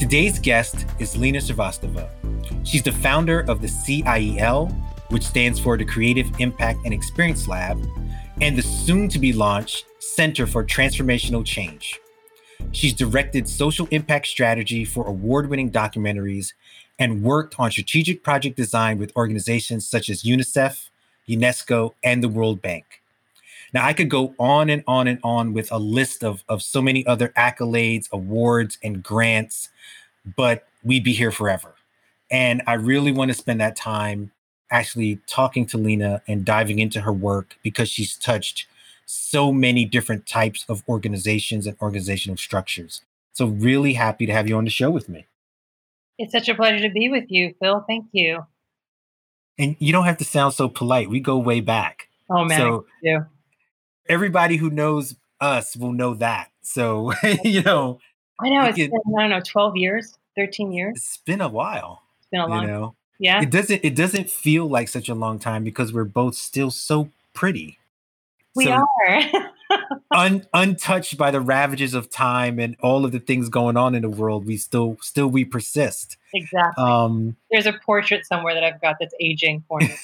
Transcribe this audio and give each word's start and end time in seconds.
Today's 0.00 0.38
guest 0.38 0.86
is 0.98 1.14
Lina 1.14 1.40
Srivastava. 1.40 2.08
She's 2.64 2.82
the 2.82 2.90
founder 2.90 3.40
of 3.40 3.60
the 3.60 3.66
CIEL, 3.66 4.72
which 5.10 5.26
stands 5.26 5.60
for 5.60 5.76
the 5.76 5.84
Creative 5.84 6.26
Impact 6.38 6.78
and 6.86 6.94
Experience 6.94 7.46
Lab, 7.46 7.78
and 8.40 8.56
the 8.56 8.62
soon 8.62 9.10
to 9.10 9.18
be 9.18 9.34
launched 9.34 9.84
Center 9.98 10.46
for 10.46 10.64
Transformational 10.64 11.44
Change. 11.44 12.00
She's 12.72 12.94
directed 12.94 13.46
social 13.46 13.86
impact 13.90 14.28
strategy 14.28 14.86
for 14.86 15.06
award 15.06 15.50
winning 15.50 15.70
documentaries 15.70 16.54
and 16.98 17.22
worked 17.22 17.60
on 17.60 17.70
strategic 17.70 18.22
project 18.22 18.56
design 18.56 18.96
with 18.96 19.14
organizations 19.16 19.86
such 19.86 20.08
as 20.08 20.22
UNICEF, 20.22 20.88
UNESCO, 21.28 21.92
and 22.02 22.24
the 22.24 22.28
World 22.30 22.62
Bank. 22.62 23.02
Now, 23.74 23.84
I 23.84 23.92
could 23.92 24.08
go 24.08 24.34
on 24.38 24.70
and 24.70 24.82
on 24.86 25.06
and 25.06 25.18
on 25.22 25.52
with 25.52 25.70
a 25.70 25.78
list 25.78 26.24
of, 26.24 26.42
of 26.48 26.62
so 26.62 26.80
many 26.80 27.06
other 27.06 27.34
accolades, 27.36 28.10
awards, 28.10 28.78
and 28.82 29.02
grants, 29.02 29.68
but 30.36 30.66
we'd 30.82 31.04
be 31.04 31.12
here 31.12 31.30
forever. 31.30 31.74
And 32.30 32.62
I 32.66 32.74
really 32.74 33.12
want 33.12 33.30
to 33.30 33.36
spend 33.36 33.60
that 33.60 33.76
time 33.76 34.32
actually 34.70 35.20
talking 35.26 35.66
to 35.66 35.78
Lina 35.78 36.22
and 36.28 36.44
diving 36.44 36.78
into 36.78 37.00
her 37.00 37.12
work 37.12 37.56
because 37.62 37.88
she's 37.88 38.16
touched 38.16 38.66
so 39.06 39.52
many 39.52 39.84
different 39.84 40.26
types 40.26 40.64
of 40.68 40.84
organizations 40.88 41.66
and 41.66 41.76
organizational 41.82 42.36
structures. 42.36 43.02
So, 43.32 43.46
really 43.46 43.94
happy 43.94 44.26
to 44.26 44.32
have 44.32 44.48
you 44.48 44.56
on 44.56 44.64
the 44.64 44.70
show 44.70 44.90
with 44.90 45.08
me. 45.08 45.26
It's 46.18 46.32
such 46.32 46.48
a 46.48 46.54
pleasure 46.54 46.86
to 46.86 46.92
be 46.92 47.08
with 47.08 47.24
you, 47.28 47.54
Phil. 47.60 47.84
Thank 47.88 48.06
you. 48.12 48.44
And 49.58 49.76
you 49.78 49.92
don't 49.92 50.04
have 50.04 50.18
to 50.18 50.24
sound 50.24 50.54
so 50.54 50.68
polite. 50.68 51.10
We 51.10 51.20
go 51.20 51.38
way 51.38 51.60
back. 51.60 52.08
Oh, 52.30 52.44
man. 52.44 52.58
So, 52.58 52.86
yeah. 53.02 53.20
everybody 54.08 54.56
who 54.56 54.70
knows 54.70 55.16
us 55.40 55.76
will 55.76 55.92
know 55.92 56.14
that. 56.14 56.50
So, 56.62 57.12
you 57.44 57.62
know, 57.62 57.98
I 58.42 58.48
know 58.48 58.64
it's 58.64 58.76
been, 58.76 58.90
I 59.16 59.20
don't 59.22 59.30
know, 59.30 59.40
12 59.40 59.76
years, 59.76 60.18
13 60.36 60.72
years. 60.72 60.96
It's 60.96 61.16
been 61.18 61.40
a 61.40 61.48
while. 61.48 62.02
It's 62.18 62.28
been 62.30 62.40
a 62.40 62.46
long 62.46 62.62
you 62.62 62.68
know? 62.68 62.94
Yeah. 63.18 63.42
It 63.42 63.50
doesn't 63.50 63.84
it 63.84 63.94
doesn't 63.94 64.30
feel 64.30 64.66
like 64.66 64.88
such 64.88 65.08
a 65.08 65.14
long 65.14 65.38
time 65.38 65.62
because 65.62 65.92
we're 65.92 66.04
both 66.04 66.34
still 66.34 66.70
so 66.70 67.10
pretty. 67.34 67.78
We 68.54 68.64
so, 68.64 68.86
are. 69.06 69.20
un, 70.10 70.46
untouched 70.54 71.16
by 71.16 71.30
the 71.30 71.40
ravages 71.40 71.94
of 71.94 72.10
time 72.10 72.58
and 72.58 72.76
all 72.80 73.04
of 73.04 73.12
the 73.12 73.20
things 73.20 73.48
going 73.48 73.76
on 73.76 73.94
in 73.94 74.02
the 74.02 74.08
world, 74.08 74.46
we 74.46 74.56
still 74.56 74.96
still 75.00 75.28
we 75.28 75.44
persist. 75.44 76.16
Exactly. 76.34 76.82
Um, 76.82 77.36
There's 77.50 77.66
a 77.66 77.74
portrait 77.84 78.26
somewhere 78.26 78.54
that 78.54 78.64
I've 78.64 78.80
got 78.80 78.96
that's 78.98 79.14
aging 79.20 79.64
for 79.68 79.78
me. 79.80 79.94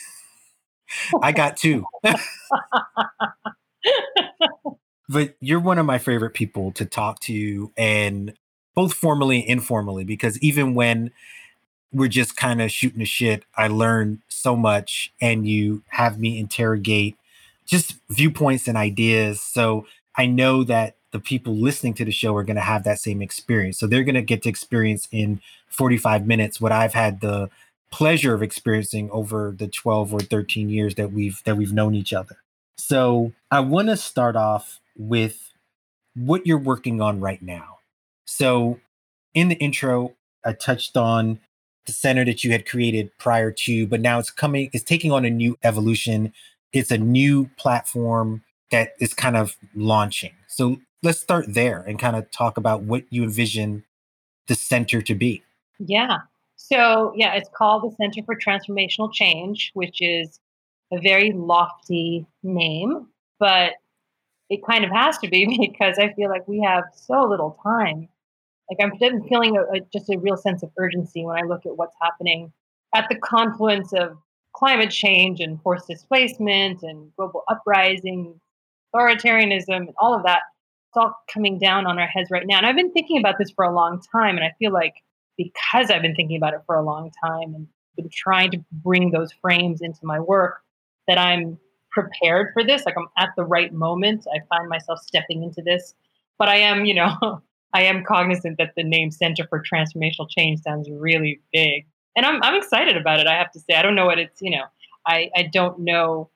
I 1.23 1.33
got 1.33 1.57
two. 1.57 1.84
but 5.09 5.35
you're 5.41 5.61
one 5.61 5.79
of 5.79 5.87
my 5.87 5.99
favorite 5.99 6.35
people 6.35 6.73
to 6.73 6.85
talk 6.85 7.21
to 7.21 7.73
and 7.77 8.35
both 8.75 8.93
formally 8.93 9.41
and 9.41 9.51
informally 9.51 10.05
because 10.05 10.39
even 10.41 10.75
when 10.75 11.11
we're 11.93 12.09
just 12.09 12.37
kind 12.37 12.61
of 12.61 12.71
shooting 12.71 12.98
the 12.98 13.05
shit 13.05 13.45
i 13.57 13.69
learn 13.69 14.20
so 14.29 14.57
much 14.57 15.13
and 15.20 15.47
you 15.48 15.83
have 15.89 16.19
me 16.19 16.39
interrogate 16.39 17.17
just 17.67 17.97
viewpoints 18.08 18.69
and 18.69 18.79
ideas. 18.79 19.41
So 19.41 19.86
i 20.17 20.25
know 20.25 20.64
that 20.64 20.97
the 21.11 21.20
people 21.20 21.55
listening 21.55 21.95
to 21.95 22.05
the 22.05 22.13
show 22.13 22.35
are 22.36 22.45
going 22.45 22.57
to 22.57 22.63
have 22.63 22.85
that 22.85 22.98
same 22.98 23.23
experience. 23.23 23.79
So 23.79 23.86
they're 23.86 24.05
going 24.05 24.17
to 24.17 24.23
get 24.23 24.42
to 24.42 24.48
experience 24.48 25.09
in 25.11 25.41
45 25.69 26.27
minutes 26.27 26.61
what 26.61 26.73
i've 26.73 26.95
had 26.95 27.20
the 27.20 27.51
pleasure 27.91 28.35
of 28.35 28.42
experiencing 28.42 29.11
over 29.11 29.55
the 29.57 29.69
12 29.69 30.14
or 30.14 30.20
13 30.20 30.70
years 30.70 30.95
that 30.95 31.13
we've 31.13 31.42
that 31.45 31.57
we've 31.57 31.73
known 31.73 31.95
each 31.95 32.13
other. 32.13 32.36
So 32.79 33.33
i 33.51 33.61
want 33.61 33.89
to 33.89 33.97
start 33.97 34.36
off 34.36 34.80
with 34.98 35.52
what 36.14 36.46
you're 36.46 36.58
working 36.58 37.01
on 37.01 37.20
right 37.20 37.42
now. 37.42 37.79
So, 38.24 38.80
in 39.34 39.48
the 39.48 39.57
intro, 39.57 40.14
I 40.45 40.52
touched 40.52 40.96
on 40.96 41.40
the 41.86 41.92
center 41.92 42.24
that 42.24 42.42
you 42.42 42.52
had 42.52 42.67
created 42.67 43.11
prior 43.18 43.52
to, 43.52 43.86
but 43.86 44.01
now 44.01 44.18
it's 44.18 44.30
coming, 44.30 44.70
it's 44.73 44.85
taking 44.85 45.12
on 45.12 45.24
a 45.24 45.30
new 45.30 45.58
evolution. 45.62 46.33
It's 46.73 46.90
a 46.90 46.98
new 46.98 47.51
platform 47.56 48.42
that 48.70 48.95
is 48.98 49.14
kind 49.14 49.36
of 49.36 49.56
launching. 49.74 50.33
So, 50.48 50.79
let's 51.02 51.20
start 51.20 51.46
there 51.48 51.83
and 51.86 51.98
kind 51.98 52.17
of 52.17 52.30
talk 52.30 52.56
about 52.56 52.83
what 52.83 53.05
you 53.11 53.23
envision 53.23 53.85
the 54.46 54.55
center 54.55 55.02
to 55.02 55.14
be. 55.14 55.42
Yeah. 55.79 56.18
So, 56.56 57.12
yeah, 57.14 57.35
it's 57.35 57.51
called 57.55 57.85
the 57.85 57.95
Center 57.96 58.24
for 58.24 58.35
Transformational 58.35 59.12
Change, 59.12 59.70
which 59.74 60.01
is 60.01 60.40
a 60.92 61.01
very 61.01 61.33
lofty 61.33 62.27
name, 62.42 63.06
but 63.39 63.74
it 64.48 64.61
kind 64.68 64.84
of 64.84 64.90
has 64.90 65.18
to 65.18 65.29
be 65.29 65.46
because 65.70 65.98
I 65.98 66.12
feel 66.14 66.30
like 66.30 66.46
we 66.46 66.61
have 66.61 66.84
so 66.95 67.24
little 67.24 67.58
time. 67.62 68.08
Like 68.70 68.79
I'm 68.80 68.98
feeling 69.29 69.57
a, 69.57 69.77
a, 69.77 69.80
just 69.92 70.11
a 70.11 70.18
real 70.18 70.36
sense 70.36 70.62
of 70.62 70.70
urgency 70.79 71.24
when 71.24 71.36
I 71.39 71.46
look 71.46 71.67
at 71.67 71.77
what's 71.77 71.95
happening 72.01 72.52
at 72.95 73.08
the 73.08 73.17
confluence 73.17 73.92
of 73.92 74.17
climate 74.55 74.90
change 74.90 75.40
and 75.40 75.61
forced 75.62 75.86
displacement 75.86 76.83
and 76.83 77.14
global 77.17 77.42
uprising, 77.48 78.40
authoritarianism, 78.95 79.77
and 79.77 79.95
all 79.98 80.14
of 80.14 80.24
that. 80.24 80.40
It's 80.89 80.96
all 80.96 81.14
coming 81.33 81.58
down 81.58 81.86
on 81.86 81.98
our 81.98 82.06
heads 82.06 82.30
right 82.30 82.46
now. 82.46 82.56
And 82.56 82.67
I've 82.67 82.77
been 82.77 82.92
thinking 82.92 83.18
about 83.18 83.36
this 83.39 83.51
for 83.51 83.64
a 83.64 83.74
long 83.74 84.01
time. 84.12 84.36
And 84.36 84.45
I 84.45 84.52
feel 84.58 84.73
like 84.73 84.95
because 85.36 85.90
I've 85.90 86.02
been 86.02 86.14
thinking 86.14 86.39
about 86.39 86.55
it 86.55 86.61
for 86.67 86.77
a 86.77 86.83
long 86.83 87.12
time 87.23 87.55
and 87.55 87.68
been 87.96 88.08
trying 88.11 88.51
to 88.52 88.64
bring 88.73 89.11
those 89.11 89.33
frames 89.33 89.83
into 89.83 90.01
my 90.02 90.18
work, 90.18 90.62
that 91.06 91.18
I'm 91.18 91.58
prepared 91.96 92.52
for 92.52 92.62
this. 92.62 92.84
Like 92.84 92.95
I'm 92.98 93.08
at 93.17 93.30
the 93.36 93.45
right 93.45 93.73
moment. 93.73 94.27
I 94.30 94.40
find 94.55 94.68
myself 94.68 95.01
stepping 95.01 95.42
into 95.42 95.62
this. 95.62 95.95
But 96.39 96.48
I 96.48 96.57
am, 96.57 96.84
you 96.84 96.95
know, 96.95 97.40
I 97.73 97.83
am 97.83 98.05
cognizant 98.05 98.58
that 98.58 98.74
the 98.77 98.84
name 98.84 99.11
Center 99.11 99.46
for 99.48 99.62
Transformational 99.62 100.29
Change 100.29 100.61
sounds 100.61 100.90
really 100.90 101.40
big. 101.52 101.86
And 102.14 102.27
I'm 102.27 102.42
I'm 102.42 102.55
excited 102.55 102.96
about 102.96 103.18
it, 103.18 103.27
I 103.27 103.35
have 103.35 103.51
to 103.52 103.61
say. 103.61 103.74
I 103.77 103.83
don't 103.83 103.95
know 103.95 104.06
what 104.06 104.18
it's, 104.18 104.40
you 104.42 104.51
know, 104.51 104.64
I, 105.06 105.30
I 105.36 105.51
don't 105.52 105.80
know 105.80 106.30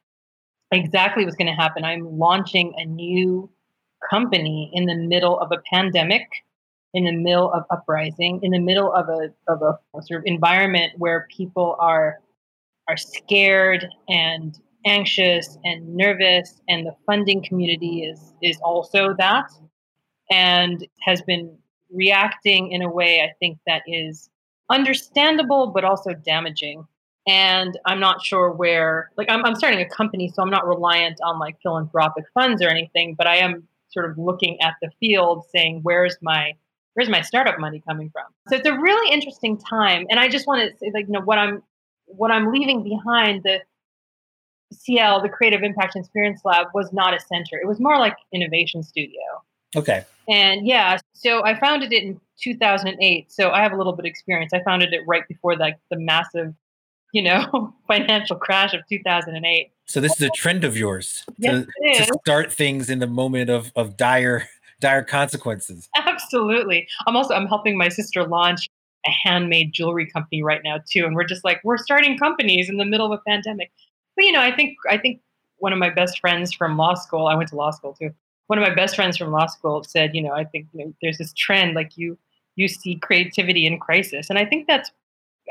exactly 0.72 1.24
what's 1.24 1.36
gonna 1.36 1.54
happen. 1.54 1.84
I'm 1.84 2.18
launching 2.18 2.72
a 2.78 2.86
new 2.86 3.50
company 4.08 4.70
in 4.72 4.86
the 4.86 4.96
middle 4.96 5.38
of 5.40 5.52
a 5.52 5.58
pandemic, 5.70 6.26
in 6.94 7.04
the 7.04 7.12
middle 7.12 7.52
of 7.52 7.64
uprising, 7.70 8.40
in 8.42 8.50
the 8.50 8.58
middle 8.58 8.92
of 8.94 9.08
a 9.10 9.30
of 9.46 9.60
a 9.62 9.78
sort 10.02 10.20
of 10.20 10.22
environment 10.24 10.92
where 10.96 11.26
people 11.30 11.76
are 11.78 12.20
are 12.88 12.96
scared 12.96 13.86
and 14.08 14.58
anxious 14.86 15.58
and 15.64 15.94
nervous 15.94 16.60
and 16.68 16.86
the 16.86 16.94
funding 17.06 17.42
community 17.42 18.04
is 18.04 18.32
is 18.42 18.58
also 18.62 19.14
that 19.18 19.50
and 20.30 20.86
has 21.00 21.20
been 21.22 21.56
reacting 21.92 22.72
in 22.72 22.82
a 22.82 22.88
way 22.88 23.20
i 23.20 23.32
think 23.38 23.58
that 23.66 23.82
is 23.86 24.30
understandable 24.70 25.66
but 25.68 25.84
also 25.84 26.12
damaging. 26.14 26.86
And 27.26 27.78
i'm 27.86 28.00
not 28.00 28.24
sure 28.24 28.50
where 28.50 29.10
like 29.18 29.30
I'm, 29.30 29.44
I'm 29.44 29.54
starting 29.54 29.80
a 29.80 29.88
company 29.88 30.32
so 30.34 30.42
i'm 30.42 30.50
not 30.50 30.66
reliant 30.66 31.20
on 31.22 31.38
like 31.38 31.56
philanthropic 31.62 32.24
funds 32.32 32.62
or 32.62 32.68
anything 32.68 33.14
but 33.14 33.26
i 33.26 33.36
am 33.36 33.68
sort 33.90 34.08
of 34.10 34.16
looking 34.16 34.60
at 34.62 34.74
the 34.80 34.90
field 35.00 35.44
saying 35.54 35.80
where's 35.82 36.16
my 36.22 36.54
where's 36.94 37.08
my 37.08 37.22
startup 37.22 37.58
money 37.58 37.82
coming 37.86 38.10
from? 38.10 38.24
So 38.48 38.56
it's 38.56 38.66
a 38.66 38.74
really 38.74 39.12
interesting 39.12 39.58
time 39.58 40.06
and 40.10 40.18
i 40.18 40.28
just 40.28 40.46
want 40.46 40.62
to 40.62 40.78
say 40.78 40.90
like 40.94 41.06
you 41.06 41.12
know 41.12 41.20
what 41.20 41.38
i'm 41.38 41.62
what 42.06 42.30
i'm 42.30 42.50
leaving 42.52 42.82
behind 42.82 43.42
the 43.42 43.60
CIEL, 44.72 45.22
the 45.22 45.28
Creative 45.28 45.62
Impact 45.62 45.96
Experience 45.96 46.42
Lab, 46.44 46.68
was 46.74 46.92
not 46.92 47.14
a 47.14 47.20
center. 47.20 47.58
It 47.60 47.66
was 47.66 47.80
more 47.80 47.98
like 47.98 48.16
innovation 48.32 48.82
studio. 48.82 49.20
Okay. 49.76 50.04
And 50.28 50.66
yeah, 50.66 50.98
so 51.12 51.44
I 51.44 51.58
founded 51.58 51.92
it 51.92 52.02
in 52.02 52.20
2008. 52.40 53.32
So 53.32 53.50
I 53.50 53.62
have 53.62 53.72
a 53.72 53.76
little 53.76 53.92
bit 53.92 54.04
of 54.04 54.10
experience. 54.10 54.52
I 54.52 54.62
founded 54.62 54.92
it 54.92 55.00
right 55.06 55.26
before 55.28 55.56
like 55.56 55.76
the 55.90 55.98
massive, 55.98 56.54
you 57.12 57.22
know, 57.22 57.74
financial 57.86 58.36
crash 58.36 58.74
of 58.74 58.80
2008. 58.88 59.70
So 59.86 60.00
this 60.00 60.12
is 60.12 60.22
a 60.22 60.30
trend 60.30 60.64
of 60.64 60.76
yours 60.76 61.24
yes, 61.38 61.64
to, 61.64 62.04
to 62.04 62.18
start 62.22 62.52
things 62.52 62.90
in 62.90 63.00
the 63.00 63.08
moment 63.08 63.50
of 63.50 63.72
of 63.74 63.96
dire 63.96 64.48
dire 64.80 65.02
consequences. 65.02 65.88
Absolutely. 65.96 66.86
I'm 67.06 67.16
also 67.16 67.34
I'm 67.34 67.46
helping 67.46 67.76
my 67.76 67.88
sister 67.88 68.24
launch 68.24 68.68
a 69.06 69.10
handmade 69.10 69.72
jewelry 69.72 70.06
company 70.06 70.42
right 70.42 70.60
now 70.62 70.76
too 70.90 71.06
and 71.06 71.16
we're 71.16 71.24
just 71.24 71.42
like 71.42 71.58
we're 71.64 71.78
starting 71.78 72.18
companies 72.18 72.68
in 72.68 72.76
the 72.76 72.84
middle 72.84 73.10
of 73.10 73.18
a 73.18 73.22
pandemic 73.26 73.72
but 74.20 74.26
you 74.26 74.32
know, 74.32 74.40
I 74.42 74.54
think 74.54 74.76
I 74.90 74.98
think 74.98 75.22
one 75.56 75.72
of 75.72 75.78
my 75.78 75.88
best 75.88 76.20
friends 76.20 76.52
from 76.52 76.76
law 76.76 76.92
school, 76.92 77.26
I 77.26 77.34
went 77.34 77.48
to 77.50 77.56
law 77.56 77.70
school 77.70 77.94
too. 77.94 78.10
One 78.48 78.58
of 78.58 78.68
my 78.68 78.74
best 78.74 78.94
friends 78.94 79.16
from 79.16 79.30
law 79.30 79.46
school 79.46 79.82
said, 79.82 80.14
you 80.14 80.22
know, 80.22 80.32
I 80.32 80.44
think 80.44 80.66
you 80.74 80.84
know, 80.84 80.94
there's 81.00 81.16
this 81.16 81.32
trend 81.32 81.74
like 81.74 81.96
you 81.96 82.18
you 82.54 82.68
see 82.68 82.96
creativity 82.96 83.64
in 83.64 83.78
crisis, 83.78 84.28
and 84.28 84.38
I 84.38 84.44
think 84.44 84.66
that's 84.66 84.90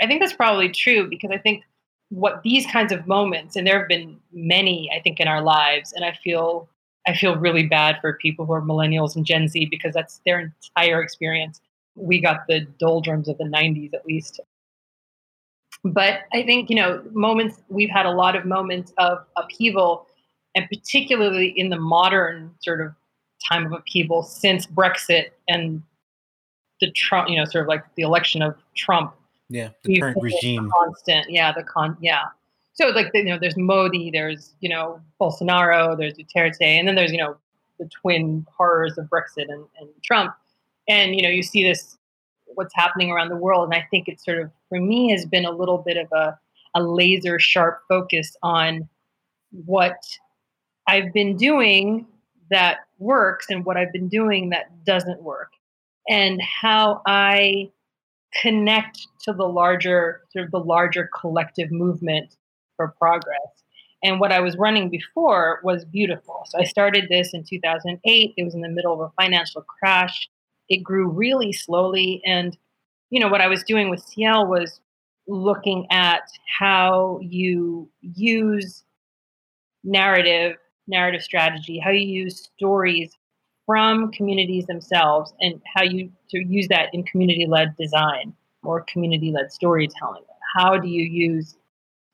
I 0.03 0.05
think 0.05 0.21
that's 0.21 0.33
probably 0.33 0.69
true 0.69 1.09
because 1.09 1.31
I 1.31 1.39
think 1.39 1.63
what 2.09 2.43
these 2.43 2.67
kinds 2.67 2.91
of 2.91 3.07
moments, 3.07 3.55
and 3.55 3.65
there 3.65 3.79
have 3.79 3.87
been 3.87 4.19
many, 4.31 4.91
I 4.95 4.99
think, 4.99 5.19
in 5.19 5.27
our 5.27 5.41
lives, 5.41 5.91
and 5.93 6.05
I 6.05 6.13
feel 6.23 6.69
I 7.07 7.15
feel 7.15 7.37
really 7.37 7.65
bad 7.65 7.97
for 8.01 8.19
people 8.21 8.45
who 8.45 8.53
are 8.53 8.61
millennials 8.61 9.15
and 9.15 9.25
Gen 9.25 9.47
Z 9.47 9.65
because 9.71 9.95
that's 9.95 10.21
their 10.27 10.39
entire 10.39 11.01
experience. 11.01 11.59
We 11.95 12.21
got 12.21 12.45
the 12.47 12.67
doldrums 12.79 13.29
of 13.29 13.39
the 13.39 13.45
90s 13.45 13.95
at 13.95 14.05
least. 14.05 14.39
But 15.83 16.21
I 16.33 16.43
think, 16.43 16.69
you 16.69 16.75
know, 16.75 17.01
moments, 17.13 17.61
we've 17.69 17.89
had 17.89 18.05
a 18.05 18.11
lot 18.11 18.35
of 18.35 18.45
moments 18.45 18.93
of 18.97 19.19
upheaval, 19.37 20.07
and 20.55 20.67
particularly 20.67 21.53
in 21.55 21.69
the 21.69 21.79
modern 21.79 22.53
sort 22.61 22.81
of 22.81 22.93
time 23.49 23.65
of 23.65 23.71
upheaval 23.71 24.23
since 24.23 24.65
Brexit 24.65 25.27
and 25.47 25.81
the 26.81 26.91
Trump, 26.91 27.29
you 27.29 27.37
know, 27.37 27.45
sort 27.45 27.63
of 27.63 27.69
like 27.69 27.83
the 27.95 28.03
election 28.03 28.41
of 28.41 28.55
Trump. 28.75 29.13
Yeah, 29.49 29.69
the 29.83 29.99
current 29.99 30.17
regime. 30.21 30.69
Constant, 30.75 31.29
yeah, 31.29 31.51
the 31.51 31.63
con, 31.63 31.97
yeah. 32.01 32.25
So 32.73 32.89
like 32.89 33.11
you 33.13 33.25
know, 33.25 33.37
there's 33.39 33.57
Modi, 33.57 34.11
there's 34.11 34.53
you 34.59 34.69
know 34.69 35.01
Bolsonaro, 35.19 35.97
there's 35.97 36.13
Duterte, 36.13 36.61
and 36.61 36.87
then 36.87 36.95
there's 36.95 37.11
you 37.11 37.17
know 37.17 37.37
the 37.79 37.85
twin 37.87 38.45
horrors 38.55 38.97
of 38.97 39.05
Brexit 39.05 39.49
and, 39.49 39.65
and 39.79 39.89
Trump, 40.03 40.35
and 40.87 41.15
you 41.15 41.21
know 41.21 41.29
you 41.29 41.43
see 41.43 41.63
this 41.63 41.97
what's 42.59 42.75
happening 42.75 43.09
around 43.09 43.29
the 43.29 43.37
world, 43.37 43.63
and 43.65 43.73
I 43.73 43.87
think 43.89 44.07
it's 44.07 44.23
sort 44.23 44.39
of 44.39 44.51
for 44.67 44.79
me 44.79 45.11
has 45.11 45.25
been 45.25 45.45
a 45.45 45.51
little 45.51 45.79
bit 45.79 45.97
of 45.97 46.11
a 46.11 46.37
a 46.75 46.83
laser 46.83 47.39
sharp 47.39 47.81
focus 47.87 48.35
on 48.43 48.87
what 49.51 49.99
I've 50.87 51.13
been 51.13 51.35
doing 51.35 52.05
that 52.51 52.79
works 52.97 53.47
and 53.49 53.65
what 53.65 53.77
I've 53.77 53.93
been 53.93 54.09
doing 54.09 54.49
that 54.49 54.85
doesn't 54.85 55.21
work 55.23 55.51
and 56.07 56.41
how 56.41 57.01
I 57.05 57.71
connect 58.41 58.99
to 59.23 59.33
the 59.33 59.45
larger 59.45 60.21
sort 60.31 60.45
of 60.45 60.51
the 60.51 60.59
larger 60.59 61.09
collective 61.19 61.71
movement 61.71 62.35
for 62.75 62.89
progress. 62.99 63.63
And 64.03 64.19
what 64.19 64.31
I 64.31 64.39
was 64.39 64.55
running 64.57 64.89
before 64.89 65.59
was 65.63 65.83
beautiful. 65.83 66.43
So 66.45 66.59
I 66.59 66.63
started 66.63 67.07
this 67.09 67.33
in 67.33 67.43
2008. 67.43 68.33
It 68.37 68.43
was 68.43 68.55
in 68.55 68.61
the 68.61 68.69
middle 68.69 68.93
of 68.93 68.99
a 69.01 69.21
financial 69.21 69.61
crash. 69.61 70.29
It 70.69 70.83
grew 70.83 71.09
really 71.09 71.51
slowly. 71.51 72.21
And, 72.25 72.57
you 73.09 73.19
know, 73.19 73.27
what 73.27 73.41
I 73.41 73.47
was 73.47 73.63
doing 73.63 73.89
with 73.89 74.05
CIEL 74.05 74.47
was 74.47 74.79
looking 75.27 75.85
at 75.91 76.23
how 76.59 77.19
you 77.21 77.89
use 78.01 78.83
narrative 79.83 80.55
narrative 80.87 81.21
strategy, 81.21 81.79
how 81.79 81.91
you 81.91 82.05
use 82.05 82.49
stories 82.57 83.15
from 83.65 84.11
communities 84.11 84.65
themselves, 84.65 85.31
and 85.39 85.61
how 85.75 85.83
you 85.83 86.11
to 86.31 86.43
use 86.43 86.67
that 86.69 86.89
in 86.93 87.03
community 87.03 87.45
led 87.47 87.75
design 87.77 88.33
or 88.63 88.83
community 88.91 89.31
led 89.31 89.51
storytelling. 89.51 90.23
How 90.55 90.77
do 90.77 90.87
you 90.87 91.03
use 91.03 91.55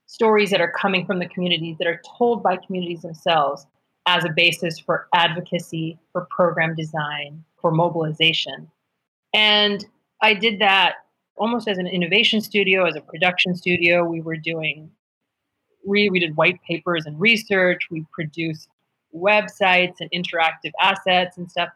stories 0.08 0.52
that 0.52 0.62
are 0.62 0.72
coming 0.72 1.06
from 1.06 1.20
the 1.20 1.28
communities 1.28 1.78
that 1.80 1.88
are 1.88 2.02
told 2.18 2.44
by 2.44 2.58
communities 2.58 3.02
themselves 3.02 3.66
as 4.06 4.24
a 4.26 4.30
basis 4.30 4.78
for 4.78 5.08
advocacy, 5.16 5.98
for 6.12 6.28
program 6.30 6.76
design, 6.76 7.44
for 7.66 7.72
mobilization? 7.72 8.70
And 9.34 9.84
I 10.22 10.36
did 10.36 10.60
that 10.60 10.98
almost 11.36 11.68
as 11.68 11.80
an 11.80 11.88
innovation 11.88 12.40
studio, 12.40 12.86
as 12.86 12.96
a 12.96 13.02
production 13.02 13.56
studio. 13.56 14.06
We 14.06 14.22
were 14.22 14.38
doing 14.38 14.92
we, 15.84 16.12
we 16.12 16.20
did 16.20 16.36
white 16.36 16.60
papers 16.68 17.08
and 17.08 17.20
research. 17.20 17.88
We 17.90 18.06
produced 18.14 18.68
websites 19.16 19.96
and 20.00 20.12
interactive 20.12 20.74
assets 20.80 21.38
and 21.38 21.50
stuff. 21.50 21.70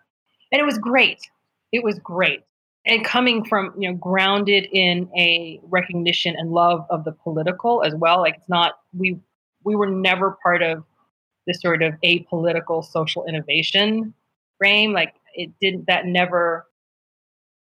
And 0.51 0.61
it 0.61 0.63
was 0.63 0.77
great. 0.77 1.27
It 1.71 1.83
was 1.83 1.97
great. 1.97 2.41
And 2.85 3.03
coming 3.03 3.43
from, 3.43 3.73
you 3.75 3.89
know, 3.89 3.95
grounded 3.95 4.67
in 4.71 5.09
a 5.17 5.59
recognition 5.63 6.35
and 6.37 6.51
love 6.51 6.85
of 6.91 7.03
the 7.03 7.13
political 7.13 7.81
as 7.83 7.95
well. 7.95 8.19
Like 8.19 8.35
it's 8.37 8.49
not 8.49 8.73
we 8.95 9.17
we 9.63 9.75
were 9.75 9.89
never 9.89 10.37
part 10.43 10.61
of 10.61 10.83
this 11.47 11.59
sort 11.61 11.81
of 11.81 11.95
apolitical 12.05 12.85
social 12.85 13.25
innovation 13.25 14.13
frame. 14.59 14.93
Like 14.93 15.15
it 15.33 15.51
didn't 15.61 15.85
that 15.87 16.05
never 16.05 16.67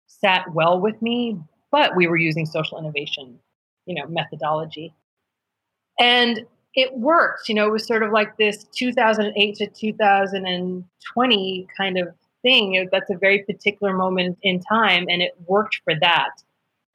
sat 0.08 0.46
well 0.54 0.80
with 0.80 1.02
me, 1.02 1.38
but 1.72 1.96
we 1.96 2.08
were 2.08 2.18
using 2.18 2.46
social 2.46 2.80
innovation, 2.80 3.40
you 3.86 3.96
know, 3.96 4.08
methodology. 4.08 4.94
And 6.00 6.46
it 6.74 6.96
worked. 6.96 7.50
You 7.50 7.56
know, 7.56 7.68
it 7.68 7.72
was 7.72 7.86
sort 7.86 8.04
of 8.04 8.12
like 8.12 8.38
this 8.38 8.66
2008 8.76 9.56
to 9.56 9.68
2020 9.68 11.68
kind 11.78 11.98
of 11.98 12.08
thing. 12.44 12.88
That's 12.92 13.10
a 13.10 13.18
very 13.18 13.44
particular 13.44 13.96
moment 13.96 14.38
in 14.44 14.62
time, 14.62 15.06
and 15.10 15.22
it 15.22 15.36
worked 15.48 15.82
for 15.84 15.94
that. 16.00 16.30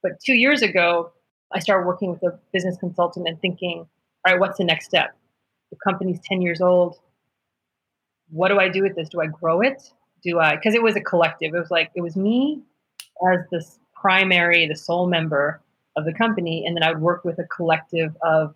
But 0.03 0.12
two 0.25 0.35
years 0.35 0.62
ago, 0.62 1.12
I 1.53 1.58
started 1.58 1.87
working 1.87 2.11
with 2.11 2.23
a 2.23 2.38
business 2.53 2.76
consultant 2.79 3.29
and 3.29 3.41
thinking, 3.41 3.87
all 4.25 4.32
right, 4.32 4.41
what's 4.41 4.58
the 4.58 4.65
next 4.65 4.87
step? 4.87 5.15
The 5.70 5.76
company's 5.85 6.20
10 6.25 6.43
years 6.43 6.61
old. 6.61 6.99
What 8.31 8.49
do 8.49 8.58
I 8.58 8.69
do 8.69 8.82
with 8.82 8.94
this? 8.94 9.08
Do 9.08 9.20
I 9.20 9.26
grow 9.26 9.61
it? 9.61 9.93
Do 10.23 10.39
I? 10.39 10.57
Because 10.57 10.75
it 10.75 10.83
was 10.83 10.97
a 10.97 11.01
collective. 11.01 11.55
It 11.55 11.59
was 11.59 11.71
like, 11.71 11.91
it 11.95 12.01
was 12.01 12.17
me 12.17 12.63
as 13.33 13.41
this 13.51 13.79
primary, 13.95 14.67
the 14.67 14.77
sole 14.77 15.07
member 15.07 15.61
of 15.97 16.05
the 16.05 16.13
company. 16.15 16.65
And 16.67 16.77
then 16.77 16.83
I 16.83 16.93
would 16.93 17.03
work 17.03 17.25
with 17.25 17.39
a 17.39 17.45
collective 17.45 18.17
of 18.23 18.55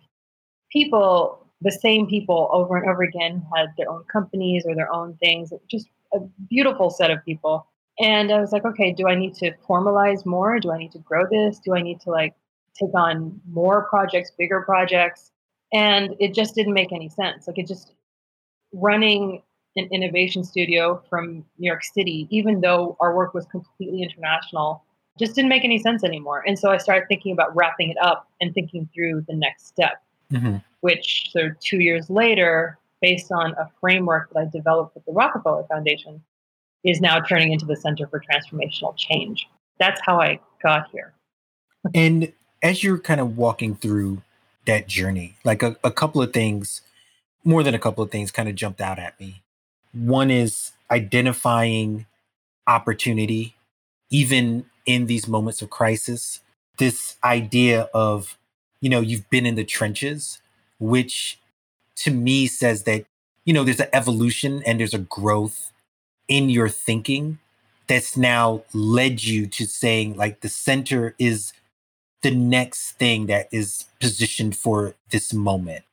people, 0.71 1.45
the 1.61 1.71
same 1.71 2.07
people 2.07 2.49
over 2.51 2.77
and 2.77 2.89
over 2.89 3.03
again, 3.03 3.45
had 3.55 3.67
their 3.77 3.89
own 3.89 4.03
companies 4.11 4.65
or 4.65 4.75
their 4.75 4.91
own 4.93 5.17
things. 5.17 5.51
Just 5.69 5.87
a 6.13 6.19
beautiful 6.49 6.89
set 6.89 7.11
of 7.11 7.23
people. 7.25 7.67
And 7.99 8.31
I 8.31 8.39
was 8.39 8.51
like, 8.51 8.65
okay, 8.65 8.93
do 8.93 9.07
I 9.07 9.15
need 9.15 9.33
to 9.35 9.51
formalize 9.67 10.25
more? 10.25 10.59
Do 10.59 10.71
I 10.71 10.77
need 10.77 10.91
to 10.91 10.99
grow 10.99 11.25
this? 11.29 11.59
Do 11.59 11.75
I 11.75 11.81
need 11.81 11.99
to 12.01 12.11
like 12.11 12.33
take 12.79 12.93
on 12.93 13.41
more 13.49 13.87
projects, 13.89 14.31
bigger 14.37 14.61
projects? 14.61 15.31
And 15.73 16.15
it 16.19 16.33
just 16.33 16.55
didn't 16.55 16.73
make 16.73 16.93
any 16.93 17.09
sense. 17.09 17.47
Like 17.47 17.57
it 17.57 17.67
just 17.67 17.93
running 18.73 19.41
an 19.77 19.87
innovation 19.91 20.43
studio 20.43 21.01
from 21.09 21.45
New 21.57 21.67
York 21.67 21.83
City, 21.83 22.27
even 22.29 22.61
though 22.61 22.97
our 22.99 23.15
work 23.15 23.33
was 23.33 23.45
completely 23.45 24.03
international, 24.03 24.83
just 25.19 25.35
didn't 25.35 25.49
make 25.49 25.63
any 25.63 25.79
sense 25.79 26.03
anymore. 26.03 26.43
And 26.45 26.57
so 26.57 26.69
I 26.69 26.77
started 26.77 27.07
thinking 27.07 27.31
about 27.31 27.55
wrapping 27.55 27.89
it 27.89 27.97
up 28.01 28.27
and 28.41 28.53
thinking 28.53 28.89
through 28.93 29.25
the 29.27 29.35
next 29.35 29.67
step 29.67 30.01
mm-hmm. 30.31 30.57
which 30.81 31.29
so 31.31 31.49
two 31.61 31.79
years 31.79 32.09
later, 32.09 32.77
based 33.01 33.31
on 33.31 33.53
a 33.53 33.69
framework 33.79 34.29
that 34.33 34.39
I 34.39 34.45
developed 34.45 34.95
with 34.95 35.05
the 35.05 35.13
Rockefeller 35.13 35.65
Foundation, 35.69 36.21
is 36.83 37.01
now 37.01 37.19
turning 37.19 37.51
into 37.51 37.65
the 37.65 37.75
Center 37.75 38.07
for 38.07 38.21
Transformational 38.21 38.95
Change. 38.95 39.47
That's 39.79 39.99
how 40.03 40.19
I 40.19 40.39
got 40.63 40.89
here. 40.91 41.13
and 41.93 42.31
as 42.63 42.83
you're 42.83 42.97
kind 42.97 43.21
of 43.21 43.37
walking 43.37 43.75
through 43.75 44.21
that 44.65 44.87
journey, 44.87 45.37
like 45.43 45.61
a, 45.61 45.77
a 45.83 45.91
couple 45.91 46.21
of 46.21 46.33
things, 46.33 46.81
more 47.43 47.63
than 47.63 47.75
a 47.75 47.79
couple 47.79 48.03
of 48.03 48.11
things 48.11 48.31
kind 48.31 48.49
of 48.49 48.55
jumped 48.55 48.81
out 48.81 48.99
at 48.99 49.19
me. 49.19 49.41
One 49.97 50.31
is 50.31 50.71
identifying 50.91 52.05
opportunity, 52.67 53.55
even 54.09 54.65
in 54.85 55.05
these 55.07 55.27
moments 55.27 55.61
of 55.61 55.69
crisis. 55.69 56.41
This 56.77 57.17
idea 57.23 57.89
of 57.93 58.37
you 58.81 58.89
know, 58.89 58.99
you've 58.99 59.29
been 59.29 59.45
in 59.45 59.55
the 59.55 59.63
trenches, 59.63 60.39
which 60.79 61.39
to 61.97 62.11
me 62.11 62.47
says 62.47 62.83
that, 62.83 63.05
you 63.45 63.53
know, 63.53 63.63
there's 63.63 63.79
an 63.79 63.89
evolution 63.93 64.61
and 64.65 64.79
there's 64.79 64.93
a 64.93 64.99
growth 64.99 65.71
in 66.27 66.49
your 66.49 66.69
thinking 66.69 67.39
that's 67.87 68.17
now 68.17 68.63
led 68.73 69.23
you 69.23 69.47
to 69.47 69.65
saying 69.65 70.15
like 70.15 70.41
the 70.41 70.49
center 70.49 71.15
is 71.17 71.53
the 72.21 72.31
next 72.31 72.91
thing 72.93 73.27
that 73.27 73.47
is 73.51 73.85
positioned 73.99 74.55
for 74.55 74.95
this 75.11 75.33
moment. 75.33 75.85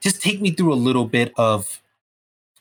Just 0.00 0.22
take 0.22 0.40
me 0.40 0.50
through 0.50 0.72
a 0.72 0.76
little 0.76 1.06
bit 1.06 1.32
of 1.36 1.82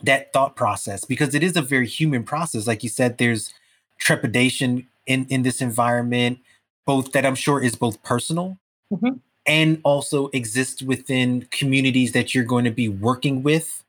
that 0.04 0.34
thought 0.34 0.56
process 0.56 1.06
because 1.06 1.34
it 1.34 1.44
is 1.44 1.56
a 1.56 1.62
very 1.62 1.88
human 1.88 2.24
process. 2.24 2.68
Like 2.68 2.84
you 2.84 2.90
said, 2.90 3.18
there's 3.18 3.54
trepidation 4.00 4.88
in 5.06 5.26
in 5.30 5.44
this 5.44 5.62
environment, 5.62 6.40
both 6.86 7.12
that 7.14 7.26
I'm 7.26 7.36
sure 7.36 7.62
is 7.62 7.76
both 7.76 8.02
personal 8.04 8.58
mm-hmm 8.92 9.18
and 9.46 9.82
also 9.84 10.30
exists 10.30 10.82
within 10.82 11.48
communities 11.52 12.14
that 12.14 12.34
you're 12.34 12.44
going 12.44 12.66
to 12.66 12.72
be 12.72 12.88
working 12.88 13.44
with 13.44 13.84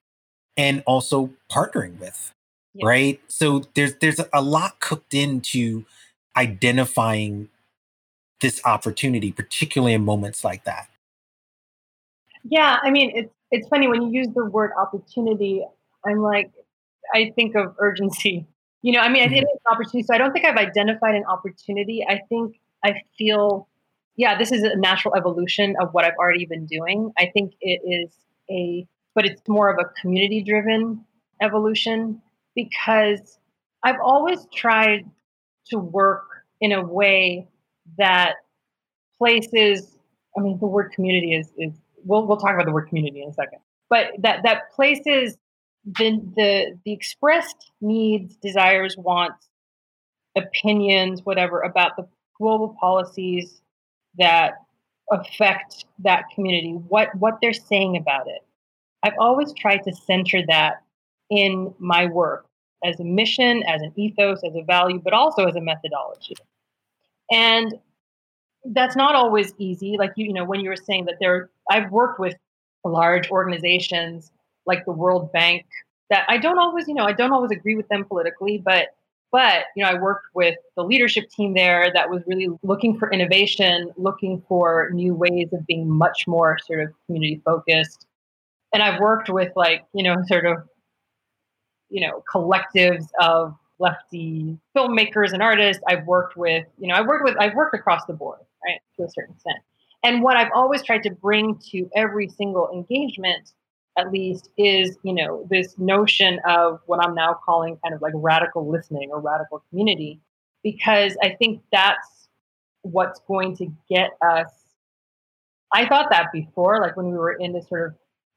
and 0.56 0.82
also 0.86 1.30
partnering 1.50 1.98
with 1.98 2.32
yeah. 2.74 2.86
right 2.86 3.20
so 3.28 3.62
there's 3.74 3.94
there's 3.96 4.20
a 4.32 4.42
lot 4.42 4.80
cooked 4.80 5.14
into 5.14 5.84
identifying 6.36 7.48
this 8.40 8.60
opportunity 8.64 9.32
particularly 9.32 9.94
in 9.94 10.04
moments 10.04 10.44
like 10.44 10.64
that 10.64 10.88
yeah 12.48 12.78
i 12.82 12.90
mean 12.90 13.12
it's 13.14 13.32
it's 13.50 13.68
funny 13.68 13.86
when 13.86 14.02
you 14.02 14.10
use 14.10 14.28
the 14.34 14.44
word 14.44 14.72
opportunity 14.78 15.64
i'm 16.06 16.20
like 16.20 16.50
i 17.14 17.32
think 17.34 17.54
of 17.54 17.74
urgency 17.78 18.46
you 18.82 18.92
know 18.92 19.00
i 19.00 19.08
mean 19.08 19.24
mm-hmm. 19.24 19.34
it 19.34 19.38
is 19.38 19.44
an 19.44 19.72
opportunity 19.72 20.02
so 20.02 20.14
i 20.14 20.18
don't 20.18 20.32
think 20.32 20.44
i've 20.44 20.56
identified 20.56 21.14
an 21.14 21.24
opportunity 21.24 22.04
i 22.08 22.20
think 22.28 22.56
i 22.84 22.94
feel 23.18 23.68
yeah, 24.16 24.38
this 24.38 24.52
is 24.52 24.62
a 24.62 24.76
natural 24.76 25.16
evolution 25.16 25.74
of 25.80 25.92
what 25.92 26.04
I've 26.04 26.16
already 26.18 26.46
been 26.46 26.66
doing. 26.66 27.12
I 27.18 27.30
think 27.32 27.54
it 27.60 27.80
is 27.84 28.14
a, 28.50 28.86
but 29.14 29.24
it's 29.24 29.42
more 29.48 29.68
of 29.68 29.78
a 29.78 29.88
community 30.00 30.42
driven 30.42 31.04
evolution 31.42 32.22
because 32.54 33.38
I've 33.82 34.00
always 34.02 34.46
tried 34.54 35.04
to 35.70 35.78
work 35.78 36.26
in 36.60 36.72
a 36.72 36.84
way 36.84 37.48
that 37.98 38.34
places, 39.18 39.98
I 40.38 40.42
mean, 40.42 40.58
the 40.60 40.66
word 40.66 40.92
community 40.92 41.34
is, 41.34 41.50
is 41.58 41.72
we'll, 42.04 42.26
we'll 42.26 42.36
talk 42.36 42.54
about 42.54 42.66
the 42.66 42.72
word 42.72 42.88
community 42.88 43.22
in 43.22 43.30
a 43.30 43.34
second, 43.34 43.58
but 43.90 44.08
that, 44.18 44.40
that 44.44 44.72
places 44.74 45.36
the, 45.84 46.20
the, 46.36 46.78
the 46.84 46.92
expressed 46.92 47.70
needs, 47.80 48.36
desires, 48.36 48.96
wants, 48.96 49.48
opinions, 50.36 51.20
whatever, 51.24 51.60
about 51.60 51.96
the 51.96 52.06
global 52.38 52.76
policies 52.80 53.60
that 54.18 54.54
affect 55.10 55.84
that 55.98 56.24
community, 56.34 56.72
what, 56.88 57.14
what 57.16 57.38
they're 57.40 57.52
saying 57.52 57.96
about 57.96 58.26
it. 58.26 58.42
I've 59.02 59.18
always 59.18 59.52
tried 59.52 59.82
to 59.84 59.94
center 59.94 60.42
that 60.48 60.82
in 61.30 61.74
my 61.78 62.06
work 62.06 62.46
as 62.84 62.98
a 63.00 63.04
mission, 63.04 63.62
as 63.64 63.82
an 63.82 63.92
ethos, 63.96 64.40
as 64.44 64.54
a 64.54 64.62
value, 64.62 65.00
but 65.02 65.12
also 65.12 65.44
as 65.46 65.56
a 65.56 65.60
methodology. 65.60 66.36
And 67.30 67.74
that's 68.64 68.96
not 68.96 69.14
always 69.14 69.52
easy. 69.58 69.96
Like 69.98 70.12
you, 70.16 70.26
you 70.26 70.32
know, 70.32 70.44
when 70.44 70.60
you 70.60 70.70
were 70.70 70.76
saying 70.76 71.04
that 71.06 71.16
there, 71.20 71.50
I've 71.70 71.90
worked 71.90 72.18
with 72.18 72.34
large 72.84 73.30
organizations 73.30 74.30
like 74.66 74.84
the 74.84 74.92
World 74.92 75.32
Bank 75.32 75.66
that 76.10 76.24
I 76.28 76.38
don't 76.38 76.58
always, 76.58 76.86
you 76.88 76.94
know, 76.94 77.04
I 77.04 77.12
don't 77.12 77.32
always 77.32 77.50
agree 77.50 77.74
with 77.74 77.88
them 77.88 78.04
politically, 78.04 78.58
but 78.58 78.88
but 79.32 79.64
you 79.74 79.82
know, 79.82 79.90
I 79.90 79.94
worked 80.00 80.26
with 80.34 80.54
the 80.76 80.84
leadership 80.84 81.28
team 81.28 81.54
there 81.54 81.90
that 81.92 82.08
was 82.08 82.22
really 82.26 82.48
looking 82.62 82.96
for 82.96 83.10
innovation, 83.10 83.90
looking 83.96 84.42
for 84.48 84.90
new 84.92 85.14
ways 85.14 85.48
of 85.52 85.66
being 85.66 85.90
much 85.90 86.28
more 86.28 86.56
sort 86.64 86.82
of 86.82 86.90
community 87.06 87.42
focused. 87.44 88.06
And 88.72 88.82
I've 88.82 89.00
worked 89.00 89.28
with 89.28 89.52
like, 89.56 89.84
you 89.92 90.04
know, 90.04 90.16
sort 90.28 90.46
of, 90.46 90.58
you 91.90 92.06
know, 92.06 92.22
collectives 92.32 93.06
of 93.20 93.56
lefty 93.78 94.56
filmmakers 94.76 95.32
and 95.32 95.42
artists. 95.42 95.82
I've 95.88 96.06
worked 96.06 96.36
with, 96.36 96.66
you 96.78 96.88
know, 96.88 96.94
I've 96.94 97.06
worked 97.06 97.24
with, 97.24 97.36
I've 97.38 97.54
worked 97.54 97.74
across 97.74 98.04
the 98.06 98.12
board, 98.12 98.38
right, 98.64 98.80
to 98.96 99.04
a 99.04 99.10
certain 99.10 99.34
extent. 99.34 99.58
And 100.04 100.22
what 100.22 100.36
I've 100.36 100.50
always 100.54 100.82
tried 100.82 101.02
to 101.04 101.10
bring 101.10 101.58
to 101.70 101.90
every 101.96 102.28
single 102.28 102.70
engagement, 102.72 103.52
at 103.96 104.10
least, 104.10 104.50
is, 104.58 104.98
you 105.02 105.12
know, 105.12 105.46
this 105.50 105.74
notion 105.78 106.40
of 106.48 106.80
what 106.86 107.04
I'm 107.04 107.14
now 107.14 107.38
calling 107.44 107.78
kind 107.82 107.94
of 107.94 108.02
like 108.02 108.12
radical 108.16 108.68
listening 108.68 109.10
or 109.12 109.20
radical 109.20 109.62
community, 109.70 110.20
because 110.62 111.16
I 111.22 111.30
think 111.30 111.62
that's 111.72 112.28
what's 112.82 113.20
going 113.26 113.56
to 113.56 113.66
get 113.88 114.10
us. 114.20 114.50
I 115.72 115.86
thought 115.86 116.08
that 116.10 116.28
before, 116.32 116.80
like 116.80 116.96
when 116.96 117.10
we 117.10 117.16
were 117.16 117.32
in 117.32 117.52
this 117.52 117.68
sort 117.68 117.88
of 117.88 117.94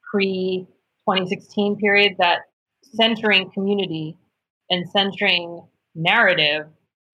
pre 0.09 0.67
2016 1.07 1.77
period, 1.77 2.15
that 2.19 2.41
centering 2.95 3.49
community 3.51 4.17
and 4.69 4.89
centering 4.89 5.63
narrative 5.95 6.67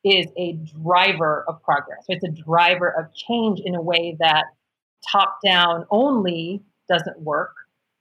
is 0.04 0.28
a 0.38 0.54
driver 0.84 1.46
of 1.48 1.62
progress. 1.64 2.04
It's 2.08 2.24
a 2.24 2.30
driver 2.30 2.90
of 2.90 3.14
change 3.14 3.62
in 3.64 3.76
a 3.76 3.82
way 3.82 4.18
that 4.20 4.46
top 5.10 5.38
down 5.44 5.86
only 5.90 6.62
doesn't 6.90 7.20
work, 7.22 7.56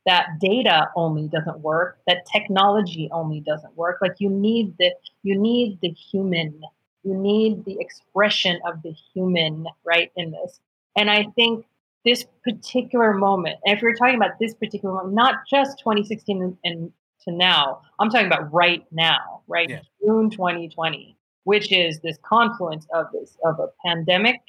that 0.07 0.41
data 0.41 0.91
only 0.97 1.29
doesn't 1.29 1.61
work, 1.61 1.99
that 2.07 2.27
technology 2.31 3.09
only 3.13 3.41
doesn't 3.41 3.77
work. 3.77 3.99
Like 4.01 4.17
you 4.19 4.31
need 4.31 4.75
the 4.79 4.93
you 5.23 5.39
need 5.39 5.79
the 5.81 5.91
human, 5.91 6.61
you 7.05 7.15
need 7.15 7.65
the 7.65 7.79
expression 7.79 8.61
of 8.67 8.83
the 8.83 8.95
human 9.15 9.67
right 9.85 10.11
in 10.17 10.33
this. 10.33 10.61
And 10.97 11.11
I 11.11 11.27
think 11.37 11.67
this 12.05 12.27
particular 12.43 13.15
moment, 13.15 13.59
if 13.65 13.81
you're 13.81 13.95
talking 13.95 14.17
about 14.17 14.33
this 14.41 14.55
particular 14.55 14.95
moment, 14.95 15.15
not 15.15 15.47
just 15.49 15.79
2016 15.79 16.59
and 16.65 16.93
to 17.25 17.33
now. 17.33 17.83
I'm 17.99 18.11
talking 18.11 18.27
about 18.27 18.53
right 18.53 18.85
now, 18.91 19.43
right? 19.47 19.69
Yeah. 19.69 19.81
June 20.05 20.31
2020, 20.31 21.17
which 21.45 21.73
is 21.73 22.01
this 22.01 22.19
confluence 22.23 22.87
of 22.95 23.07
this 23.13 23.37
of 23.45 23.59
a 23.61 23.69
pandemic, 23.85 24.41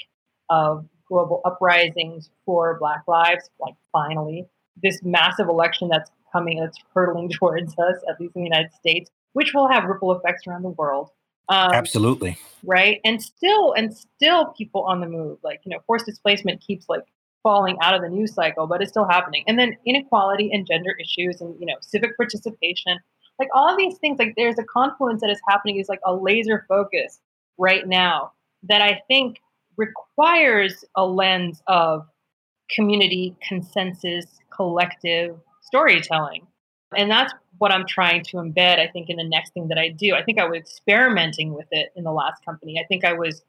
of 0.50 0.86
global 1.08 1.42
uprisings 1.46 2.30
for 2.46 2.78
Black 2.80 3.04
lives, 3.08 3.50
like 3.60 3.76
finally, 3.92 4.48
this 4.82 5.02
massive 5.04 5.48
election 5.48 5.90
that's 5.90 6.12
coming, 6.32 6.60
that's 6.60 6.80
hurtling 6.94 7.30
towards 7.40 7.74
us, 7.78 7.98
at 8.10 8.20
least 8.20 8.36
in 8.36 8.42
the 8.42 8.50
United 8.50 8.74
States, 8.74 9.10
which 9.34 9.54
will 9.54 9.70
have 9.70 9.86
ripple 9.86 10.12
effects 10.12 10.48
around 10.48 10.64
the 10.64 10.70
world. 10.70 11.10
Um, 11.50 11.72
Absolutely. 11.74 12.38
Right. 12.64 13.02
And 13.04 13.22
still, 13.22 13.74
and 13.74 13.96
still 13.96 14.54
people 14.58 14.84
on 14.84 15.02
the 15.02 15.08
move, 15.08 15.40
like, 15.44 15.60
you 15.66 15.72
know, 15.72 15.80
forced 15.86 16.06
displacement 16.06 16.62
keeps 16.62 16.88
like 16.88 17.04
falling 17.44 17.78
out 17.82 17.94
of 17.94 18.02
the 18.02 18.10
news 18.10 18.34
cycle, 18.34 18.66
but 18.66 18.82
it's 18.82 18.90
still 18.90 19.08
happening. 19.08 19.44
And 19.46 19.60
then 19.60 19.78
inequality 19.86 20.50
and 20.52 20.66
gender 20.66 20.96
issues 21.00 21.42
and 21.42 21.56
you 21.60 21.66
know 21.66 21.76
civic 21.82 22.16
participation, 22.18 22.98
like 23.38 23.50
all 23.54 23.78
these 23.78 23.98
things, 23.98 24.18
like 24.18 24.34
there's 24.38 24.58
a 24.58 24.64
confluence 24.64 25.22
that 25.22 25.30
is 25.30 25.42
happening 25.48 25.78
is 25.78 25.90
like 25.90 26.00
a 26.06 26.16
laser 26.16 26.66
focus 26.68 27.20
right 27.58 27.86
now 27.86 28.32
that 28.64 28.82
I 28.82 29.02
think 29.08 29.38
requires 29.76 30.86
a 30.96 31.06
lens 31.06 31.62
of 31.68 32.08
community 32.70 33.36
consensus, 33.48 34.26
collective 34.56 35.38
storytelling. 35.62 36.48
And 36.96 37.10
that's 37.10 37.34
what 37.58 37.72
I'm 37.72 37.86
trying 37.88 38.24
to 38.26 38.38
embed, 38.38 38.80
I 38.80 38.88
think, 38.88 39.10
in 39.10 39.18
the 39.18 39.28
next 39.28 39.54
thing 39.54 39.68
that 39.70 39.78
I 39.78 39.90
do. 39.90 40.14
I 40.14 40.24
think 40.24 40.40
I 40.40 40.46
was 40.46 40.60
experimenting 40.60 41.54
with 41.54 41.68
it 41.72 41.92
in 41.96 42.04
the 42.04 42.12
last 42.12 42.44
company. 42.46 42.80
I 42.80 42.86
think 42.88 43.04
I 43.04 43.14
was 43.14 43.44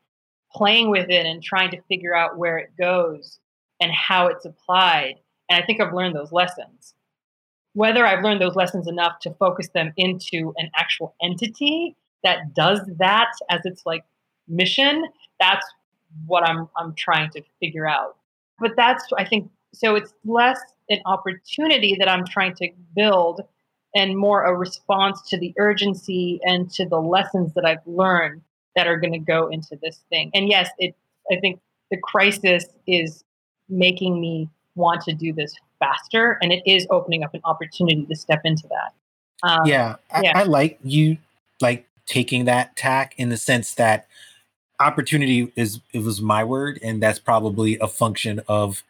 playing 0.52 0.90
with 0.90 1.10
it 1.10 1.26
and 1.26 1.42
trying 1.42 1.70
to 1.72 1.82
figure 1.82 2.14
out 2.14 2.38
where 2.38 2.58
it 2.58 2.70
goes 2.78 3.38
and 3.80 3.92
how 3.92 4.28
it's 4.28 4.44
applied. 4.44 5.16
And 5.50 5.62
I 5.62 5.66
think 5.66 5.80
I've 5.80 5.92
learned 5.92 6.14
those 6.14 6.32
lessons. 6.32 6.94
Whether 7.72 8.06
I've 8.06 8.22
learned 8.22 8.40
those 8.40 8.54
lessons 8.54 8.86
enough 8.86 9.18
to 9.22 9.34
focus 9.34 9.68
them 9.74 9.92
into 9.96 10.54
an 10.56 10.70
actual 10.76 11.16
entity 11.22 11.96
that 12.22 12.54
does 12.54 12.80
that 12.98 13.32
as 13.50 13.60
its 13.64 13.82
like 13.84 14.04
mission, 14.46 15.04
that's 15.40 15.66
what 16.26 16.46
I'm 16.48 16.68
I'm 16.76 16.94
trying 16.94 17.30
to 17.30 17.42
figure 17.60 17.88
out. 17.88 18.16
But 18.58 18.72
that's 18.76 19.04
I 19.16 19.24
think 19.24 19.50
so 19.72 19.94
it's 19.96 20.14
less 20.24 20.60
an 20.88 21.00
opportunity 21.06 21.96
that 21.98 22.08
I'm 22.08 22.24
trying 22.26 22.54
to 22.56 22.68
build 22.94 23.42
and 23.94 24.16
more 24.16 24.44
a 24.44 24.54
response 24.54 25.22
to 25.30 25.38
the 25.38 25.54
urgency 25.58 26.40
and 26.44 26.70
to 26.72 26.86
the 26.86 27.00
lessons 27.00 27.54
that 27.54 27.64
I've 27.64 27.86
learned 27.86 28.42
that 28.76 28.86
are 28.86 28.98
going 28.98 29.12
to 29.12 29.18
go 29.18 29.48
into 29.48 29.78
this 29.82 30.00
thing. 30.10 30.30
And 30.34 30.48
yes, 30.48 30.68
it 30.78 30.94
I 31.30 31.36
think 31.40 31.60
the 31.90 31.98
crisis 32.02 32.66
is 32.86 33.24
making 33.68 34.20
me 34.20 34.48
want 34.74 35.02
to 35.02 35.14
do 35.14 35.32
this 35.32 35.54
faster 35.78 36.38
and 36.42 36.52
it 36.52 36.62
is 36.66 36.86
opening 36.90 37.22
up 37.22 37.34
an 37.34 37.40
opportunity 37.44 38.04
to 38.06 38.14
step 38.14 38.40
into 38.44 38.66
that 38.68 38.92
um, 39.44 39.66
yeah, 39.66 39.96
I, 40.10 40.22
yeah. 40.22 40.32
I 40.34 40.42
like 40.44 40.78
you 40.82 41.18
like 41.60 41.86
taking 42.06 42.46
that 42.46 42.76
tack 42.76 43.14
in 43.18 43.28
the 43.28 43.36
sense 43.36 43.74
that 43.74 44.06
opportunity 44.80 45.52
is 45.56 45.80
it 45.92 46.02
was 46.02 46.20
my 46.20 46.42
word 46.42 46.78
and 46.82 47.02
that's 47.02 47.18
probably 47.18 47.78
a 47.78 47.88
function 47.88 48.40
of 48.48 48.82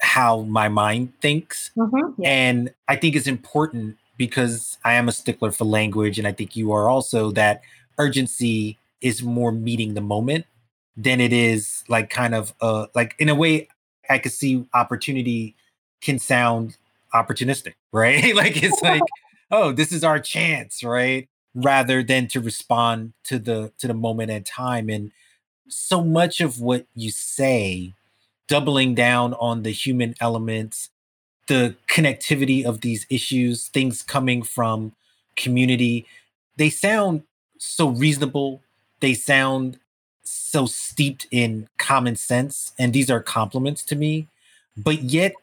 how 0.00 0.42
my 0.42 0.68
mind 0.68 1.12
thinks 1.20 1.70
mm-hmm, 1.76 2.20
yeah. 2.20 2.28
and 2.28 2.74
i 2.88 2.96
think 2.96 3.14
it's 3.14 3.26
important 3.26 3.96
because 4.16 4.78
i 4.84 4.94
am 4.94 5.08
a 5.08 5.12
stickler 5.12 5.52
for 5.52 5.64
language 5.64 6.18
and 6.18 6.26
i 6.26 6.32
think 6.32 6.56
you 6.56 6.72
are 6.72 6.88
also 6.88 7.30
that 7.30 7.60
urgency 7.98 8.78
is 9.00 9.22
more 9.22 9.52
meeting 9.52 9.94
the 9.94 10.00
moment 10.00 10.46
than 10.96 11.20
it 11.20 11.32
is 11.32 11.84
like 11.88 12.08
kind 12.10 12.34
of 12.34 12.54
uh 12.60 12.86
like 12.94 13.14
in 13.18 13.28
a 13.28 13.34
way 13.34 13.68
I 14.08 14.18
could 14.18 14.32
see 14.32 14.66
opportunity 14.74 15.56
can 16.00 16.18
sound 16.18 16.76
opportunistic, 17.14 17.74
right? 17.92 18.34
like 18.34 18.62
it's 18.62 18.82
like, 18.82 19.02
oh, 19.50 19.72
this 19.72 19.92
is 19.92 20.04
our 20.04 20.18
chance, 20.18 20.82
right? 20.82 21.28
Rather 21.54 22.02
than 22.02 22.26
to 22.28 22.40
respond 22.40 23.12
to 23.24 23.38
the 23.38 23.72
to 23.78 23.86
the 23.86 23.94
moment 23.94 24.30
and 24.30 24.44
time. 24.44 24.88
And 24.90 25.12
so 25.68 26.02
much 26.02 26.40
of 26.40 26.60
what 26.60 26.86
you 26.94 27.10
say, 27.10 27.94
doubling 28.48 28.94
down 28.94 29.34
on 29.34 29.62
the 29.62 29.70
human 29.70 30.14
elements, 30.20 30.90
the 31.46 31.76
connectivity 31.88 32.64
of 32.64 32.80
these 32.80 33.06
issues, 33.08 33.68
things 33.68 34.02
coming 34.02 34.42
from 34.42 34.92
community, 35.36 36.06
they 36.56 36.70
sound 36.70 37.22
so 37.58 37.88
reasonable. 37.88 38.60
They 39.00 39.14
sound 39.14 39.78
so 40.24 40.66
steeped 40.66 41.26
in 41.30 41.68
common 41.78 42.16
sense 42.16 42.72
and 42.78 42.92
these 42.92 43.10
are 43.10 43.20
compliments 43.20 43.84
to 43.84 43.94
me 43.96 44.26
but 44.76 45.02
yet 45.02 45.34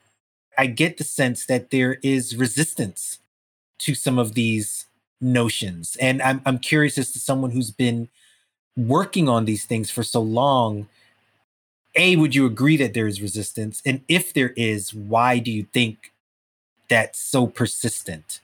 i 0.58 0.66
get 0.66 0.98
the 0.98 1.04
sense 1.04 1.46
that 1.46 1.70
there 1.70 1.98
is 2.02 2.36
resistance 2.36 3.20
to 3.78 3.94
some 3.94 4.18
of 4.18 4.34
these 4.34 4.88
notions. 5.22 5.96
And 6.02 6.22
i'm, 6.22 6.42
I'm 6.46 6.60
curious 6.60 6.98
as 6.98 7.12
to 7.12 7.20
someone 7.20 7.52
who's 7.52 7.72
been 7.72 8.10
working 8.76 9.30
on 9.30 9.46
these 9.46 9.66
things 9.66 9.92
for 9.92 10.04
so 10.04 10.22
long 10.22 10.88
a 11.96 12.16
would 12.16 12.34
you 12.34 12.46
agree 12.46 12.78
that 12.78 12.94
there 12.94 13.06
is 13.08 13.22
resistance? 13.22 13.82
And 13.86 14.02
if 14.08 14.34
there 14.34 14.54
is 14.56 14.94
why 14.94 15.40
do 15.40 15.52
you 15.52 15.64
think 15.64 16.14
that's 16.90 17.20
so 17.20 17.48
persistent? 17.48 18.40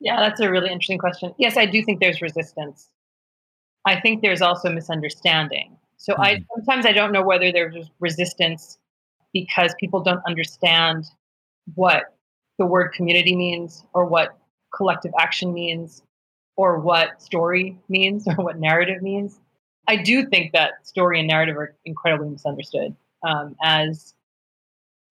Yeah 0.00 0.20
that's 0.20 0.40
a 0.40 0.50
really 0.50 0.70
interesting 0.70 0.98
question. 0.98 1.34
Yes 1.38 1.56
i 1.56 1.66
do 1.66 1.82
think 1.82 2.00
there's 2.00 2.20
resistance. 2.20 2.88
I 3.84 4.00
think 4.00 4.22
there's 4.22 4.42
also 4.42 4.70
misunderstanding. 4.70 5.76
So 5.96 6.12
mm-hmm. 6.12 6.22
I 6.22 6.44
sometimes 6.54 6.86
I 6.86 6.92
don't 6.92 7.12
know 7.12 7.22
whether 7.22 7.52
there's 7.52 7.90
resistance 8.00 8.78
because 9.32 9.74
people 9.78 10.00
don't 10.00 10.22
understand 10.26 11.04
what 11.74 12.14
the 12.58 12.66
word 12.66 12.92
community 12.92 13.36
means 13.36 13.84
or 13.92 14.04
what 14.04 14.36
collective 14.74 15.12
action 15.18 15.52
means 15.52 16.02
or 16.58 16.80
what 16.80 17.22
story 17.22 17.78
means 17.88 18.26
or 18.28 18.34
what 18.34 18.58
narrative 18.58 19.00
means. 19.00 19.40
I 19.86 19.96
do 19.96 20.26
think 20.26 20.52
that 20.52 20.86
story 20.86 21.18
and 21.20 21.28
narrative 21.28 21.56
are 21.56 21.74
incredibly 21.86 22.28
misunderstood. 22.28 22.94
um, 23.26 23.56
as 23.62 24.14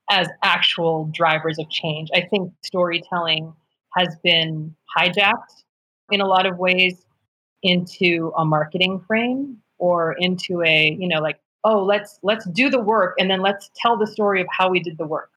as 0.09 0.29
actual 0.41 1.09
drivers 1.13 1.59
of 1.59 1.69
change. 1.69 2.09
I 2.13 2.21
think 2.21 2.53
storytelling 2.63 3.53
has 3.97 4.15
been 4.23 4.73
hijacked 4.95 5.63
in 6.11 6.21
a 6.21 6.25
lot 6.25 6.45
of 6.45 6.57
ways 6.57 7.05
into 7.63 8.31
a 8.37 8.45
marketing 8.45 9.01
frame 9.05 9.57
or 9.79 10.13
into 10.19 10.61
a 10.63 10.95
you 10.99 11.07
know 11.07 11.19
like 11.19 11.39
oh 11.63 11.83
let's 11.83 12.19
let's 12.23 12.45
do 12.51 12.69
the 12.69 12.79
work 12.79 13.15
and 13.19 13.29
then 13.29 13.41
let's 13.41 13.69
tell 13.75 13.97
the 13.97 14.07
story 14.07 14.39
of 14.39 14.47
how 14.51 14.69
we 14.69 14.79
did 14.79 14.97
the 14.97 15.05
work 15.05 15.31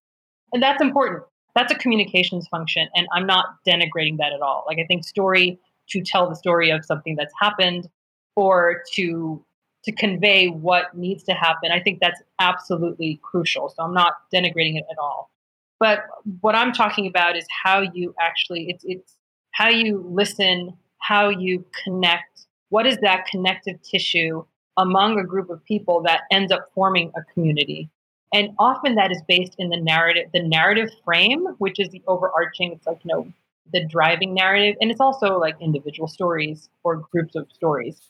and 0.52 0.62
that's 0.62 0.82
important 0.82 1.22
that's 1.54 1.72
a 1.72 1.74
communications 1.76 2.46
function 2.48 2.86
and 2.94 3.06
i'm 3.14 3.26
not 3.26 3.46
denigrating 3.66 4.18
that 4.18 4.32
at 4.32 4.42
all 4.42 4.64
like 4.68 4.78
i 4.78 4.84
think 4.86 5.02
story 5.02 5.58
to 5.90 6.02
tell 6.02 6.28
the 6.28 6.36
story 6.36 6.70
of 6.70 6.84
something 6.84 7.16
that's 7.16 7.34
happened 7.40 7.88
or 8.36 8.82
to 8.94 9.44
to 9.82 9.92
convey 9.92 10.48
what 10.48 10.94
needs 10.94 11.22
to 11.22 11.32
happen. 11.32 11.72
I 11.72 11.80
think 11.80 12.00
that's 12.00 12.20
absolutely 12.38 13.18
crucial 13.22 13.68
so 13.68 13.82
i'm 13.82 13.94
not 13.94 14.14
denigrating 14.32 14.76
it 14.76 14.84
at 14.90 14.98
all. 14.98 15.30
But 15.78 16.00
what 16.40 16.54
i'm 16.54 16.72
talking 16.72 17.06
about 17.06 17.36
is 17.36 17.46
how 17.64 17.80
you 17.80 18.14
actually 18.20 18.70
it's 18.70 18.84
it's 18.86 19.16
how 19.52 19.68
you 19.68 20.04
listen 20.08 20.76
how 21.00 21.28
you 21.28 21.64
connect. 21.82 22.46
What 22.68 22.86
is 22.86 22.98
that 22.98 23.26
connective 23.26 23.82
tissue 23.82 24.44
among 24.76 25.18
a 25.18 25.24
group 25.24 25.50
of 25.50 25.64
people 25.64 26.02
that 26.02 26.22
ends 26.30 26.52
up 26.52 26.66
forming 26.74 27.10
a 27.16 27.22
community? 27.32 27.90
And 28.32 28.50
often 28.58 28.94
that 28.94 29.10
is 29.10 29.20
based 29.26 29.56
in 29.58 29.70
the 29.70 29.80
narrative 29.80 30.28
the 30.32 30.42
narrative 30.42 30.90
frame 31.04 31.46
which 31.58 31.80
is 31.80 31.88
the 31.88 32.02
overarching 32.06 32.72
it's 32.72 32.86
like 32.86 33.00
you 33.02 33.12
know 33.12 33.32
the 33.72 33.86
driving 33.86 34.34
narrative 34.34 34.76
and 34.80 34.90
it's 34.90 35.00
also 35.00 35.38
like 35.38 35.56
individual 35.60 36.08
stories 36.08 36.68
or 36.84 36.96
groups 36.96 37.34
of 37.34 37.46
stories. 37.52 38.00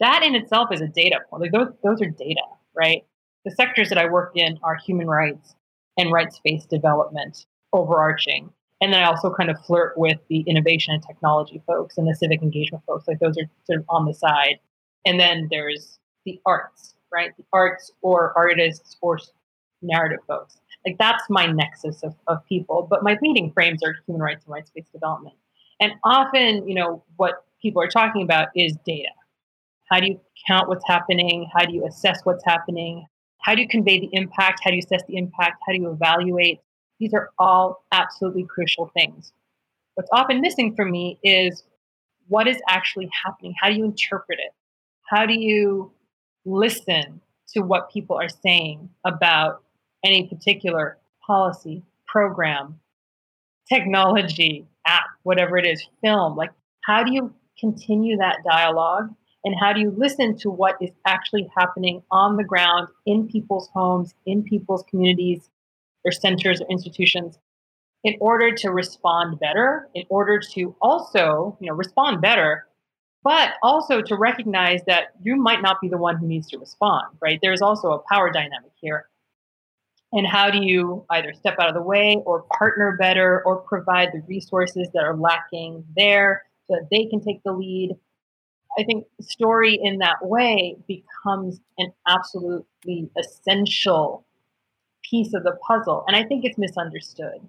That 0.00 0.22
in 0.22 0.34
itself 0.34 0.70
is 0.72 0.80
a 0.80 0.88
data 0.88 1.20
point. 1.28 1.42
Like 1.42 1.52
those, 1.52 1.72
those 1.82 2.02
are 2.02 2.10
data 2.10 2.42
right? 2.74 3.04
The 3.44 3.50
sectors 3.50 3.88
that 3.90 3.98
i 3.98 4.06
work 4.06 4.32
in 4.34 4.58
are 4.62 4.76
human 4.76 5.06
rights 5.08 5.54
and 5.98 6.10
rights-based 6.10 6.70
development 6.70 7.46
overarching. 7.72 8.50
And 8.80 8.92
then 8.92 9.02
i 9.02 9.06
also 9.06 9.32
kind 9.32 9.50
of 9.50 9.62
flirt 9.64 9.96
with 9.96 10.18
the 10.28 10.40
innovation 10.40 10.94
and 10.94 11.02
technology 11.06 11.62
folks 11.66 11.98
and 11.98 12.08
the 12.08 12.14
civic 12.14 12.42
engagement 12.42 12.84
folks. 12.86 13.06
Like 13.06 13.20
those 13.20 13.36
are 13.38 13.48
sort 13.64 13.80
of 13.80 13.84
on 13.88 14.06
the 14.06 14.14
side. 14.14 14.58
And 15.04 15.20
then 15.20 15.48
there's 15.50 15.98
the 16.24 16.40
arts 16.46 16.94
right? 17.12 17.30
The 17.36 17.44
arts 17.52 17.92
or 18.00 18.32
artists 18.36 18.96
or 19.00 19.18
narrative 19.82 20.20
folks 20.26 20.58
like 20.86 20.96
that's 20.98 21.24
my 21.30 21.46
nexus 21.46 22.02
of, 22.02 22.14
of 22.26 22.44
people. 22.46 22.86
But 22.88 23.02
my 23.02 23.16
leading 23.22 23.52
frames 23.52 23.82
are 23.84 23.94
human 24.06 24.22
rights 24.22 24.44
and 24.44 24.52
rights-based 24.52 24.92
development. 24.92 25.36
And 25.80 25.92
often, 26.04 26.68
you 26.68 26.74
know, 26.74 27.04
what 27.16 27.44
people 27.60 27.82
are 27.82 27.88
talking 27.88 28.22
about 28.22 28.48
is 28.54 28.76
data. 28.84 29.10
How 29.90 30.00
do 30.00 30.06
you 30.06 30.20
count 30.48 30.68
what's 30.68 30.86
happening? 30.86 31.48
How 31.54 31.64
do 31.64 31.74
you 31.74 31.86
assess 31.86 32.20
what's 32.24 32.44
happening? 32.44 33.06
How 33.38 33.54
do 33.54 33.62
you 33.62 33.68
convey 33.68 34.00
the 34.00 34.08
impact? 34.12 34.60
How 34.64 34.70
do 34.70 34.76
you 34.76 34.82
assess 34.82 35.02
the 35.06 35.16
impact? 35.16 35.60
How 35.66 35.72
do 35.72 35.80
you 35.80 35.90
evaluate? 35.90 36.60
These 36.98 37.14
are 37.14 37.30
all 37.38 37.84
absolutely 37.92 38.44
crucial 38.44 38.90
things. 38.94 39.32
What's 39.94 40.10
often 40.12 40.40
missing 40.40 40.74
for 40.74 40.84
me 40.84 41.18
is 41.22 41.64
what 42.28 42.48
is 42.48 42.58
actually 42.68 43.10
happening? 43.24 43.54
How 43.60 43.68
do 43.68 43.74
you 43.74 43.84
interpret 43.84 44.38
it? 44.38 44.52
How 45.04 45.26
do 45.26 45.34
you 45.34 45.92
listen 46.44 47.20
to 47.54 47.60
what 47.60 47.90
people 47.90 48.16
are 48.16 48.28
saying 48.28 48.88
about 49.04 49.62
any 50.04 50.28
particular 50.28 50.98
policy, 51.26 51.82
program, 52.06 52.80
technology, 53.68 54.66
app, 54.86 55.04
whatever 55.22 55.56
it 55.56 55.66
is, 55.66 55.86
film. 56.02 56.36
Like, 56.36 56.50
how 56.84 57.04
do 57.04 57.12
you 57.12 57.32
continue 57.58 58.16
that 58.16 58.38
dialogue? 58.48 59.08
And 59.44 59.54
how 59.58 59.72
do 59.72 59.80
you 59.80 59.92
listen 59.96 60.36
to 60.38 60.50
what 60.50 60.76
is 60.80 60.90
actually 61.06 61.48
happening 61.56 62.02
on 62.10 62.36
the 62.36 62.44
ground 62.44 62.88
in 63.06 63.26
people's 63.26 63.68
homes, 63.74 64.14
in 64.26 64.42
people's 64.42 64.84
communities, 64.88 65.48
or 66.04 66.12
centers 66.12 66.60
or 66.60 66.66
institutions 66.70 67.38
in 68.04 68.16
order 68.20 68.52
to 68.52 68.70
respond 68.70 69.38
better, 69.38 69.88
in 69.94 70.04
order 70.08 70.40
to 70.40 70.74
also, 70.80 71.56
you 71.60 71.68
know, 71.68 71.74
respond 71.74 72.20
better, 72.20 72.66
but 73.22 73.52
also 73.62 74.02
to 74.02 74.16
recognize 74.16 74.80
that 74.86 75.12
you 75.22 75.36
might 75.36 75.62
not 75.62 75.80
be 75.80 75.88
the 75.88 75.96
one 75.96 76.16
who 76.16 76.26
needs 76.26 76.48
to 76.48 76.58
respond, 76.58 77.06
right? 77.20 77.38
There's 77.40 77.62
also 77.62 77.92
a 77.92 78.00
power 78.12 78.30
dynamic 78.32 78.72
here 78.80 79.06
and 80.12 80.26
how 80.26 80.50
do 80.50 80.58
you 80.62 81.04
either 81.10 81.32
step 81.32 81.56
out 81.58 81.68
of 81.68 81.74
the 81.74 81.82
way 81.82 82.22
or 82.26 82.44
partner 82.58 82.96
better 82.98 83.42
or 83.46 83.56
provide 83.60 84.10
the 84.12 84.22
resources 84.28 84.88
that 84.92 85.02
are 85.02 85.16
lacking 85.16 85.84
there 85.96 86.42
so 86.68 86.76
that 86.76 86.88
they 86.90 87.06
can 87.06 87.22
take 87.22 87.42
the 87.44 87.52
lead? 87.52 87.96
I 88.78 88.84
think 88.84 89.06
story 89.20 89.78
in 89.82 89.98
that 89.98 90.24
way 90.24 90.76
becomes 90.86 91.60
an 91.78 91.92
absolutely 92.06 93.10
essential 93.18 94.24
piece 95.10 95.34
of 95.34 95.42
the 95.42 95.58
puzzle 95.66 96.04
and 96.06 96.16
i 96.16 96.24
think 96.24 96.44
it's 96.44 96.56
misunderstood. 96.56 97.40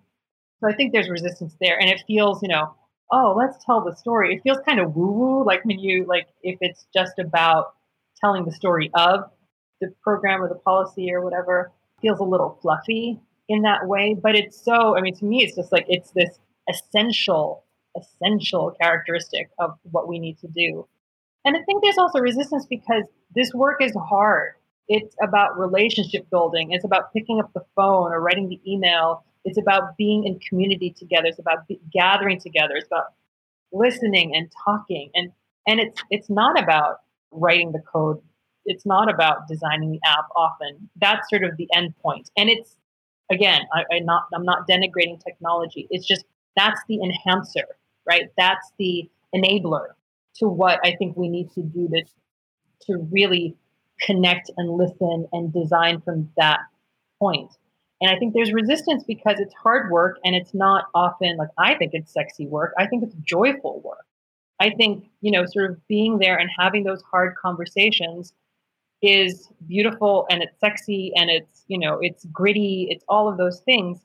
So 0.59 0.67
i 0.69 0.73
think 0.73 0.91
there's 0.91 1.09
resistance 1.09 1.55
there 1.61 1.79
and 1.79 1.89
it 1.89 2.03
feels 2.07 2.41
you 2.41 2.49
know 2.49 2.73
oh 3.11 3.33
let's 3.37 3.63
tell 3.63 3.83
the 3.83 3.95
story. 3.95 4.35
It 4.35 4.41
feels 4.43 4.57
kind 4.65 4.79
of 4.79 4.95
woo 4.95 5.11
woo 5.11 5.45
like 5.45 5.63
when 5.63 5.79
you 5.79 6.05
like 6.05 6.27
if 6.41 6.57
it's 6.61 6.87
just 6.93 7.19
about 7.19 7.75
telling 8.19 8.43
the 8.45 8.51
story 8.51 8.89
of 8.95 9.31
the 9.79 9.93
program 10.01 10.41
or 10.41 10.49
the 10.49 10.55
policy 10.55 11.13
or 11.13 11.21
whatever 11.21 11.71
feels 12.03 12.19
a 12.19 12.23
little 12.23 12.59
fluffy 12.61 13.19
in 13.49 13.63
that 13.63 13.87
way, 13.87 14.15
but 14.21 14.35
it's 14.35 14.63
so, 14.63 14.95
I 14.95 15.01
mean, 15.01 15.15
to 15.15 15.25
me, 15.25 15.43
it's 15.43 15.55
just 15.55 15.71
like 15.71 15.85
it's 15.87 16.11
this 16.11 16.37
essential, 16.69 17.63
essential 17.97 18.75
characteristic 18.79 19.49
of 19.57 19.71
what 19.91 20.07
we 20.07 20.19
need 20.19 20.37
to 20.39 20.47
do. 20.47 20.87
And 21.45 21.57
I 21.57 21.61
think 21.63 21.83
there's 21.83 21.97
also 21.97 22.19
resistance 22.19 22.65
because 22.65 23.03
this 23.35 23.51
work 23.53 23.81
is 23.81 23.95
hard. 23.95 24.53
It's 24.87 25.15
about 25.21 25.57
relationship 25.57 26.29
building, 26.29 26.71
it's 26.73 26.85
about 26.85 27.13
picking 27.13 27.39
up 27.39 27.51
the 27.53 27.63
phone 27.75 28.11
or 28.11 28.21
writing 28.21 28.49
the 28.49 28.61
email. 28.69 29.23
It's 29.45 29.57
about 29.57 29.97
being 29.97 30.25
in 30.25 30.39
community 30.39 30.95
together. 30.97 31.27
It's 31.27 31.39
about 31.39 31.67
be- 31.67 31.81
gathering 31.91 32.39
together. 32.39 32.75
It's 32.75 32.87
about 32.87 33.07
listening 33.73 34.33
and 34.35 34.49
talking. 34.63 35.09
And 35.15 35.31
and 35.67 35.79
it's 35.79 36.01
it's 36.09 36.29
not 36.29 36.61
about 36.61 36.99
writing 37.31 37.71
the 37.71 37.79
code 37.79 38.21
it's 38.65 38.85
not 38.85 39.11
about 39.13 39.47
designing 39.47 39.91
the 39.91 39.99
app 40.05 40.25
often. 40.35 40.89
That's 40.99 41.29
sort 41.29 41.43
of 41.43 41.57
the 41.57 41.67
end 41.75 41.93
point. 42.01 42.29
And 42.37 42.49
it's 42.49 42.75
again, 43.31 43.61
I, 43.73 43.83
I 43.95 43.99
not 43.99 44.25
I'm 44.33 44.45
not 44.45 44.67
denigrating 44.67 45.23
technology. 45.23 45.87
It's 45.89 46.07
just 46.07 46.25
that's 46.55 46.81
the 46.87 46.99
enhancer, 47.01 47.65
right? 48.07 48.29
That's 48.37 48.71
the 48.77 49.09
enabler 49.35 49.87
to 50.35 50.47
what 50.47 50.79
I 50.83 50.95
think 50.95 51.17
we 51.17 51.29
need 51.29 51.51
to 51.53 51.61
do 51.61 51.87
to 51.89 52.03
to 52.87 52.97
really 53.11 53.55
connect 54.01 54.51
and 54.57 54.69
listen 54.69 55.27
and 55.31 55.53
design 55.53 56.01
from 56.01 56.29
that 56.37 56.59
point. 57.19 57.51
And 58.01 58.11
I 58.11 58.19
think 58.19 58.33
there's 58.33 58.51
resistance 58.51 59.03
because 59.03 59.39
it's 59.39 59.53
hard 59.53 59.89
work 59.89 60.17
and 60.25 60.35
it's 60.35 60.53
not 60.53 60.85
often 60.93 61.37
like 61.37 61.49
I 61.57 61.75
think 61.75 61.91
it's 61.93 62.11
sexy 62.11 62.45
work. 62.45 62.73
I 62.77 62.87
think 62.87 63.03
it's 63.03 63.15
joyful 63.23 63.79
work. 63.81 64.05
I 64.59 64.71
think, 64.71 65.05
you 65.21 65.31
know, 65.31 65.45
sort 65.45 65.71
of 65.71 65.87
being 65.87 66.19
there 66.19 66.37
and 66.37 66.49
having 66.57 66.83
those 66.83 67.01
hard 67.09 67.35
conversations 67.35 68.33
is 69.03 69.49
beautiful 69.67 70.25
and 70.29 70.41
it's 70.41 70.59
sexy 70.59 71.11
and 71.15 71.29
it's 71.29 71.63
you 71.67 71.77
know 71.77 71.99
it's 72.01 72.25
gritty 72.25 72.87
it's 72.89 73.03
all 73.07 73.29
of 73.29 73.37
those 73.37 73.59
things 73.61 73.99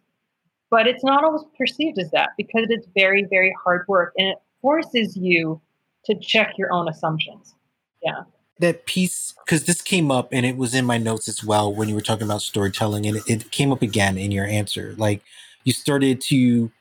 but 0.71 0.87
it's 0.87 1.05
not 1.05 1.25
always 1.25 1.43
perceived 1.57 1.99
as 1.99 2.11
that 2.11 2.31
because 2.37 2.67
it's 2.69 2.87
very 2.95 3.25
very 3.25 3.55
hard 3.65 3.85
work 3.89 4.13
and 4.19 4.29
it 4.29 4.39
forces 4.61 5.17
you 5.17 5.61
to 6.05 6.15
check 6.19 6.55
your 6.57 6.73
own 6.73 6.89
assumptions. 6.89 7.55
Yeah. 8.03 8.25
That 8.61 8.87
piece 8.87 9.35
because 9.45 9.65
this 9.65 9.81
came 9.81 10.11
up 10.11 10.31
and 10.33 10.45
it 10.45 10.57
was 10.57 10.75
in 10.75 10.85
my 10.85 10.99
notes 10.99 11.29
as 11.29 11.45
well 11.45 11.73
when 11.73 11.89
you 11.89 11.95
were 11.95 12.01
talking 12.01 12.25
about 12.25 12.43
storytelling 12.43 13.07
and 13.07 13.19
it, 13.19 13.23
it 13.29 13.51
came 13.53 13.71
up 13.71 13.83
again 13.83 14.19
in 14.19 14.33
your 14.33 14.47
answer. 14.47 14.95
Like 14.99 15.23
you 15.63 15.73
started 15.73 16.21
to 16.23 16.73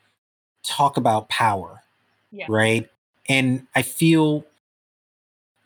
talk 0.64 0.96
about 0.96 1.28
power 1.28 1.82
yeah. 2.32 2.46
right? 2.48 2.88
And 3.28 3.66
i 3.74 3.82
feel 3.82 4.44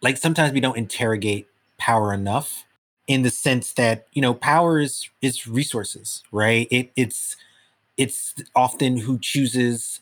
like 0.02 0.16
sometimes 0.18 0.52
we 0.52 0.60
don't 0.60 0.76
interrogate 0.76 1.46
power 1.82 2.14
enough 2.14 2.64
in 3.08 3.22
the 3.22 3.30
sense 3.30 3.72
that 3.74 4.06
you 4.12 4.22
know 4.22 4.34
power 4.34 4.80
is 4.80 5.08
is 5.20 5.48
resources 5.48 6.22
right? 6.32 6.68
It 6.70 6.92
it's 6.96 7.36
it's 7.96 8.34
often 8.56 8.98
who 8.98 9.18
chooses 9.18 10.00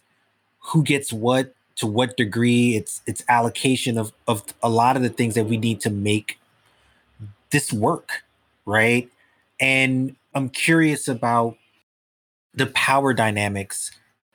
who 0.73 0.83
gets 0.83 1.13
what 1.13 1.55
to 1.77 1.87
what 1.87 2.17
degree. 2.17 2.77
It's 2.77 3.03
it's 3.07 3.25
allocation 3.29 3.99
of 3.99 4.13
of 4.29 4.45
a 4.63 4.71
lot 4.71 4.97
of 4.97 5.03
the 5.03 5.11
things 5.11 5.35
that 5.37 5.47
we 5.47 5.59
need 5.59 5.81
to 5.83 5.91
make 5.91 6.39
this 7.51 7.73
work 7.73 8.23
right? 8.67 9.09
And 9.61 10.17
i'm 10.35 10.49
curious 10.49 11.09
about 11.09 11.57
the 12.55 12.67
power 12.67 13.13
dynamics 13.15 13.91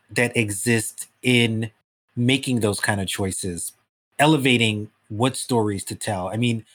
that 0.09 0.35
exist 0.37 1.07
in 1.23 1.71
making 2.15 2.61
those 2.61 2.79
kind 2.79 3.01
of 3.01 3.07
choices 3.07 3.73
elevating 4.19 4.89
what 5.09 5.35
stories 5.37 5.83
to 5.85 5.95
tell. 5.95 6.29
I 6.29 6.37
mean 6.37 6.65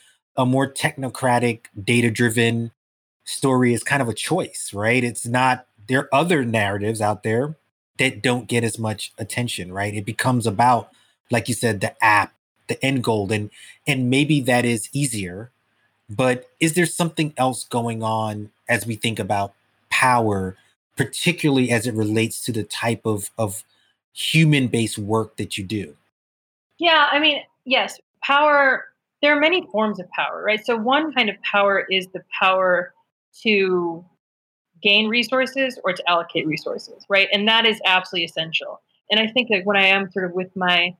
a 0.40 0.46
more 0.46 0.66
technocratic, 0.72 1.66
data 1.85 2.11
driven 2.11 2.72
story 3.24 3.74
is 3.74 3.85
kind 3.85 4.00
of 4.03 4.09
a 4.09 4.14
choice, 4.14 4.72
right? 4.72 5.05
It's 5.05 5.26
not, 5.26 5.66
there 5.87 6.00
are 6.00 6.14
other 6.22 6.44
narratives 6.44 7.00
out 7.00 7.22
there 7.22 7.57
that 7.98 8.22
don't 8.22 8.48
get 8.48 8.64
as 8.64 8.79
much 8.79 9.12
attention, 9.18 9.70
right? 9.72 9.94
It 9.94 10.07
becomes 10.07 10.46
about, 10.46 10.90
like 11.31 11.48
you 11.48 11.55
said, 11.55 11.81
the 11.81 11.92
app, 12.03 12.33
the 12.68 12.83
end 12.85 13.05
goal. 13.05 13.31
And, 13.31 13.50
and 13.87 14.09
maybe 14.09 14.40
that 14.40 14.64
is 14.64 14.88
easier 14.92 15.50
But 16.11 16.48
is 16.59 16.74
there 16.74 16.87
something 16.87 17.33
else 17.37 17.64
going 17.64 18.03
on 18.03 18.50
as 18.68 18.85
we 18.85 18.96
think 18.96 19.20
about 19.20 19.55
power, 19.90 20.57
particularly 20.96 21.70
as 21.70 21.87
it 21.87 21.94
relates 21.94 22.44
to 22.44 22.53
the 22.53 22.64
type 22.64 23.03
of, 23.07 23.31
of 23.38 23.62
human 24.12 24.66
based 24.66 24.98
work 24.98 25.37
that 25.37 25.57
you 25.57 25.62
do? 25.64 25.96
Yeah, 26.79 27.09
I 27.12 27.20
mean, 27.20 27.42
yes, 27.64 28.00
power, 28.22 28.87
there 29.22 29.37
are 29.37 29.40
many 29.40 29.66
forms 29.70 30.00
of 30.00 30.09
power, 30.11 30.42
right? 30.42 30.64
So, 30.64 30.76
one 30.76 31.12
kind 31.12 31.28
of 31.28 31.37
power 31.42 31.87
is 31.90 32.06
the 32.09 32.22
power 32.38 32.94
to 33.42 34.04
gain 34.83 35.09
resources 35.09 35.78
or 35.85 35.92
to 35.92 36.09
allocate 36.09 36.46
resources, 36.46 37.04
right? 37.09 37.28
And 37.33 37.46
that 37.48 37.66
is 37.66 37.80
absolutely 37.85 38.24
essential. 38.24 38.80
And 39.11 39.20
I 39.20 39.26
think 39.26 39.48
that 39.50 39.62
when 39.64 39.76
I 39.76 39.87
am 39.87 40.11
sort 40.11 40.24
of 40.24 40.33
with 40.33 40.54
my 40.56 40.94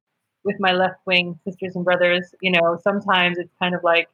with 0.45 0.57
my 0.59 0.73
left 0.73 1.01
wing 1.07 1.39
sisters 1.45 1.77
and 1.77 1.85
brothers, 1.85 2.35
you 2.41 2.51
know, 2.51 2.79
sometimes 2.83 3.37
it's 3.39 3.53
kind 3.61 3.75
of 3.75 3.85
like, 3.85 4.09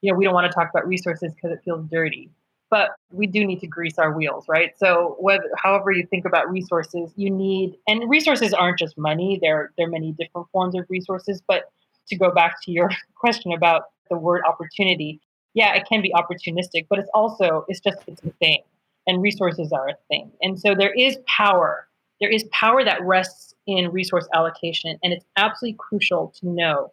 you 0.00 0.10
know, 0.10 0.16
we 0.16 0.24
don't 0.24 0.32
want 0.32 0.50
to 0.50 0.54
talk 0.54 0.70
about 0.70 0.86
resources 0.86 1.34
because 1.34 1.52
it 1.52 1.60
feels 1.64 1.84
dirty. 1.90 2.30
But 2.70 2.90
we 3.10 3.26
do 3.26 3.44
need 3.44 3.60
to 3.60 3.66
grease 3.66 3.98
our 3.98 4.12
wheels, 4.12 4.46
right? 4.48 4.72
So 4.76 5.16
whether 5.20 5.44
however 5.56 5.92
you 5.92 6.04
think 6.06 6.24
about 6.24 6.50
resources, 6.50 7.12
you 7.14 7.30
need 7.30 7.76
and 7.86 8.08
resources 8.10 8.52
aren't 8.52 8.78
just 8.78 8.98
money. 8.98 9.38
There 9.40 9.72
there 9.76 9.86
are 9.86 9.90
many 9.90 10.12
different 10.12 10.48
forms 10.52 10.74
of 10.74 10.84
resources. 10.88 11.42
But 11.46 11.70
to 12.08 12.16
go 12.16 12.30
back 12.30 12.62
to 12.64 12.70
your 12.70 12.90
question 13.14 13.52
about 13.52 13.84
the 14.10 14.16
word 14.16 14.42
opportunity, 14.46 15.20
yeah, 15.54 15.74
it 15.74 15.84
can 15.88 16.02
be 16.02 16.12
opportunistic, 16.14 16.86
but 16.88 16.98
it's 16.98 17.10
also 17.14 17.64
it's 17.68 17.80
just 17.80 17.98
it's 18.06 18.22
a 18.22 18.30
thing. 18.30 18.62
And 19.08 19.22
resources 19.22 19.72
are 19.72 19.88
a 19.88 19.94
thing. 20.08 20.32
And 20.42 20.58
so 20.58 20.74
there 20.74 20.92
is 20.92 21.16
power. 21.26 21.86
There 22.20 22.30
is 22.30 22.44
power 22.52 22.84
that 22.84 23.00
rests 23.02 23.54
in 23.66 23.90
resource 23.90 24.26
allocation. 24.34 24.98
And 25.02 25.12
it's 25.12 25.24
absolutely 25.36 25.76
crucial 25.78 26.34
to 26.40 26.48
know 26.48 26.92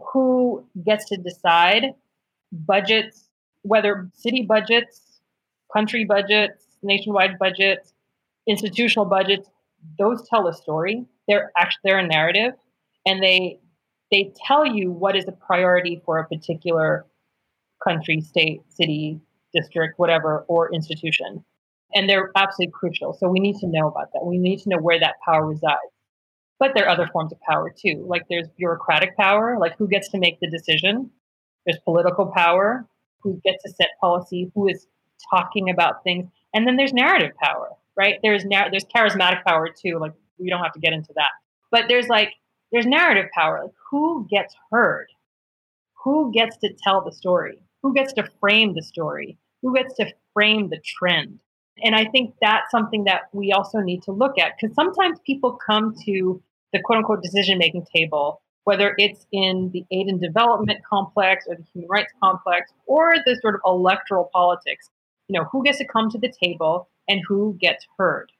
who 0.00 0.64
gets 0.84 1.04
to 1.06 1.16
decide 1.16 1.92
budgets, 2.52 3.28
whether 3.62 4.08
city 4.14 4.42
budgets, 4.42 5.20
country 5.72 6.04
budgets, 6.04 6.64
nationwide 6.82 7.38
budgets, 7.38 7.92
institutional 8.46 9.04
budgets, 9.04 9.48
those 9.98 10.26
tell 10.28 10.46
a 10.48 10.54
story. 10.54 11.04
They're 11.26 11.52
actually 11.56 11.80
they're 11.84 11.98
a 11.98 12.06
narrative 12.06 12.54
and 13.06 13.22
they 13.22 13.60
they 14.10 14.32
tell 14.46 14.66
you 14.66 14.90
what 14.90 15.16
is 15.16 15.26
a 15.28 15.32
priority 15.32 16.00
for 16.04 16.18
a 16.18 16.26
particular 16.26 17.06
country, 17.82 18.20
state, 18.20 18.60
city, 18.68 19.20
district, 19.52 19.98
whatever, 19.98 20.44
or 20.48 20.72
institution. 20.74 21.44
And 21.94 22.08
they're 22.08 22.30
absolutely 22.36 22.72
crucial. 22.72 23.14
So 23.14 23.28
we 23.28 23.40
need 23.40 23.56
to 23.56 23.66
know 23.66 23.88
about 23.88 24.12
that. 24.12 24.24
We 24.24 24.38
need 24.38 24.60
to 24.60 24.68
know 24.68 24.78
where 24.78 25.00
that 25.00 25.14
power 25.24 25.46
resides. 25.46 25.78
But 26.58 26.72
there 26.74 26.86
are 26.86 26.90
other 26.90 27.08
forms 27.12 27.32
of 27.32 27.40
power 27.40 27.72
too. 27.74 28.04
Like 28.06 28.22
there's 28.28 28.48
bureaucratic 28.56 29.16
power, 29.16 29.58
like 29.58 29.76
who 29.78 29.88
gets 29.88 30.08
to 30.10 30.18
make 30.18 30.40
the 30.40 30.50
decision. 30.50 31.10
There's 31.64 31.78
political 31.84 32.26
power, 32.26 32.86
who 33.22 33.40
gets 33.44 33.62
to 33.62 33.70
set 33.70 33.88
policy, 34.00 34.50
who 34.54 34.68
is 34.68 34.86
talking 35.30 35.70
about 35.70 36.02
things. 36.02 36.26
And 36.54 36.66
then 36.66 36.76
there's 36.76 36.92
narrative 36.92 37.32
power, 37.40 37.70
right? 37.96 38.18
There's 38.22 38.44
there's 38.44 38.84
charismatic 38.84 39.44
power 39.44 39.68
too. 39.68 39.98
Like 40.00 40.12
we 40.38 40.50
don't 40.50 40.62
have 40.62 40.72
to 40.72 40.80
get 40.80 40.92
into 40.92 41.12
that. 41.14 41.30
But 41.70 41.84
there's 41.88 42.08
like 42.08 42.34
there's 42.72 42.86
narrative 42.86 43.30
power. 43.34 43.60
Like 43.62 43.74
who 43.90 44.26
gets 44.30 44.54
heard? 44.70 45.06
Who 46.04 46.32
gets 46.32 46.56
to 46.58 46.70
tell 46.82 47.04
the 47.04 47.12
story? 47.12 47.62
Who 47.82 47.94
gets 47.94 48.12
to 48.14 48.28
frame 48.40 48.74
the 48.74 48.82
story? 48.82 49.38
Who 49.62 49.74
gets 49.74 49.94
to 49.94 50.12
frame 50.34 50.70
the 50.70 50.80
trend? 50.84 51.40
And 51.82 51.94
I 51.94 52.06
think 52.06 52.34
that's 52.40 52.70
something 52.70 53.04
that 53.04 53.22
we 53.32 53.52
also 53.52 53.78
need 53.78 54.02
to 54.04 54.12
look 54.12 54.38
at 54.38 54.52
because 54.60 54.74
sometimes 54.74 55.18
people 55.24 55.58
come 55.64 55.94
to 56.06 56.42
the 56.72 56.80
quote 56.82 56.98
unquote 56.98 57.22
decision 57.22 57.58
making 57.58 57.86
table, 57.94 58.42
whether 58.64 58.94
it's 58.98 59.26
in 59.32 59.70
the 59.72 59.84
aid 59.90 60.08
and 60.08 60.20
development 60.20 60.80
complex 60.88 61.46
or 61.48 61.56
the 61.56 61.64
human 61.72 61.88
rights 61.88 62.12
complex 62.22 62.72
or 62.86 63.14
the 63.24 63.36
sort 63.40 63.54
of 63.54 63.60
electoral 63.64 64.28
politics. 64.32 64.90
You 65.28 65.38
know, 65.38 65.46
who 65.52 65.62
gets 65.62 65.78
to 65.78 65.86
come 65.86 66.10
to 66.10 66.18
the 66.18 66.32
table 66.42 66.88
and 67.06 67.20
who 67.28 67.56
gets 67.60 67.86
heard. 67.98 68.32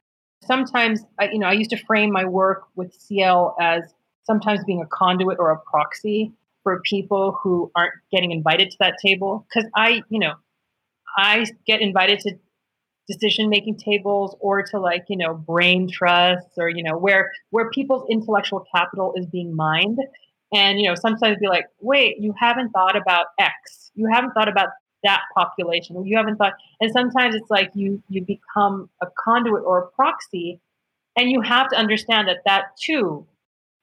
Sometimes, 0.43 1.01
you 1.31 1.37
know, 1.37 1.47
I 1.47 1.51
used 1.53 1.69
to 1.69 1.77
frame 1.77 2.11
my 2.11 2.25
work 2.25 2.63
with 2.75 2.97
CIEL 2.97 3.53
as 3.61 3.93
sometimes 4.29 4.63
being 4.63 4.81
a 4.81 4.85
conduit 4.85 5.39
or 5.39 5.51
a 5.51 5.57
proxy 5.57 6.31
for 6.63 6.81
people 6.81 7.37
who 7.41 7.71
aren't 7.75 7.93
getting 8.11 8.31
invited 8.31 8.69
to 8.69 8.77
that 8.79 8.95
table. 9.03 9.45
Because 9.49 9.69
I, 9.75 10.03
you 10.09 10.19
know, 10.19 10.33
I 11.17 11.45
get 11.65 11.81
invited 11.81 12.19
to 12.21 12.37
decision 13.07 13.49
making 13.49 13.75
tables 13.75 14.35
or 14.39 14.61
to 14.61 14.79
like 14.79 15.03
you 15.07 15.17
know 15.17 15.33
brain 15.33 15.89
trusts 15.89 16.51
or 16.57 16.69
you 16.69 16.83
know 16.83 16.95
where 16.95 17.31
where 17.49 17.71
people's 17.71 18.07
intellectual 18.07 18.63
capital 18.73 19.13
is 19.15 19.25
being 19.25 19.55
mined. 19.55 19.99
And 20.53 20.79
you 20.79 20.87
know 20.87 20.95
sometimes 20.95 21.37
be 21.39 21.47
like 21.47 21.65
wait 21.79 22.17
you 22.19 22.33
haven't 22.39 22.69
thought 22.69 22.95
about 22.95 23.27
x. 23.39 23.91
You 23.95 24.07
haven't 24.11 24.33
thought 24.33 24.47
about 24.47 24.69
that 25.03 25.21
population. 25.35 26.05
You 26.05 26.17
haven't 26.17 26.35
thought 26.37 26.53
and 26.79 26.91
sometimes 26.91 27.33
it's 27.33 27.49
like 27.49 27.71
you 27.73 28.03
you 28.09 28.23
become 28.23 28.89
a 29.01 29.07
conduit 29.23 29.63
or 29.63 29.79
a 29.79 29.87
proxy 29.87 30.59
and 31.17 31.31
you 31.31 31.41
have 31.41 31.69
to 31.69 31.75
understand 31.77 32.27
that 32.27 32.37
that 32.45 32.77
too 32.79 33.25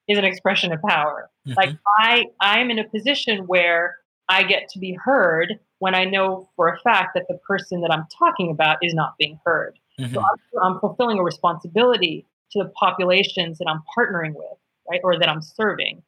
is 0.08 0.18
an 0.18 0.24
expression 0.24 0.72
of 0.72 0.80
power 0.82 1.30
mm-hmm. 1.46 1.56
like 1.56 1.70
i 1.98 2.24
i'm 2.40 2.70
in 2.70 2.78
a 2.78 2.88
position 2.88 3.46
where 3.46 3.96
i 4.28 4.42
get 4.42 4.68
to 4.68 4.78
be 4.78 4.92
heard 4.92 5.58
when 5.78 5.94
I 5.94 6.04
know 6.04 6.48
for 6.56 6.68
a 6.68 6.78
fact 6.80 7.10
that 7.14 7.26
the 7.28 7.38
person 7.46 7.80
that 7.82 7.90
I'm 7.90 8.06
talking 8.18 8.50
about 8.50 8.78
is 8.82 8.94
not 8.94 9.14
being 9.18 9.38
heard. 9.44 9.78
Mm-hmm. 10.00 10.14
So 10.14 10.20
I'm, 10.20 10.62
I'm, 10.74 10.80
fulfilling 10.80 11.18
a 11.18 11.22
responsibility 11.22 12.26
to 12.52 12.62
the 12.62 12.70
populations 12.70 13.58
that 13.58 13.66
I'm 13.68 13.82
partnering 13.96 14.34
with, 14.34 14.58
right, 14.90 15.00
or 15.04 15.18
that 15.18 15.28
I'm 15.28 15.42
serving. 15.42 16.02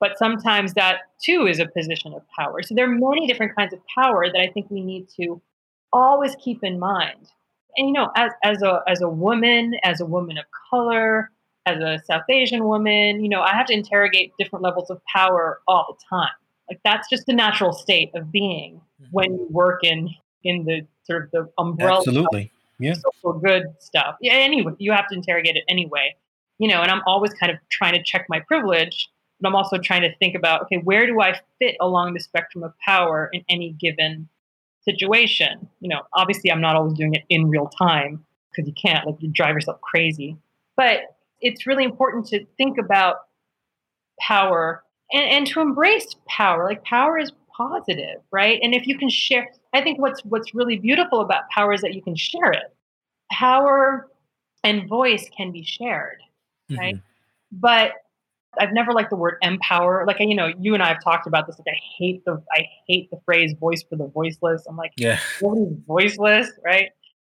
But 0.00 0.18
sometimes 0.18 0.74
that 0.74 0.98
too 1.24 1.46
is 1.46 1.60
a 1.60 1.66
position 1.66 2.12
of 2.14 2.22
power. 2.36 2.62
So 2.62 2.74
there 2.74 2.86
are 2.86 2.94
many 2.94 3.26
different 3.26 3.54
kinds 3.56 3.72
of 3.72 3.80
power 3.94 4.26
that 4.26 4.40
I 4.40 4.48
think 4.48 4.70
we 4.70 4.80
need 4.80 5.08
to 5.20 5.40
always 5.92 6.34
keep 6.42 6.64
in 6.64 6.78
mind. 6.78 7.28
And 7.76 7.88
you 7.88 7.92
know, 7.92 8.10
as 8.16 8.32
as 8.42 8.62
a 8.62 8.82
as 8.88 9.00
a 9.00 9.08
woman, 9.08 9.74
as 9.84 10.00
a 10.00 10.04
woman 10.04 10.38
of 10.38 10.44
color, 10.70 11.30
as 11.66 11.78
a 11.78 12.02
South 12.04 12.24
Asian 12.28 12.64
woman, 12.64 13.22
you 13.22 13.28
know, 13.28 13.40
I 13.40 13.54
have 13.54 13.66
to 13.66 13.72
interrogate 13.72 14.32
different 14.38 14.62
levels 14.62 14.90
of 14.90 15.00
power 15.04 15.60
all 15.68 15.96
the 15.96 16.04
time. 16.08 16.32
Like 16.68 16.80
that's 16.84 17.08
just 17.08 17.26
the 17.26 17.32
natural 17.32 17.72
state 17.72 18.10
of 18.14 18.32
being 18.32 18.80
mm-hmm. 19.00 19.10
when 19.10 19.34
you 19.34 19.46
work 19.50 19.84
in 19.84 20.10
in 20.44 20.64
the 20.64 20.86
sort 21.04 21.24
of 21.24 21.30
the 21.30 21.52
umbrella. 21.58 21.98
Absolutely. 21.98 22.52
Yeah. 22.78 22.94
Social 22.94 23.38
good 23.38 23.74
stuff. 23.78 24.16
Yeah. 24.20 24.34
Anyway, 24.34 24.72
you 24.78 24.92
have 24.92 25.06
to 25.08 25.14
interrogate 25.14 25.56
it 25.56 25.64
anyway. 25.68 26.16
You 26.58 26.68
know, 26.68 26.80
and 26.82 26.90
I'm 26.90 27.02
always 27.06 27.32
kind 27.34 27.52
of 27.52 27.58
trying 27.70 27.94
to 27.94 28.02
check 28.02 28.26
my 28.28 28.40
privilege, 28.40 29.08
but 29.40 29.48
I'm 29.48 29.54
also 29.54 29.78
trying 29.78 30.02
to 30.02 30.14
think 30.16 30.34
about 30.34 30.62
okay, 30.62 30.78
where 30.78 31.06
do 31.06 31.20
I 31.20 31.38
fit 31.58 31.76
along 31.80 32.14
the 32.14 32.20
spectrum 32.20 32.64
of 32.64 32.72
power 32.84 33.28
in 33.32 33.44
any 33.48 33.70
given 33.72 34.28
situation? 34.84 35.68
You 35.80 35.90
know, 35.90 36.02
obviously 36.12 36.50
I'm 36.50 36.60
not 36.60 36.74
always 36.74 36.94
doing 36.94 37.14
it 37.14 37.22
in 37.28 37.48
real 37.48 37.68
time 37.68 38.24
because 38.50 38.68
you 38.68 38.74
can't, 38.74 39.06
like 39.06 39.16
you 39.20 39.28
drive 39.28 39.54
yourself 39.54 39.80
crazy. 39.80 40.36
But 40.76 41.11
it's 41.42 41.66
really 41.66 41.84
important 41.84 42.26
to 42.28 42.46
think 42.56 42.78
about 42.78 43.16
power 44.20 44.82
and, 45.12 45.24
and 45.24 45.46
to 45.48 45.60
embrace 45.60 46.14
power. 46.28 46.64
Like 46.64 46.84
power 46.84 47.18
is 47.18 47.32
positive, 47.56 48.20
right? 48.30 48.58
And 48.62 48.74
if 48.74 48.86
you 48.86 48.98
can 48.98 49.10
share, 49.10 49.48
I 49.72 49.82
think 49.82 49.98
what's 49.98 50.24
what's 50.24 50.54
really 50.54 50.78
beautiful 50.78 51.20
about 51.20 51.42
power 51.54 51.72
is 51.72 51.82
that 51.82 51.94
you 51.94 52.02
can 52.02 52.16
share 52.16 52.50
it. 52.50 52.74
Power 53.30 54.08
and 54.64 54.88
voice 54.88 55.28
can 55.36 55.52
be 55.52 55.64
shared, 55.64 56.18
right? 56.70 56.94
Mm-hmm. 56.94 57.58
But 57.60 57.92
I've 58.58 58.72
never 58.72 58.92
liked 58.92 59.10
the 59.10 59.16
word 59.16 59.36
empower. 59.42 60.04
Like 60.06 60.18
you 60.20 60.34
know, 60.34 60.52
you 60.58 60.74
and 60.74 60.82
I 60.82 60.88
have 60.88 61.02
talked 61.02 61.26
about 61.26 61.46
this. 61.46 61.58
Like 61.58 61.74
I 61.74 61.80
hate 61.98 62.24
the 62.24 62.42
I 62.52 62.66
hate 62.86 63.10
the 63.10 63.20
phrase 63.24 63.54
"voice 63.58 63.82
for 63.82 63.96
the 63.96 64.06
voiceless." 64.06 64.66
I'm 64.68 64.76
like, 64.76 64.92
yeah, 64.96 65.18
nobody's 65.40 65.78
voiceless, 65.86 66.50
right? 66.64 66.90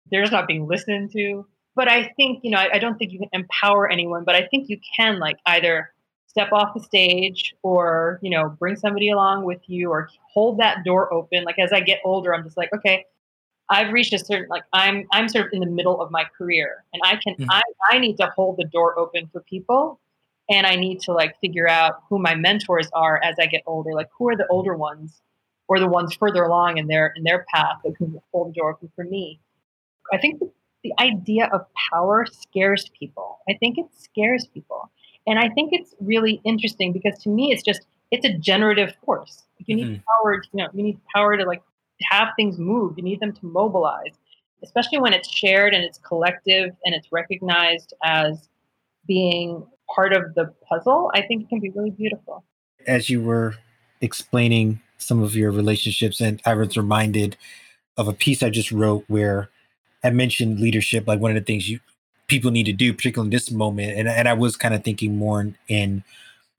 They're 0.09 0.21
just 0.21 0.31
not 0.31 0.47
being 0.47 0.67
listened 0.67 1.11
to. 1.13 1.45
But 1.81 1.87
I 1.87 2.13
think 2.15 2.43
you 2.43 2.51
know, 2.51 2.59
I, 2.59 2.75
I 2.75 2.77
don't 2.77 2.95
think 2.99 3.11
you 3.11 3.17
can 3.17 3.29
empower 3.33 3.89
anyone. 3.89 4.23
But 4.23 4.35
I 4.35 4.45
think 4.45 4.69
you 4.69 4.77
can 4.95 5.17
like 5.17 5.39
either 5.47 5.91
step 6.27 6.53
off 6.53 6.75
the 6.75 6.79
stage 6.79 7.55
or 7.63 8.19
you 8.21 8.29
know 8.29 8.55
bring 8.59 8.75
somebody 8.75 9.09
along 9.09 9.45
with 9.45 9.61
you 9.65 9.89
or 9.89 10.07
hold 10.31 10.59
that 10.59 10.85
door 10.85 11.13
open 11.13 11.43
like 11.43 11.59
as 11.59 11.73
i 11.73 11.81
get 11.81 11.99
older 12.05 12.33
i'm 12.33 12.41
just 12.41 12.55
like 12.55 12.69
okay 12.73 13.03
i've 13.69 13.91
reached 13.91 14.13
a 14.13 14.17
certain 14.17 14.47
like 14.47 14.63
i'm 14.71 15.05
i'm 15.11 15.27
sort 15.27 15.47
of 15.47 15.51
in 15.51 15.59
the 15.59 15.65
middle 15.65 16.01
of 16.01 16.09
my 16.09 16.23
career 16.37 16.85
and 16.93 17.01
i 17.03 17.17
can 17.17 17.33
mm-hmm. 17.33 17.51
I, 17.51 17.61
I 17.91 17.99
need 17.99 18.15
to 18.17 18.27
hold 18.33 18.55
the 18.55 18.63
door 18.63 18.97
open 18.97 19.27
for 19.33 19.41
people 19.41 19.99
and 20.49 20.65
i 20.65 20.77
need 20.77 21.01
to 21.01 21.11
like 21.11 21.37
figure 21.41 21.67
out 21.67 22.03
who 22.07 22.17
my 22.17 22.33
mentors 22.33 22.87
are 22.93 23.21
as 23.21 23.35
i 23.37 23.45
get 23.45 23.61
older 23.65 23.91
like 23.91 24.07
who 24.17 24.29
are 24.29 24.37
the 24.37 24.47
older 24.47 24.73
ones 24.73 25.19
or 25.67 25.79
the 25.79 25.87
ones 25.87 26.13
further 26.13 26.43
along 26.43 26.77
in 26.77 26.87
their 26.87 27.11
in 27.17 27.23
their 27.23 27.45
path 27.53 27.79
that 27.83 27.97
can 27.97 28.21
hold 28.31 28.47
the 28.47 28.53
door 28.53 28.71
open 28.71 28.89
for 28.95 29.03
me 29.03 29.41
i 30.13 30.17
think 30.17 30.39
the, 30.39 30.49
the 30.83 30.93
idea 30.99 31.49
of 31.53 31.65
power 31.91 32.25
scares 32.25 32.89
people 32.97 33.39
i 33.49 33.53
think 33.59 33.77
it 33.77 33.85
scares 33.93 34.47
people 34.47 34.89
and 35.27 35.39
I 35.39 35.49
think 35.49 35.69
it's 35.71 35.93
really 35.99 36.41
interesting 36.43 36.91
because 36.91 37.19
to 37.23 37.29
me, 37.29 37.51
it's 37.51 37.63
just 37.63 37.81
it's 38.09 38.25
a 38.25 38.33
generative 38.37 38.93
force. 39.05 39.43
You 39.59 39.75
need 39.75 39.87
mm-hmm. 39.87 40.23
power. 40.23 40.39
To, 40.39 40.49
you 40.53 40.63
know, 40.63 40.69
you 40.73 40.83
need 40.83 40.99
power 41.13 41.37
to 41.37 41.45
like 41.45 41.61
have 42.09 42.29
things 42.35 42.57
move. 42.57 42.97
You 42.97 43.03
need 43.03 43.19
them 43.19 43.33
to 43.33 43.45
mobilize, 43.45 44.13
especially 44.63 44.99
when 44.99 45.13
it's 45.13 45.29
shared 45.29 45.73
and 45.73 45.83
it's 45.83 45.99
collective 45.99 46.71
and 46.83 46.95
it's 46.95 47.11
recognized 47.11 47.93
as 48.03 48.49
being 49.07 49.65
part 49.93 50.13
of 50.13 50.33
the 50.35 50.53
puzzle. 50.67 51.11
I 51.13 51.21
think 51.21 51.43
it 51.43 51.49
can 51.49 51.59
be 51.59 51.69
really 51.69 51.91
beautiful. 51.91 52.43
As 52.87 53.09
you 53.09 53.21
were 53.21 53.55
explaining 54.01 54.81
some 54.97 55.21
of 55.21 55.35
your 55.35 55.51
relationships, 55.51 56.19
and 56.19 56.41
I 56.45 56.55
was 56.55 56.75
reminded 56.75 57.37
of 57.97 58.07
a 58.07 58.13
piece 58.13 58.41
I 58.41 58.49
just 58.49 58.71
wrote 58.71 59.03
where 59.07 59.49
I 60.03 60.09
mentioned 60.09 60.59
leadership, 60.59 61.07
like 61.07 61.19
one 61.19 61.31
of 61.31 61.35
the 61.35 61.45
things 61.45 61.69
you 61.69 61.79
people 62.27 62.49
need 62.49 62.65
to 62.65 62.73
do, 62.73 62.93
particularly 62.93 63.27
in 63.27 63.31
this 63.31 63.51
moment. 63.51 63.97
And, 63.97 64.07
and 64.07 64.27
I 64.27 64.33
was 64.33 64.55
kind 64.55 64.73
of 64.73 64.83
thinking 64.83 65.17
more 65.17 65.41
in, 65.41 65.57
in 65.67 66.03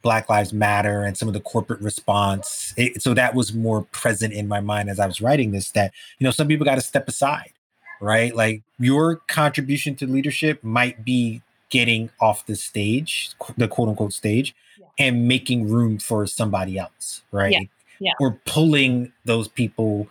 Black 0.03 0.29
Lives 0.29 0.53
Matter 0.53 1.03
and 1.03 1.17
some 1.17 1.29
of 1.29 1.35
the 1.35 1.41
corporate 1.41 1.81
response. 1.81 2.75
It, 2.77 3.01
so 3.01 3.15
that 3.15 3.35
was 3.35 3.55
more 3.55 3.83
present 3.93 4.35
in 4.35 4.49
my 4.49 4.61
mind 4.61 4.91
as 4.91 5.01
I 5.01 5.07
was 5.07 5.21
writing 5.23 5.53
this. 5.53 5.71
That 5.71 5.93
you 6.19 6.25
know, 6.25 6.31
some 6.31 6.47
people 6.47 6.67
got 6.67 6.75
to 6.75 6.83
step 6.83 7.09
aside, 7.09 7.53
right? 8.01 8.35
Like 8.37 8.63
your 8.79 9.17
contribution 9.29 9.95
to 9.97 10.07
leadership 10.07 10.63
might 10.63 11.05
be 11.05 11.41
getting 11.71 12.11
off 12.21 12.45
the 12.45 12.55
stage, 12.55 13.31
the 13.57 13.67
quote 13.67 13.89
unquote 13.89 14.13
stage, 14.13 14.55
yeah. 14.79 14.87
and 14.99 15.27
making 15.27 15.69
room 15.71 15.99
for 15.99 16.27
somebody 16.27 16.79
else, 16.79 17.23
right? 17.33 17.53
Yeah. 17.53 17.61
yeah. 17.99 18.13
Or 18.21 18.39
pulling 18.45 19.13
those 19.25 19.49
people 19.49 20.09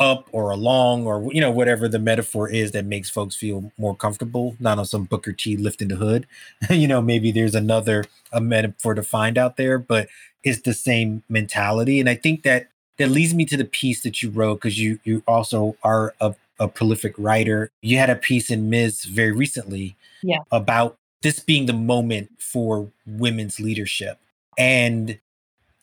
up 0.00 0.28
or 0.32 0.50
along 0.50 1.06
or 1.06 1.32
you 1.32 1.40
know 1.40 1.50
whatever 1.50 1.88
the 1.88 1.98
metaphor 1.98 2.48
is 2.48 2.70
that 2.70 2.84
makes 2.84 3.10
folks 3.10 3.34
feel 3.34 3.72
more 3.78 3.96
comfortable 3.96 4.56
not 4.60 4.78
on 4.78 4.84
some 4.84 5.04
booker 5.04 5.32
t 5.32 5.56
lifting 5.56 5.88
the 5.88 5.96
hood 5.96 6.26
you 6.70 6.86
know 6.86 7.02
maybe 7.02 7.32
there's 7.32 7.54
another 7.54 8.04
a 8.32 8.40
metaphor 8.40 8.94
to 8.94 9.02
find 9.02 9.36
out 9.36 9.56
there 9.56 9.78
but 9.78 10.08
it's 10.44 10.62
the 10.62 10.74
same 10.74 11.22
mentality 11.28 11.98
and 11.98 12.08
i 12.08 12.14
think 12.14 12.44
that 12.44 12.68
that 12.98 13.08
leads 13.08 13.34
me 13.34 13.44
to 13.44 13.56
the 13.56 13.64
piece 13.64 14.02
that 14.02 14.22
you 14.22 14.30
wrote 14.30 14.56
because 14.56 14.78
you 14.78 15.00
you 15.02 15.22
also 15.26 15.76
are 15.82 16.14
a, 16.20 16.34
a 16.60 16.68
prolific 16.68 17.14
writer 17.18 17.70
you 17.82 17.98
had 17.98 18.10
a 18.10 18.16
piece 18.16 18.50
in 18.50 18.70
ms 18.70 19.04
very 19.04 19.32
recently 19.32 19.96
yeah. 20.22 20.38
about 20.52 20.96
this 21.22 21.40
being 21.40 21.66
the 21.66 21.72
moment 21.72 22.30
for 22.38 22.88
women's 23.04 23.58
leadership 23.58 24.20
and 24.56 25.18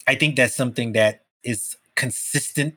i 0.07 0.15
think 0.15 0.37
that's 0.37 0.55
something 0.55 0.93
that 0.93 1.23
is 1.43 1.75
consistent 1.95 2.75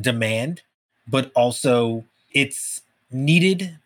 demand, 0.00 0.62
but 1.06 1.30
also 1.34 2.04
it's 2.32 2.82
needed, 3.10 3.78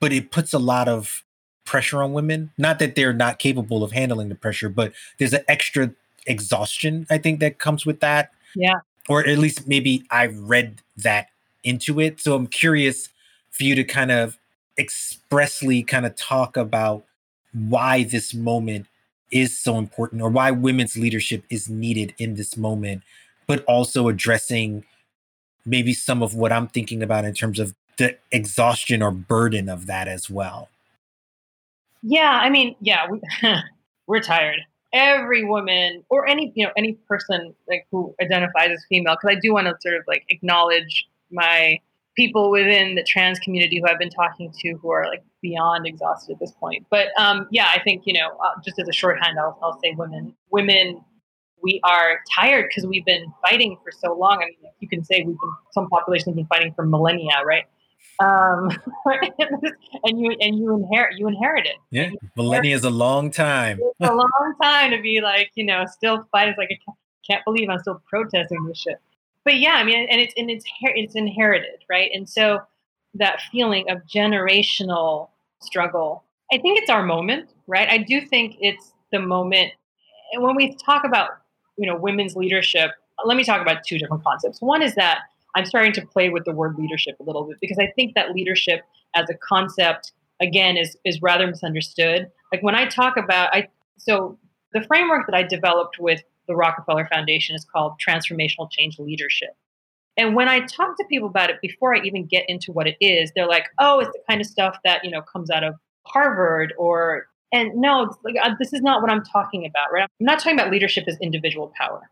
but 0.00 0.12
it 0.12 0.30
puts 0.30 0.52
a 0.52 0.58
lot 0.58 0.88
of 0.88 1.22
pressure 1.64 2.02
on 2.02 2.12
women. 2.12 2.50
Not 2.58 2.78
that 2.78 2.94
they're 2.94 3.12
not 3.12 3.38
capable 3.38 3.84
of 3.84 3.92
handling 3.92 4.28
the 4.28 4.34
pressure, 4.34 4.68
but 4.68 4.92
there's 5.18 5.32
an 5.32 5.44
extra 5.48 5.92
exhaustion, 6.26 7.06
I 7.10 7.18
think, 7.18 7.40
that 7.40 7.58
comes 7.58 7.86
with 7.86 8.00
that. 8.00 8.30
Yeah. 8.54 8.80
Or 9.08 9.26
at 9.26 9.38
least 9.38 9.66
maybe 9.66 10.04
I 10.10 10.26
read 10.26 10.80
that 10.96 11.28
into 11.64 12.00
it. 12.00 12.20
So 12.20 12.34
I'm 12.34 12.46
curious 12.46 13.08
for 13.50 13.64
you 13.64 13.74
to 13.74 13.84
kind 13.84 14.10
of 14.10 14.38
expressly 14.78 15.82
kind 15.82 16.06
of 16.06 16.16
talk 16.16 16.56
about 16.56 17.04
why 17.52 18.04
this 18.04 18.32
moment 18.32 18.86
is 19.30 19.58
so 19.58 19.76
important 19.76 20.22
or 20.22 20.30
why 20.30 20.50
women's 20.50 20.96
leadership 20.96 21.44
is 21.50 21.68
needed 21.68 22.14
in 22.18 22.34
this 22.34 22.56
moment, 22.56 23.02
but 23.46 23.64
also 23.64 24.08
addressing 24.08 24.84
maybe 25.64 25.92
some 25.92 26.22
of 26.22 26.34
what 26.34 26.52
I'm 26.52 26.68
thinking 26.68 27.02
about 27.02 27.24
in 27.24 27.34
terms 27.34 27.58
of 27.58 27.74
the 27.98 28.16
exhaustion 28.30 29.02
or 29.02 29.10
burden 29.10 29.68
of 29.68 29.86
that 29.86 30.08
as 30.08 30.30
well. 30.30 30.68
Yeah, 32.02 32.40
I 32.42 32.50
mean, 32.50 32.74
yeah, 32.80 33.06
we, 33.08 33.20
we're 34.06 34.20
tired. 34.20 34.60
Every 34.92 35.44
woman 35.44 36.04
or 36.10 36.28
any 36.28 36.52
you 36.54 36.66
know 36.66 36.72
any 36.76 36.94
person 37.08 37.54
like 37.66 37.86
who 37.90 38.14
identifies 38.20 38.70
as 38.70 38.84
female, 38.88 39.14
because 39.14 39.36
I 39.36 39.40
do 39.40 39.52
want 39.54 39.66
to 39.66 39.74
sort 39.80 39.94
of 39.94 40.02
like 40.06 40.24
acknowledge 40.28 41.06
my 41.30 41.78
people 42.14 42.50
within 42.50 42.94
the 42.94 43.02
trans 43.02 43.38
community 43.38 43.80
who 43.80 43.88
I've 43.88 43.98
been 43.98 44.10
talking 44.10 44.52
to 44.60 44.72
who 44.74 44.90
are 44.90 45.06
like 45.06 45.22
beyond 45.40 45.86
exhausted 45.86 46.34
at 46.34 46.40
this 46.40 46.52
point. 46.52 46.84
But 46.90 47.08
um, 47.18 47.46
yeah, 47.50 47.70
I 47.74 47.80
think 47.82 48.02
you 48.04 48.12
know 48.12 48.36
uh, 48.44 48.60
just 48.64 48.78
as 48.78 48.88
a 48.88 48.92
shorthand, 48.92 49.38
I'll, 49.38 49.58
I'll 49.62 49.78
say 49.82 49.94
women 49.96 50.34
women 50.50 51.02
we 51.62 51.80
are 51.84 52.20
tired 52.34 52.66
because 52.68 52.86
we've 52.86 53.04
been 53.04 53.32
fighting 53.42 53.76
for 53.82 53.92
so 53.92 54.14
long. 54.14 54.42
I 54.42 54.46
mean, 54.46 54.72
you 54.80 54.88
can 54.88 55.04
say 55.04 55.22
we've 55.26 55.38
been 55.38 55.52
some 55.72 55.88
populations 55.88 56.26
have 56.26 56.36
been 56.36 56.46
fighting 56.46 56.72
for 56.74 56.84
millennia, 56.84 57.42
right? 57.44 57.64
Um, 58.20 58.70
and 60.04 60.20
you 60.20 60.36
and 60.40 60.58
you 60.58 60.74
inherit 60.74 61.18
you 61.18 61.28
inherit 61.28 61.66
it. 61.66 61.76
Yeah, 61.90 62.10
millennia 62.36 62.74
is 62.74 62.84
a 62.84 62.90
long 62.90 63.30
time. 63.30 63.78
It's 63.80 64.10
a 64.10 64.14
long 64.14 64.54
time 64.62 64.90
to 64.90 65.00
be 65.00 65.20
like 65.20 65.50
you 65.54 65.64
know 65.64 65.84
still 65.86 66.26
fighting. 66.30 66.54
Like 66.58 66.70
I 66.88 66.92
can't 67.28 67.44
believe 67.44 67.68
I'm 67.68 67.78
still 67.80 68.02
protesting 68.08 68.64
this 68.66 68.78
shit. 68.78 68.96
But 69.44 69.58
yeah, 69.58 69.74
I 69.74 69.84
mean, 69.84 70.06
and 70.10 70.20
it's 70.20 70.34
and 70.36 70.50
it's 70.50 70.64
it's 70.80 71.14
inherited, 71.14 71.84
right? 71.88 72.10
And 72.14 72.28
so 72.28 72.60
that 73.14 73.40
feeling 73.50 73.90
of 73.90 73.98
generational 74.06 75.28
struggle. 75.60 76.24
I 76.52 76.58
think 76.58 76.78
it's 76.78 76.90
our 76.90 77.02
moment, 77.02 77.50
right? 77.66 77.88
I 77.88 77.98
do 77.98 78.20
think 78.20 78.56
it's 78.60 78.92
the 79.10 79.20
moment. 79.20 79.72
And 80.32 80.42
when 80.42 80.56
we 80.56 80.76
talk 80.76 81.04
about 81.04 81.30
you 81.76 81.86
know 81.86 81.96
women's 81.96 82.36
leadership 82.36 82.92
let 83.24 83.36
me 83.36 83.44
talk 83.44 83.60
about 83.60 83.84
two 83.84 83.98
different 83.98 84.24
concepts. 84.24 84.60
One 84.60 84.82
is 84.82 84.94
that 84.94 85.20
i'm 85.54 85.66
starting 85.66 85.92
to 85.92 86.06
play 86.06 86.30
with 86.30 86.44
the 86.44 86.52
word 86.52 86.76
leadership 86.78 87.14
a 87.20 87.22
little 87.22 87.44
bit 87.44 87.58
because 87.60 87.78
i 87.78 87.86
think 87.94 88.14
that 88.14 88.32
leadership 88.32 88.80
as 89.14 89.28
a 89.28 89.34
concept 89.34 90.12
again 90.40 90.76
is 90.76 90.96
is 91.04 91.20
rather 91.22 91.46
misunderstood. 91.46 92.30
Like 92.52 92.62
when 92.62 92.74
i 92.74 92.86
talk 92.86 93.16
about 93.16 93.54
i 93.54 93.68
so 93.98 94.38
the 94.72 94.82
framework 94.82 95.26
that 95.26 95.34
i 95.34 95.42
developed 95.42 95.98
with 95.98 96.22
the 96.48 96.56
rockefeller 96.56 97.08
foundation 97.12 97.54
is 97.54 97.64
called 97.64 97.92
transformational 98.04 98.70
change 98.70 98.98
leadership. 98.98 99.50
And 100.16 100.34
when 100.34 100.48
i 100.48 100.60
talk 100.60 100.96
to 100.98 101.04
people 101.08 101.28
about 101.28 101.50
it 101.50 101.60
before 101.60 101.94
i 101.94 102.00
even 102.00 102.26
get 102.26 102.44
into 102.48 102.72
what 102.72 102.86
it 102.86 102.96
is 103.00 103.32
they're 103.34 103.46
like 103.46 103.68
oh 103.78 104.00
it's 104.00 104.10
the 104.12 104.22
kind 104.28 104.40
of 104.40 104.46
stuff 104.46 104.76
that 104.84 105.04
you 105.04 105.10
know 105.10 105.22
comes 105.22 105.50
out 105.50 105.64
of 105.64 105.74
harvard 106.04 106.74
or 106.76 107.28
and 107.52 107.74
no, 107.74 108.14
like, 108.24 108.34
uh, 108.42 108.54
this 108.58 108.72
is 108.72 108.80
not 108.80 109.02
what 109.02 109.10
I'm 109.10 109.22
talking 109.22 109.66
about, 109.66 109.92
right? 109.92 110.02
I'm 110.02 110.26
not 110.26 110.38
talking 110.38 110.58
about 110.58 110.70
leadership 110.70 111.04
as 111.06 111.18
individual 111.20 111.72
power. 111.78 112.10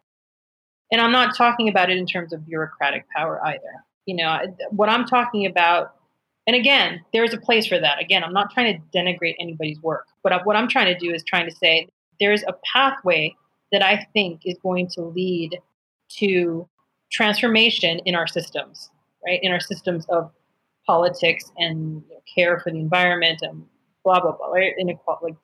And 0.93 1.01
I'm 1.01 1.13
not 1.13 1.37
talking 1.37 1.69
about 1.69 1.91
it 1.91 1.97
in 1.97 2.07
terms 2.07 2.33
of 2.33 2.47
bureaucratic 2.47 3.07
power 3.15 3.43
either. 3.45 3.85
You 4.07 4.17
know, 4.17 4.39
what 4.71 4.89
I'm 4.89 5.07
talking 5.07 5.47
about, 5.47 5.95
and 6.47 6.57
again, 6.57 7.01
there's 7.13 7.33
a 7.33 7.39
place 7.39 7.67
for 7.67 7.79
that. 7.79 8.01
Again, 8.01 8.25
I'm 8.25 8.33
not 8.33 8.51
trying 8.51 8.75
to 8.75 8.99
denigrate 8.99 9.37
anybody's 9.39 9.81
work, 9.81 10.07
but 10.23 10.45
what 10.45 10.57
I'm 10.57 10.69
trying 10.69 10.93
to 10.93 10.99
do 10.99 11.15
is 11.15 11.23
trying 11.25 11.49
to 11.49 11.55
say 11.55 11.89
there's 12.19 12.43
a 12.43 12.55
pathway 12.73 13.35
that 13.73 13.83
I 13.83 14.07
think 14.13 14.43
is 14.45 14.59
going 14.63 14.89
to 14.89 15.03
lead 15.03 15.59
to 16.19 16.69
transformation 17.11 18.01
in 18.05 18.15
our 18.15 18.27
systems, 18.27 18.91
right? 19.25 19.39
In 19.43 19.53
our 19.53 19.61
systems 19.61 20.07
of 20.09 20.31
politics 20.87 21.53
and 21.57 22.03
you 22.09 22.15
know, 22.15 22.23
care 22.35 22.59
for 22.61 22.73
the 22.73 22.79
environment 22.79 23.41
and 23.43 23.65
blah 24.05 24.21
blah 24.21 24.33
blah, 24.33 24.49
right? 24.49 24.73
Inequality, 24.79 25.25
like 25.25 25.37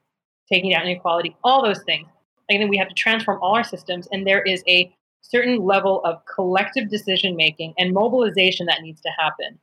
taking 0.53 0.71
down 0.73 0.83
inequality, 0.87 1.37
all 1.45 1.63
those 1.65 1.83
things. 1.85 2.07
And 2.49 2.63
then 2.63 2.69
we 2.69 2.77
have 2.77 2.89
to 2.89 2.95
transform 2.95 3.41
all 3.43 3.57
our 3.57 3.65
systems, 3.65 4.09
and 4.13 4.27
there 4.27 4.43
is 4.43 4.63
a 4.69 4.95
certain 5.21 5.65
level 5.65 6.05
of 6.05 6.25
collective 6.33 6.89
decision 6.89 7.35
making 7.35 7.75
and 7.79 7.93
mobilization 7.93 8.67
that 8.67 8.83
needs 8.83 9.01
to 9.01 9.11
happen. 9.19 9.59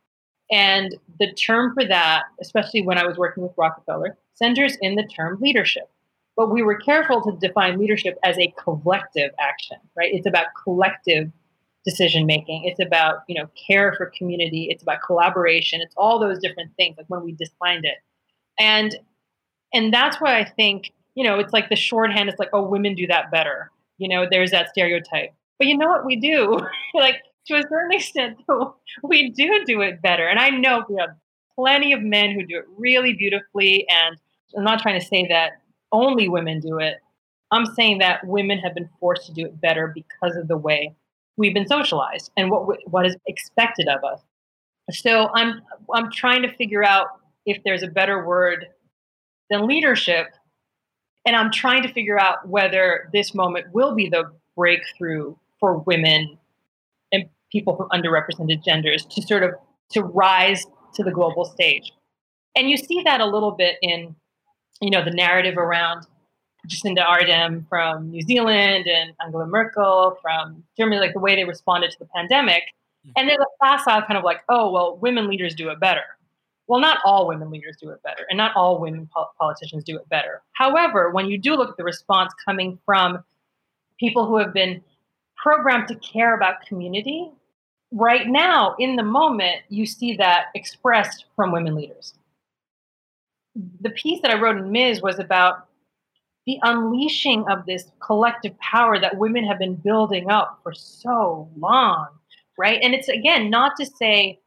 And 0.51 0.95
the 1.19 1.31
term 1.33 1.73
for 1.73 1.85
that, 1.85 2.23
especially 2.41 2.81
when 2.81 2.97
I 2.97 3.05
was 3.05 3.17
working 3.17 3.43
with 3.43 3.53
Rockefeller, 3.57 4.17
centers 4.33 4.77
in 4.81 4.95
the 4.95 5.07
term 5.07 5.39
leadership. 5.41 5.89
But 6.35 6.51
we 6.51 6.63
were 6.63 6.75
careful 6.75 7.21
to 7.21 7.37
define 7.39 7.79
leadership 7.79 8.17
as 8.23 8.37
a 8.37 8.53
collective 8.57 9.31
action, 9.39 9.77
right? 9.95 10.13
It's 10.13 10.27
about 10.27 10.47
collective 10.63 11.31
decision 11.85 12.25
making. 12.25 12.65
It's 12.65 12.79
about, 12.79 13.19
you 13.27 13.39
know, 13.39 13.49
care 13.67 13.93
for 13.93 14.11
community. 14.17 14.67
It's 14.69 14.83
about 14.83 15.01
collaboration. 15.05 15.79
It's 15.81 15.93
all 15.95 16.19
those 16.19 16.39
different 16.39 16.71
things, 16.75 16.97
like 16.97 17.05
when 17.07 17.23
we 17.23 17.33
defined 17.33 17.85
it 17.85 17.97
and 18.59 18.95
and 19.73 19.93
that's 19.93 20.17
why 20.21 20.39
i 20.39 20.43
think 20.43 20.91
you 21.15 21.23
know 21.23 21.39
it's 21.39 21.53
like 21.53 21.69
the 21.69 21.75
shorthand 21.75 22.29
it's 22.29 22.39
like 22.39 22.49
oh 22.53 22.63
women 22.63 22.95
do 22.95 23.07
that 23.07 23.31
better. 23.31 23.71
You 23.97 24.07
know 24.09 24.25
there's 24.29 24.51
that 24.51 24.69
stereotype. 24.69 25.33
But 25.59 25.67
you 25.67 25.77
know 25.77 25.87
what 25.87 26.05
we 26.05 26.15
do? 26.15 26.59
Like 26.95 27.21
to 27.47 27.55
a 27.55 27.63
certain 27.63 27.91
extent 27.91 28.37
we 29.03 29.29
do 29.31 29.63
do 29.65 29.81
it 29.81 30.01
better. 30.01 30.27
And 30.27 30.39
i 30.39 30.49
know 30.49 30.83
we 30.87 30.95
have 30.99 31.15
plenty 31.55 31.93
of 31.93 32.01
men 32.01 32.31
who 32.31 32.45
do 32.45 32.57
it 32.57 32.65
really 32.77 33.13
beautifully. 33.13 33.85
And 33.89 34.17
i'm 34.57 34.63
not 34.63 34.81
trying 34.81 34.99
to 34.99 35.05
say 35.05 35.27
that 35.27 35.53
only 35.91 36.27
women 36.27 36.59
do 36.59 36.79
it. 36.79 36.95
I'm 37.51 37.65
saying 37.65 37.99
that 37.99 38.25
women 38.25 38.57
have 38.59 38.73
been 38.73 38.89
forced 38.99 39.27
to 39.27 39.33
do 39.33 39.45
it 39.45 39.61
better 39.61 39.93
because 39.93 40.35
of 40.35 40.47
the 40.47 40.57
way 40.57 40.95
we've 41.37 41.53
been 41.53 41.67
socialized 41.67 42.31
and 42.37 42.49
what 42.49 42.65
what 42.89 43.05
is 43.05 43.15
expected 43.27 43.87
of 43.87 44.03
us. 44.03 44.21
So 44.91 45.29
i'm 45.33 45.61
i'm 45.93 46.11
trying 46.11 46.41
to 46.43 46.53
figure 46.55 46.83
out 46.83 47.07
if 47.45 47.61
there's 47.63 47.83
a 47.83 47.87
better 47.87 48.25
word 48.25 48.67
than 49.49 49.67
leadership. 49.67 50.27
And 51.25 51.35
I'm 51.35 51.51
trying 51.51 51.83
to 51.83 51.93
figure 51.93 52.19
out 52.19 52.47
whether 52.47 53.09
this 53.13 53.33
moment 53.33 53.67
will 53.73 53.95
be 53.95 54.09
the 54.09 54.31
breakthrough 54.55 55.35
for 55.59 55.77
women 55.79 56.37
and 57.11 57.25
people 57.51 57.75
from 57.75 57.87
underrepresented 57.89 58.63
genders 58.63 59.05
to 59.05 59.21
sort 59.21 59.43
of 59.43 59.51
to 59.91 60.01
rise 60.01 60.65
to 60.95 61.03
the 61.03 61.11
global 61.11 61.45
stage. 61.45 61.91
And 62.55 62.69
you 62.69 62.77
see 62.77 63.01
that 63.03 63.21
a 63.21 63.25
little 63.25 63.51
bit 63.51 63.77
in, 63.81 64.15
you 64.81 64.89
know, 64.89 65.03
the 65.03 65.11
narrative 65.11 65.57
around 65.57 66.05
Jacinda 66.67 67.05
Ardern 67.05 67.67
from 67.67 68.11
New 68.11 68.21
Zealand 68.21 68.87
and 68.87 69.13
Angela 69.23 69.47
Merkel 69.47 70.17
from 70.21 70.63
Germany, 70.77 70.99
like 70.99 71.13
the 71.13 71.19
way 71.19 71.35
they 71.35 71.45
responded 71.45 71.91
to 71.91 71.99
the 71.99 72.05
pandemic. 72.05 72.63
Mm-hmm. 73.05 73.11
And 73.15 73.29
there's 73.29 73.39
a 73.39 73.65
facile 73.65 74.01
kind 74.01 74.17
of 74.17 74.23
like, 74.23 74.41
oh, 74.49 74.71
well, 74.71 74.97
women 74.97 75.27
leaders 75.27 75.55
do 75.55 75.69
it 75.69 75.79
better 75.79 76.03
well, 76.67 76.79
not 76.79 76.99
all 77.05 77.27
women 77.27 77.49
leaders 77.49 77.77
do 77.81 77.89
it 77.89 78.01
better, 78.03 78.25
and 78.29 78.37
not 78.37 78.55
all 78.55 78.79
women 78.79 79.09
po- 79.13 79.29
politicians 79.39 79.83
do 79.83 79.97
it 79.97 80.07
better. 80.09 80.41
However, 80.53 81.11
when 81.11 81.27
you 81.27 81.37
do 81.37 81.55
look 81.55 81.69
at 81.69 81.77
the 81.77 81.83
response 81.83 82.33
coming 82.45 82.79
from 82.85 83.23
people 83.99 84.25
who 84.25 84.37
have 84.37 84.53
been 84.53 84.81
programmed 85.43 85.87
to 85.89 85.95
care 85.95 86.35
about 86.35 86.65
community. 86.65 87.29
Right 87.91 88.27
now, 88.27 88.75
in 88.79 88.95
the 88.95 89.03
moment, 89.03 89.57
you 89.69 89.85
see 89.85 90.15
that 90.15 90.45
expressed 90.55 91.25
from 91.35 91.51
women 91.51 91.75
leaders. 91.75 92.13
The 93.81 93.91
piece 93.91 94.21
that 94.21 94.31
I 94.31 94.39
wrote 94.39 94.57
in 94.57 94.71
Ms. 94.71 95.01
was 95.01 95.19
about 95.19 95.67
the 96.45 96.59
unleashing 96.63 97.45
of 97.49 97.65
this 97.65 97.91
collective 97.99 98.57
power 98.59 98.99
that 98.99 99.17
women 99.17 99.45
have 99.45 99.59
been 99.59 99.75
building 99.75 100.29
up 100.29 100.59
for 100.63 100.73
so 100.73 101.47
long, 101.57 102.07
right? 102.57 102.79
And 102.81 102.93
it's 102.93 103.07
again 103.07 103.49
not 103.49 103.73
to 103.77 103.85
say 103.85 104.39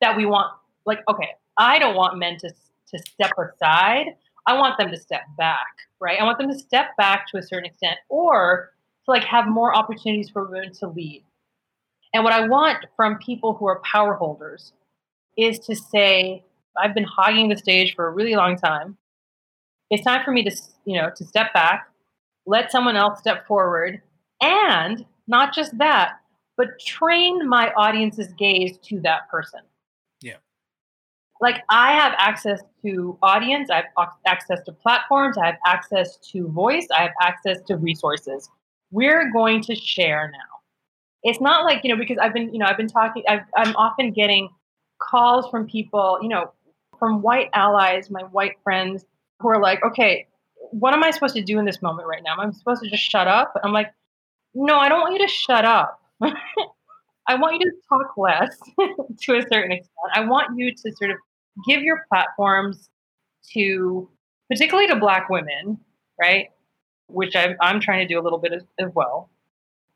that 0.00 0.16
we 0.16 0.26
want, 0.26 0.52
like, 0.84 1.00
okay, 1.08 1.30
I 1.60 1.78
don't 1.78 1.94
want 1.94 2.18
men 2.18 2.38
to, 2.38 2.48
to 2.48 2.98
step 2.98 3.32
aside. 3.38 4.06
I 4.46 4.54
want 4.54 4.78
them 4.78 4.90
to 4.90 4.96
step 4.96 5.20
back, 5.36 5.66
right? 6.00 6.18
I 6.18 6.24
want 6.24 6.38
them 6.38 6.50
to 6.50 6.58
step 6.58 6.96
back 6.96 7.26
to 7.28 7.38
a 7.38 7.42
certain 7.42 7.66
extent 7.66 7.98
or 8.08 8.72
to 9.04 9.10
like 9.10 9.24
have 9.24 9.46
more 9.46 9.76
opportunities 9.76 10.30
for 10.30 10.46
women 10.46 10.72
to 10.76 10.88
lead. 10.88 11.22
And 12.14 12.24
what 12.24 12.32
I 12.32 12.48
want 12.48 12.86
from 12.96 13.18
people 13.18 13.52
who 13.54 13.66
are 13.66 13.80
power 13.80 14.14
holders 14.14 14.72
is 15.36 15.58
to 15.60 15.76
say, 15.76 16.42
I've 16.78 16.94
been 16.94 17.04
hogging 17.04 17.50
the 17.50 17.58
stage 17.58 17.94
for 17.94 18.08
a 18.08 18.10
really 18.10 18.34
long 18.34 18.56
time. 18.56 18.96
It's 19.90 20.02
time 20.02 20.24
for 20.24 20.30
me 20.30 20.42
to, 20.44 20.56
you 20.86 20.96
know, 20.96 21.10
to 21.14 21.24
step 21.26 21.52
back, 21.52 21.90
let 22.46 22.72
someone 22.72 22.96
else 22.96 23.20
step 23.20 23.46
forward, 23.46 24.00
and 24.40 25.04
not 25.26 25.54
just 25.54 25.76
that, 25.76 26.20
but 26.56 26.78
train 26.80 27.46
my 27.46 27.70
audience's 27.76 28.32
gaze 28.38 28.78
to 28.84 28.98
that 29.00 29.28
person. 29.28 29.60
Like 31.40 31.62
I 31.70 31.92
have 31.92 32.12
access 32.18 32.60
to 32.84 33.16
audience, 33.22 33.70
I 33.70 33.76
have 33.76 34.08
access 34.26 34.62
to 34.64 34.72
platforms, 34.72 35.38
I 35.38 35.46
have 35.46 35.58
access 35.66 36.18
to 36.32 36.48
voice, 36.48 36.86
I 36.94 37.02
have 37.02 37.12
access 37.20 37.58
to 37.66 37.76
resources. 37.76 38.48
We're 38.90 39.32
going 39.32 39.62
to 39.62 39.74
share 39.74 40.30
now. 40.30 40.38
It's 41.22 41.40
not 41.40 41.64
like, 41.64 41.82
you 41.82 41.90
know, 41.90 41.98
because 41.98 42.18
I've 42.18 42.34
been, 42.34 42.52
you 42.52 42.58
know, 42.58 42.66
I've 42.66 42.76
been 42.76 42.88
talking, 42.88 43.22
i 43.28 43.40
I'm 43.56 43.74
often 43.76 44.12
getting 44.12 44.50
calls 45.00 45.48
from 45.50 45.66
people, 45.66 46.18
you 46.20 46.28
know, 46.28 46.52
from 46.98 47.22
white 47.22 47.48
allies, 47.54 48.10
my 48.10 48.22
white 48.22 48.56
friends 48.62 49.04
who 49.40 49.48
are 49.48 49.60
like, 49.60 49.82
okay, 49.84 50.26
what 50.70 50.92
am 50.92 51.02
I 51.02 51.10
supposed 51.10 51.34
to 51.36 51.42
do 51.42 51.58
in 51.58 51.64
this 51.64 51.80
moment 51.80 52.06
right 52.06 52.22
now? 52.22 52.36
I'm 52.38 52.52
supposed 52.52 52.82
to 52.82 52.90
just 52.90 53.02
shut 53.02 53.26
up? 53.26 53.54
I'm 53.64 53.72
like, 53.72 53.92
no, 54.54 54.76
I 54.76 54.88
don't 54.88 55.00
want 55.00 55.14
you 55.14 55.26
to 55.26 55.32
shut 55.32 55.64
up. 55.64 56.00
I 56.22 57.34
want 57.36 57.60
you 57.60 57.70
to 57.70 57.76
talk 57.88 58.16
less 58.16 58.58
to 59.22 59.38
a 59.38 59.42
certain 59.42 59.72
extent. 59.72 59.90
I 60.14 60.24
want 60.24 60.58
you 60.58 60.74
to 60.74 60.92
sort 60.96 61.12
of 61.12 61.16
give 61.66 61.82
your 61.82 62.04
platforms 62.08 62.88
to, 63.52 64.08
particularly 64.50 64.88
to 64.88 64.96
Black 64.96 65.28
women, 65.28 65.78
right? 66.20 66.48
Which 67.08 67.34
I'm, 67.34 67.56
I'm 67.60 67.80
trying 67.80 68.06
to 68.06 68.12
do 68.12 68.20
a 68.20 68.22
little 68.22 68.38
bit 68.38 68.52
as, 68.52 68.62
as 68.78 68.90
well. 68.94 69.30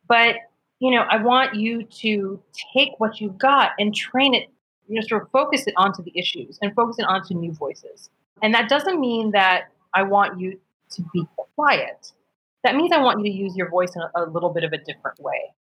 But, 0.08 0.36
you 0.80 0.90
know, 0.90 1.04
I 1.08 1.22
want 1.22 1.54
you 1.54 1.84
to 1.84 2.40
take 2.74 2.90
what 2.98 3.20
you've 3.20 3.38
got 3.38 3.72
and 3.78 3.94
train 3.94 4.34
it, 4.34 4.48
you 4.88 4.96
know, 4.96 5.06
sort 5.06 5.22
of 5.22 5.30
focus 5.30 5.66
it 5.66 5.74
onto 5.76 6.02
the 6.02 6.12
issues 6.18 6.58
and 6.60 6.74
focus 6.74 6.96
it 6.98 7.06
onto 7.06 7.34
new 7.34 7.52
voices. 7.52 8.10
And 8.42 8.52
that 8.54 8.68
doesn't 8.68 9.00
mean 9.00 9.30
that 9.30 9.68
I 9.94 10.02
want 10.02 10.40
you 10.40 10.60
to 10.90 11.04
be 11.12 11.26
quiet. 11.54 12.12
That 12.64 12.76
means 12.76 12.92
I 12.92 13.00
want 13.00 13.24
you 13.24 13.30
to 13.30 13.36
use 13.36 13.56
your 13.56 13.70
voice 13.70 13.94
in 13.94 14.02
a, 14.02 14.10
a 14.16 14.30
little 14.30 14.50
bit 14.50 14.64
of 14.64 14.72
a 14.72 14.78
different 14.78 15.18
way. 15.20 15.54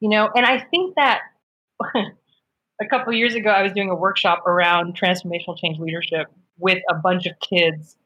You 0.00 0.08
know, 0.08 0.30
and 0.34 0.44
I 0.44 0.60
think 0.60 0.94
that 0.96 1.22
a 2.80 2.86
couple 2.86 3.12
years 3.12 3.34
ago 3.34 3.50
I 3.50 3.62
was 3.62 3.72
doing 3.72 3.90
a 3.90 3.94
workshop 3.94 4.46
around 4.46 4.98
transformational 4.98 5.58
change 5.58 5.78
leadership 5.78 6.28
with 6.58 6.82
a 6.88 6.94
bunch 6.94 7.26
of 7.26 7.32
kids. 7.40 7.96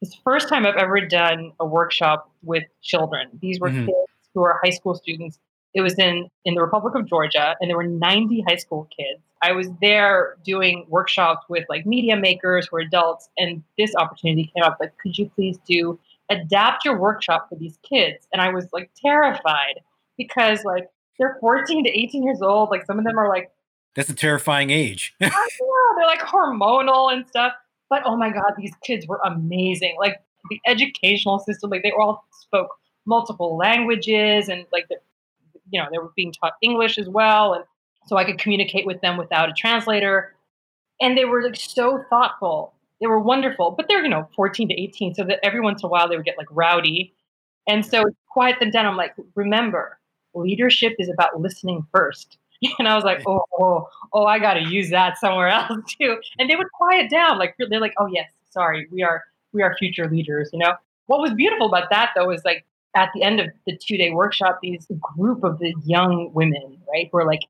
It's 0.00 0.12
the 0.12 0.20
first 0.22 0.48
time 0.48 0.66
I've 0.66 0.76
ever 0.76 1.00
done 1.00 1.52
a 1.58 1.66
workshop 1.66 2.30
with 2.42 2.64
children. 2.82 3.28
These 3.40 3.60
were 3.60 3.70
mm-hmm. 3.70 3.86
kids 3.86 4.10
who 4.34 4.42
are 4.42 4.60
high 4.62 4.70
school 4.70 4.94
students. 4.94 5.38
It 5.74 5.80
was 5.80 5.98
in 5.98 6.28
in 6.44 6.54
the 6.54 6.62
Republic 6.62 6.94
of 6.94 7.06
Georgia, 7.06 7.56
and 7.60 7.68
there 7.68 7.76
were 7.76 7.86
90 7.86 8.44
high 8.48 8.56
school 8.56 8.88
kids 8.96 9.20
I 9.42 9.52
was 9.52 9.68
there 9.80 10.36
doing 10.44 10.86
workshops 10.88 11.46
with 11.48 11.64
like 11.68 11.86
media 11.86 12.16
makers 12.16 12.68
who 12.68 12.76
are 12.76 12.80
adults, 12.80 13.28
and 13.36 13.62
this 13.78 13.94
opportunity 13.94 14.50
came 14.54 14.64
up. 14.64 14.78
Like, 14.80 14.96
could 14.98 15.16
you 15.16 15.30
please 15.34 15.58
do 15.68 15.98
adapt 16.30 16.84
your 16.84 16.98
workshop 16.98 17.48
for 17.48 17.56
these 17.56 17.78
kids? 17.88 18.26
And 18.32 18.40
I 18.40 18.50
was 18.50 18.66
like 18.72 18.90
terrified 19.00 19.80
because 20.16 20.64
like 20.64 20.88
they're 21.18 21.36
14 21.40 21.84
to 21.84 21.90
18 21.90 22.22
years 22.22 22.42
old. 22.42 22.70
Like 22.70 22.86
some 22.86 22.98
of 22.98 23.04
them 23.04 23.18
are 23.18 23.28
like 23.28 23.50
that's 23.96 24.08
a 24.08 24.14
terrifying 24.14 24.70
age. 24.70 25.14
yeah, 25.20 25.30
they're 25.96 26.06
like 26.06 26.20
hormonal 26.20 27.12
and 27.12 27.26
stuff. 27.26 27.52
But 27.90 28.02
oh 28.04 28.16
my 28.16 28.30
god, 28.30 28.52
these 28.56 28.74
kids 28.84 29.06
were 29.06 29.20
amazing. 29.24 29.96
Like 29.98 30.20
the 30.50 30.60
educational 30.66 31.40
system, 31.40 31.70
like 31.70 31.82
they 31.82 31.92
all 31.92 32.24
spoke 32.40 32.68
multiple 33.06 33.56
languages 33.56 34.48
and 34.48 34.66
like 34.72 34.86
you 35.70 35.80
know 35.80 35.88
they 35.90 35.98
were 35.98 36.12
being 36.14 36.32
taught 36.32 36.52
English 36.62 36.98
as 36.98 37.08
well 37.08 37.54
and 37.54 37.64
so 38.06 38.16
I 38.16 38.24
could 38.24 38.38
communicate 38.38 38.86
with 38.86 39.00
them 39.00 39.16
without 39.16 39.48
a 39.48 39.52
translator. 39.52 40.34
And 41.00 41.18
they 41.18 41.24
were 41.24 41.42
like 41.42 41.56
so 41.56 42.02
thoughtful. 42.08 42.72
They 43.00 43.06
were 43.06 43.20
wonderful, 43.20 43.72
but 43.72 43.86
they're, 43.88 44.02
you 44.02 44.08
know, 44.08 44.28
14 44.34 44.68
to 44.68 44.80
18. 44.80 45.14
So 45.14 45.24
that 45.24 45.40
every 45.42 45.60
once 45.60 45.82
in 45.82 45.86
a 45.86 45.90
while 45.90 46.08
they 46.08 46.16
would 46.16 46.24
get 46.24 46.38
like 46.38 46.46
rowdy. 46.50 47.12
And 47.68 47.84
so 47.84 48.04
quiet 48.30 48.58
them 48.60 48.70
down. 48.70 48.86
I'm 48.86 48.96
like, 48.96 49.14
remember, 49.34 49.98
leadership 50.34 50.94
is 50.98 51.08
about 51.08 51.40
listening 51.40 51.84
first. 51.92 52.38
And 52.78 52.88
I 52.88 52.94
was 52.94 53.04
like, 53.04 53.22
oh, 53.26 53.44
oh, 53.58 53.88
oh, 54.12 54.24
I 54.24 54.38
got 54.38 54.54
to 54.54 54.68
use 54.68 54.90
that 54.90 55.18
somewhere 55.18 55.48
else 55.58 55.78
too. 56.00 56.18
And 56.38 56.48
they 56.50 56.56
would 56.56 56.70
quiet 56.72 57.10
down. 57.10 57.38
Like 57.38 57.54
they're 57.58 57.80
like, 57.80 57.94
oh 57.98 58.06
yes, 58.06 58.30
sorry, 58.50 58.88
we 58.90 59.02
are 59.02 59.24
we 59.52 59.62
are 59.62 59.76
future 59.76 60.08
leaders. 60.08 60.50
You 60.52 60.60
know 60.60 60.74
what 61.06 61.20
was 61.20 61.32
beautiful 61.34 61.66
about 61.66 61.90
that 61.90 62.12
though 62.16 62.30
is 62.30 62.44
like 62.44 62.64
at 62.94 63.10
the 63.14 63.22
end 63.22 63.40
of 63.40 63.48
the 63.66 63.76
two 63.76 63.96
day 63.96 64.10
workshop, 64.10 64.58
these 64.62 64.86
group 65.00 65.44
of 65.44 65.58
the 65.58 65.74
young 65.84 66.30
women, 66.32 66.78
right, 66.92 67.08
who 67.12 67.18
are 67.18 67.26
like 67.26 67.42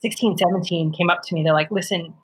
16, 0.00 0.38
17 0.38 0.92
came 0.92 1.10
up 1.10 1.22
to 1.24 1.34
me. 1.34 1.42
They're 1.42 1.52
like, 1.52 1.70
listen, 1.70 2.14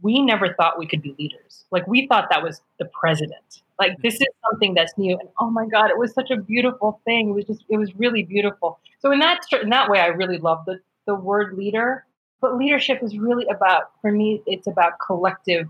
we 0.00 0.22
never 0.22 0.54
thought 0.54 0.78
we 0.78 0.86
could 0.86 1.02
be 1.02 1.14
leaders. 1.18 1.64
Like, 1.70 1.86
we 1.86 2.06
thought 2.06 2.28
that 2.30 2.42
was 2.42 2.62
the 2.78 2.86
president. 2.86 3.62
Like, 3.78 3.92
mm. 3.92 4.02
this 4.02 4.14
is 4.14 4.26
something 4.50 4.74
that's 4.74 4.96
new. 4.96 5.18
And 5.18 5.28
oh 5.38 5.50
my 5.50 5.66
God, 5.66 5.90
it 5.90 5.98
was 5.98 6.12
such 6.14 6.30
a 6.30 6.36
beautiful 6.36 7.00
thing. 7.04 7.30
It 7.30 7.32
was 7.32 7.44
just, 7.44 7.64
it 7.68 7.76
was 7.76 7.94
really 7.96 8.22
beautiful. 8.22 8.78
So, 9.00 9.12
in 9.12 9.18
that, 9.20 9.40
in 9.62 9.68
that 9.70 9.90
way, 9.90 10.00
I 10.00 10.06
really 10.06 10.38
love 10.38 10.64
the, 10.66 10.80
the 11.08 11.16
word 11.16 11.58
leader. 11.58 12.04
But 12.40 12.56
leadership 12.56 13.02
is 13.02 13.18
really 13.18 13.46
about, 13.48 13.90
for 14.00 14.12
me, 14.12 14.42
it's 14.46 14.68
about 14.68 14.92
collective 15.04 15.66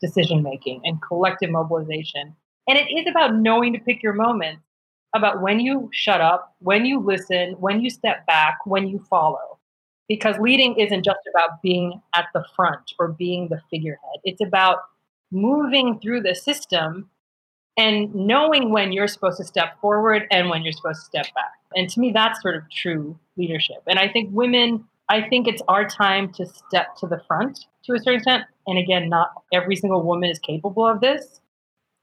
decision 0.00 0.42
making 0.42 0.80
and 0.84 1.02
collective 1.02 1.50
mobilization. 1.50 2.34
And 2.66 2.78
it 2.78 2.88
is 2.90 3.06
about 3.06 3.34
knowing 3.34 3.74
to 3.74 3.78
pick 3.78 4.02
your 4.02 4.14
moments, 4.14 4.62
about 5.14 5.42
when 5.42 5.60
you 5.60 5.90
shut 5.92 6.22
up, 6.22 6.54
when 6.60 6.86
you 6.86 7.00
listen, 7.00 7.52
when 7.60 7.82
you 7.82 7.90
step 7.90 8.24
back, 8.26 8.58
when 8.64 8.88
you 8.88 8.98
follow 9.10 9.56
because 10.08 10.36
leading 10.38 10.78
isn't 10.78 11.04
just 11.04 11.20
about 11.28 11.62
being 11.62 12.00
at 12.14 12.26
the 12.32 12.44
front 12.54 12.92
or 12.98 13.08
being 13.08 13.48
the 13.48 13.60
figurehead. 13.70 14.20
It's 14.24 14.40
about 14.40 14.78
moving 15.30 15.98
through 16.00 16.22
the 16.22 16.34
system 16.34 17.10
and 17.76 18.14
knowing 18.14 18.70
when 18.70 18.92
you're 18.92 19.08
supposed 19.08 19.38
to 19.38 19.44
step 19.44 19.80
forward 19.80 20.26
and 20.30 20.48
when 20.48 20.62
you're 20.62 20.72
supposed 20.72 21.00
to 21.00 21.06
step 21.06 21.34
back. 21.34 21.52
And 21.76 21.88
to 21.90 22.00
me, 22.00 22.10
that's 22.12 22.42
sort 22.42 22.56
of 22.56 22.62
true 22.70 23.18
leadership. 23.36 23.82
And 23.86 23.98
I 23.98 24.08
think 24.08 24.30
women, 24.32 24.84
I 25.08 25.22
think 25.28 25.46
it's 25.46 25.62
our 25.68 25.86
time 25.86 26.32
to 26.32 26.46
step 26.46 26.96
to 26.96 27.06
the 27.06 27.20
front 27.28 27.66
to 27.84 27.92
a 27.92 27.98
certain 27.98 28.16
extent. 28.16 28.44
And 28.66 28.78
again, 28.78 29.08
not 29.08 29.30
every 29.52 29.76
single 29.76 30.02
woman 30.02 30.30
is 30.30 30.38
capable 30.40 30.86
of 30.86 31.00
this. 31.00 31.40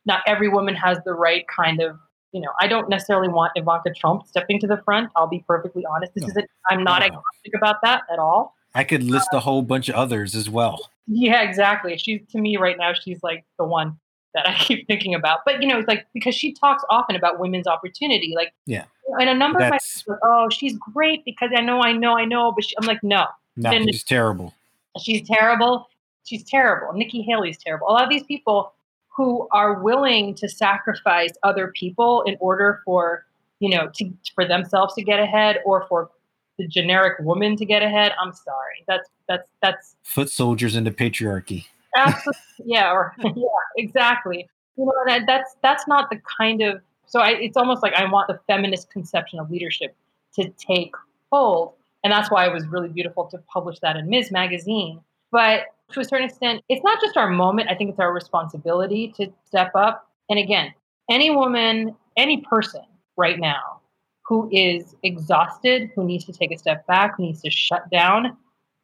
Not 0.05 0.21
every 0.27 0.47
woman 0.47 0.75
has 0.75 0.99
the 1.05 1.13
right 1.13 1.45
kind 1.47 1.81
of 1.81 1.97
you 2.33 2.41
know, 2.41 2.49
I 2.59 2.67
don't 2.67 2.89
necessarily 2.89 3.29
want 3.29 3.51
Ivanka 3.55 3.91
Trump 3.93 4.25
stepping 4.25 4.59
to 4.61 4.67
the 4.67 4.77
front. 4.83 5.11
I'll 5.15 5.27
be 5.27 5.45
perfectly 5.47 5.85
honest. 5.85 6.15
This 6.15 6.23
no. 6.23 6.29
isn't, 6.29 6.49
I'm 6.69 6.83
not 6.83 7.01
no. 7.01 7.05
agnostic 7.05 7.53
about 7.55 7.75
that 7.83 8.01
at 8.11 8.17
all. 8.17 8.55
I 8.75 8.83
could 8.83 9.03
list 9.03 9.29
uh, 9.33 9.37
a 9.37 9.39
whole 9.39 9.61
bunch 9.61 9.87
of 9.87 9.95
others 9.95 10.33
as 10.33 10.49
well. 10.49 10.89
Yeah, 11.05 11.43
exactly. 11.43 11.95
She's 11.97 12.21
to 12.31 12.39
me 12.39 12.57
right 12.57 12.75
now, 12.77 12.93
she's 12.93 13.21
like 13.21 13.45
the 13.59 13.65
one 13.65 13.99
that 14.33 14.47
I 14.47 14.53
keep 14.55 14.87
thinking 14.87 15.15
about. 15.15 15.39
But 15.45 15.61
you 15.61 15.67
know, 15.67 15.79
it's 15.79 15.87
like 15.87 16.05
because 16.13 16.35
she 16.35 16.53
talks 16.53 16.83
often 16.89 17.15
about 17.15 17.39
women's 17.39 17.67
opportunity. 17.67 18.33
Like, 18.35 18.53
yeah. 18.65 18.85
And 19.19 19.29
a 19.29 19.33
number 19.33 19.59
That's, 19.59 20.01
of 20.01 20.07
my 20.07 20.15
oh, 20.23 20.49
she's 20.49 20.77
great 20.77 21.25
because 21.25 21.51
I 21.55 21.61
know, 21.61 21.81
I 21.81 21.91
know, 21.91 22.17
I 22.17 22.25
know. 22.25 22.51
But 22.51 22.63
she, 22.65 22.75
I'm 22.79 22.87
like, 22.87 23.03
no. 23.03 23.25
No, 23.55 23.71
she's 23.71 24.03
terrible. 24.03 24.53
She's 24.99 25.27
terrible. 25.27 25.87
She's 26.23 26.43
terrible. 26.43 26.93
Nikki 26.93 27.21
Haley's 27.21 27.57
terrible. 27.57 27.87
A 27.89 27.91
lot 27.91 28.03
of 28.03 28.09
these 28.09 28.23
people 28.23 28.73
who 29.15 29.47
are 29.51 29.81
willing 29.81 30.33
to 30.35 30.49
sacrifice 30.49 31.31
other 31.43 31.71
people 31.75 32.23
in 32.23 32.35
order 32.39 32.81
for 32.85 33.25
you 33.59 33.69
know 33.69 33.89
to 33.95 34.11
for 34.35 34.45
themselves 34.45 34.93
to 34.95 35.03
get 35.03 35.19
ahead 35.19 35.59
or 35.65 35.85
for 35.87 36.09
the 36.57 36.67
generic 36.67 37.17
woman 37.19 37.55
to 37.55 37.65
get 37.65 37.81
ahead 37.81 38.11
i'm 38.21 38.33
sorry 38.33 38.83
that's 38.87 39.09
that's 39.27 39.47
that's 39.61 39.95
foot 40.03 40.29
soldiers 40.29 40.75
into 40.75 40.91
patriarchy 40.91 41.65
absolutely 41.95 42.41
yeah 42.65 42.91
or 42.91 43.13
yeah 43.23 43.31
exactly 43.77 44.47
you 44.77 44.85
know 44.85 44.93
that, 45.07 45.23
that's 45.27 45.55
that's 45.61 45.87
not 45.87 46.09
the 46.09 46.19
kind 46.39 46.61
of 46.61 46.81
so 47.05 47.19
I, 47.19 47.31
it's 47.31 47.57
almost 47.57 47.83
like 47.83 47.93
i 47.93 48.09
want 48.09 48.27
the 48.27 48.39
feminist 48.47 48.89
conception 48.91 49.39
of 49.39 49.49
leadership 49.51 49.95
to 50.35 50.49
take 50.49 50.93
hold 51.31 51.73
and 52.03 52.11
that's 52.11 52.29
why 52.31 52.45
it 52.47 52.53
was 52.53 52.65
really 52.67 52.89
beautiful 52.89 53.25
to 53.25 53.37
publish 53.51 53.79
that 53.79 53.95
in 53.95 54.09
ms 54.09 54.31
magazine 54.31 54.99
but 55.31 55.65
to 55.93 55.99
a 55.99 56.03
certain 56.03 56.27
extent, 56.27 56.63
it's 56.69 56.83
not 56.83 56.99
just 57.01 57.17
our 57.17 57.29
moment. 57.29 57.69
I 57.69 57.75
think 57.75 57.89
it's 57.89 57.99
our 57.99 58.13
responsibility 58.13 59.13
to 59.17 59.31
step 59.45 59.71
up. 59.75 60.07
And 60.29 60.39
again, 60.39 60.73
any 61.09 61.29
woman, 61.29 61.95
any 62.17 62.41
person 62.41 62.81
right 63.17 63.39
now 63.39 63.81
who 64.25 64.49
is 64.51 64.95
exhausted, 65.03 65.91
who 65.95 66.03
needs 66.03 66.25
to 66.25 66.33
take 66.33 66.51
a 66.51 66.57
step 66.57 66.85
back, 66.87 67.17
who 67.17 67.23
needs 67.23 67.41
to 67.41 67.51
shut 67.51 67.89
down, 67.91 68.37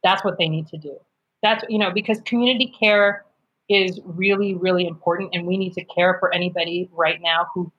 that's 0.04 0.24
what 0.24 0.38
they 0.38 0.50
need 0.50 0.68
to 0.68 0.78
do. 0.78 0.98
That's, 1.42 1.64
you 1.70 1.78
know, 1.78 1.92
because 1.92 2.20
community 2.22 2.74
care 2.78 3.26
is 3.70 4.00
really, 4.04 4.56
really 4.56 4.88
important. 4.88 5.30
And 5.34 5.46
we 5.46 5.58
need 5.58 5.74
to 5.74 5.86
care 5.86 6.18
for 6.20 6.34
anybody 6.34 6.90
right 6.92 7.22
now 7.22 7.48
who 7.54 7.72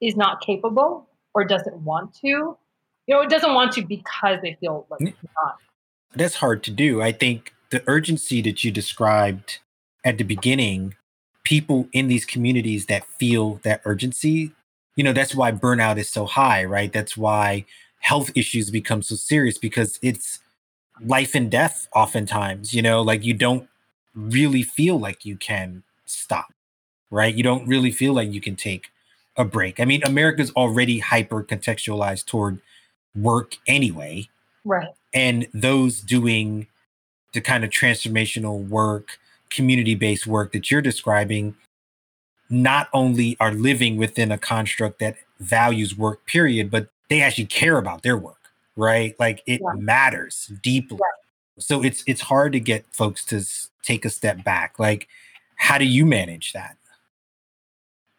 is 0.00 0.16
not 0.16 0.40
capable 0.40 1.08
or 1.34 1.44
doesn't 1.44 1.76
want 1.78 2.14
to. 2.16 2.56
You 3.06 3.16
know, 3.16 3.20
it 3.20 3.30
doesn't 3.30 3.54
want 3.54 3.72
to 3.72 3.82
because 3.82 4.38
they 4.42 4.56
feel 4.60 4.86
like 4.90 5.00
not. 5.00 5.56
That's 6.14 6.36
hard 6.36 6.62
to 6.64 6.70
do. 6.70 7.02
I 7.02 7.12
think 7.12 7.52
the 7.70 7.82
urgency 7.86 8.40
that 8.42 8.62
you 8.62 8.70
described 8.70 9.58
at 10.04 10.18
the 10.18 10.24
beginning, 10.24 10.94
people 11.42 11.88
in 11.92 12.08
these 12.08 12.24
communities 12.24 12.86
that 12.86 13.04
feel 13.04 13.60
that 13.64 13.80
urgency, 13.84 14.52
you 14.94 15.02
know, 15.02 15.12
that's 15.12 15.34
why 15.34 15.50
burnout 15.52 15.96
is 15.96 16.08
so 16.08 16.26
high, 16.26 16.64
right? 16.64 16.92
That's 16.92 17.16
why 17.16 17.64
health 18.00 18.30
issues 18.34 18.70
become 18.70 19.02
so 19.02 19.14
serious 19.14 19.58
because 19.58 19.98
it's 20.02 20.40
life 21.00 21.34
and 21.34 21.50
death 21.50 21.88
oftentimes, 21.94 22.74
you 22.74 22.82
know, 22.82 23.02
like 23.02 23.24
you 23.24 23.34
don't 23.34 23.68
really 24.14 24.62
feel 24.62 24.98
like 24.98 25.24
you 25.24 25.36
can 25.36 25.82
stop, 26.04 26.52
right? 27.10 27.34
You 27.34 27.42
don't 27.42 27.66
really 27.66 27.90
feel 27.90 28.12
like 28.12 28.32
you 28.32 28.40
can 28.40 28.56
take 28.56 28.90
a 29.36 29.44
break. 29.44 29.80
I 29.80 29.84
mean, 29.84 30.02
America's 30.04 30.50
already 30.52 30.98
hyper 30.98 31.42
contextualized 31.42 32.26
toward 32.26 32.60
work 33.14 33.56
anyway. 33.66 34.28
Right. 34.64 34.88
And 35.14 35.48
those 35.52 36.00
doing 36.00 36.68
the 37.32 37.40
kind 37.40 37.64
of 37.64 37.70
transformational 37.70 38.68
work, 38.68 39.18
community 39.50 39.94
based 39.94 40.26
work 40.26 40.52
that 40.52 40.70
you're 40.70 40.82
describing, 40.82 41.54
not 42.50 42.88
only 42.92 43.36
are 43.40 43.52
living 43.52 43.96
within 43.96 44.30
a 44.30 44.38
construct 44.38 44.98
that 44.98 45.16
values 45.40 45.96
work, 45.96 46.26
period, 46.26 46.70
but 46.70 46.88
they 47.08 47.22
actually 47.22 47.46
care 47.46 47.78
about 47.78 48.02
their 48.02 48.16
work, 48.16 48.41
right? 48.76 49.14
Like 49.18 49.42
it 49.46 49.60
yeah. 49.62 49.72
matters 49.74 50.50
deeply. 50.62 50.98
Right. 50.98 51.62
So 51.62 51.82
it's 51.82 52.02
it's 52.06 52.20
hard 52.20 52.52
to 52.52 52.60
get 52.60 52.86
folks 52.92 53.24
to 53.26 53.44
take 53.82 54.04
a 54.04 54.10
step 54.10 54.42
back. 54.44 54.78
Like, 54.78 55.08
how 55.56 55.78
do 55.78 55.84
you 55.84 56.06
manage 56.06 56.52
that? 56.52 56.76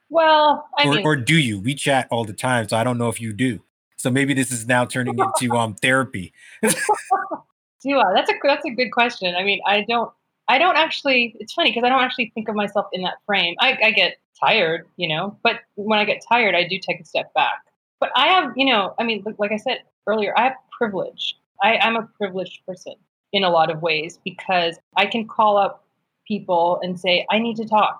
Well, 0.10 0.68
I 0.78 0.88
or, 0.88 0.92
mean, 0.92 1.06
or 1.06 1.16
do 1.16 1.36
you? 1.36 1.60
We 1.60 1.74
chat 1.74 2.08
all 2.12 2.24
the 2.24 2.34
time, 2.34 2.68
so 2.68 2.78
I 2.78 2.84
don't 2.84 2.98
know 2.98 3.10
if 3.10 3.20
you 3.20 3.34
do. 3.34 3.62
So 3.98 4.12
maybe 4.12 4.34
this 4.34 4.52
is 4.52 4.68
now 4.68 4.86
turning 4.86 5.18
into 5.42 5.56
um 5.56 5.76
therapy. 5.76 6.34
do 6.62 8.00
I? 8.00 8.14
That's 8.14 8.30
a 8.30 8.34
that's 8.44 8.66
a 8.66 8.70
good 8.70 8.92
question. 8.92 9.36
I 9.36 9.44
mean, 9.44 9.60
I 9.66 9.86
don't 9.88 10.12
I 10.48 10.58
don't 10.58 10.78
actually. 10.78 11.36
It's 11.40 11.54
funny 11.54 11.72
because 11.72 11.84
I 11.84 11.90
don't 11.90 12.02
actually 12.02 12.32
think 12.36 12.48
of 12.50 12.56
myself 12.56 12.86
in 12.94 13.02
that 13.04 13.16
frame. 13.26 13.56
I, 13.60 13.78
I 13.84 13.92
get 13.92 14.18
tired, 14.40 14.88
you 14.98 15.08
know, 15.08 15.38
but 15.44 15.62
when 15.76 16.00
I 16.00 16.06
get 16.06 16.22
tired, 16.28 16.54
I 16.54 16.68
do 16.68 16.78
take 16.80 17.00
a 17.00 17.06
step 17.06 17.34
back. 17.34 17.62
But 18.00 18.12
I 18.16 18.28
have, 18.28 18.52
you 18.56 18.66
know, 18.66 18.94
I 19.00 19.04
mean, 19.04 19.24
like 19.38 19.52
I 19.52 19.58
said 19.58 19.80
earlier, 20.08 20.34
I 20.38 20.44
have 20.44 20.54
privilege. 20.78 21.38
I, 21.62 21.78
I'm 21.78 21.96
a 21.96 22.10
privileged 22.18 22.66
person 22.66 22.96
in 23.32 23.44
a 23.44 23.50
lot 23.50 23.72
of 23.72 23.82
ways 23.82 24.20
because 24.24 24.78
I 24.98 25.06
can 25.06 25.28
call 25.28 25.58
up 25.58 25.86
people 26.28 26.80
and 26.82 27.00
say, 27.00 27.26
I 27.30 27.40
need 27.40 27.58
to 27.58 27.66
talk. 27.66 28.00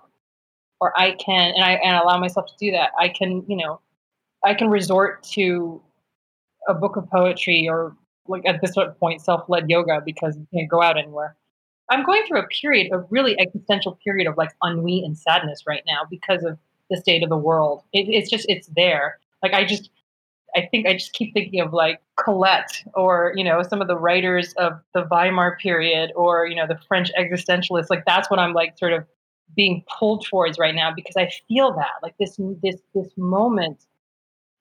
Or 0.80 0.92
I 1.00 1.12
can, 1.12 1.54
and 1.56 1.64
I 1.64 1.74
and 1.74 1.96
allow 1.96 2.20
myself 2.20 2.48
to 2.48 2.54
do 2.60 2.72
that. 2.72 2.92
I 3.00 3.08
can, 3.08 3.46
you 3.48 3.56
know, 3.56 3.80
I 4.44 4.54
can 4.54 4.70
resort 4.70 5.24
to 5.32 5.82
a 6.68 6.74
book 6.74 6.98
of 6.98 7.10
poetry 7.10 7.68
or 7.70 7.96
like 8.28 8.46
at 8.46 8.62
this 8.62 8.76
point 9.00 9.22
self-led 9.22 9.70
yoga 9.70 10.02
because 10.06 10.36
you 10.36 10.48
can't 10.54 10.70
go 10.70 10.82
out 10.82 10.98
anywhere. 10.98 11.36
I'm 11.90 12.06
going 12.06 12.24
through 12.28 12.40
a 12.40 12.48
period, 12.48 12.92
a 12.92 13.00
really 13.10 13.40
existential 13.40 13.98
period 14.04 14.28
of 14.28 14.38
like 14.38 14.52
ennui 14.66 15.04
and 15.04 15.18
sadness 15.18 15.64
right 15.68 15.84
now 15.86 16.02
because 16.10 16.44
of 16.44 16.58
the 16.90 16.98
state 16.98 17.24
of 17.24 17.30
the 17.30 17.38
world. 17.38 17.84
It, 17.94 18.08
it's 18.10 18.30
just 18.30 18.46
it's 18.50 18.68
there. 18.76 19.20
Like 19.42 19.54
I 19.54 19.66
just 19.66 19.90
I 20.56 20.68
think 20.70 20.88
I 20.88 20.94
just 20.94 21.14
keep 21.14 21.34
thinking 21.34 21.60
of 21.62 21.74
like 21.74 22.00
Colette 22.18 22.84
or, 22.94 23.34
you 23.36 23.44
know, 23.44 23.64
some 23.64 23.82
of 23.82 23.88
the 23.88 23.98
writers 23.98 24.54
of 24.58 24.74
the 24.94 25.08
Weimar 25.10 25.58
period 25.58 26.12
or, 26.16 26.46
you 26.46 26.56
know, 26.56 26.68
the 26.68 26.80
French 26.88 27.12
existentialists. 27.18 27.90
Like 27.90 28.04
that's 28.06 28.30
what 28.30 28.40
I'm 28.40 28.54
like 28.54 28.78
sort 28.78 28.94
of 28.94 29.06
being 29.56 29.84
pulled 30.00 30.26
towards 30.26 30.58
right 30.58 30.76
now 30.76 30.92
because 30.96 31.16
I 31.18 31.30
feel 31.48 31.74
that 31.74 31.92
like 32.02 32.16
this 32.20 32.40
this 32.62 32.78
this 32.94 33.10
moment 33.18 33.86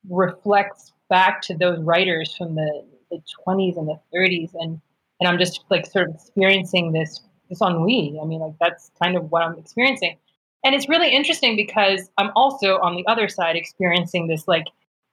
reflects 0.09 0.93
back 1.09 1.43
to 1.43 1.57
those 1.57 1.79
writers 1.81 2.35
from 2.37 2.55
the, 2.55 2.85
the 3.11 3.23
20s 3.47 3.77
and 3.77 3.89
the 3.89 4.01
30s 4.15 4.51
and 4.55 4.81
and 5.21 5.29
I'm 5.29 5.39
just 5.39 5.65
like 5.71 5.87
sort 5.87 6.09
of 6.09 6.17
experiencing 6.17 6.93
this 6.93 7.21
this 7.49 7.61
ennui. 7.61 8.19
I 8.21 8.25
mean, 8.25 8.41
like 8.41 8.55
that's 8.61 8.91
kind 9.01 9.17
of 9.17 9.31
what 9.31 9.43
I'm 9.43 9.59
experiencing. 9.59 10.17
And 10.65 10.75
it's 10.75 10.89
really 10.89 11.11
interesting 11.11 11.55
because 11.55 12.11
I'm 12.19 12.31
also 12.35 12.79
on 12.79 12.97
the 12.97 13.07
other 13.07 13.29
side 13.29 13.57
experiencing 13.57 14.29
this 14.29 14.49
like 14.49 14.65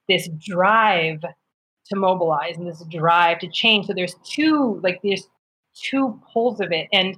this 0.10 0.28
drive 0.38 1.22
to 1.22 1.96
mobilize 1.96 2.58
and 2.58 2.68
this 2.68 2.84
drive 2.90 3.40
to 3.40 3.48
change. 3.48 3.88
So 3.88 3.94
there's 3.94 4.16
two 4.26 4.80
like 4.84 5.00
there's 5.04 5.28
two 5.74 6.20
poles 6.28 6.60
of 6.60 6.72
it, 6.72 6.88
and 6.92 7.16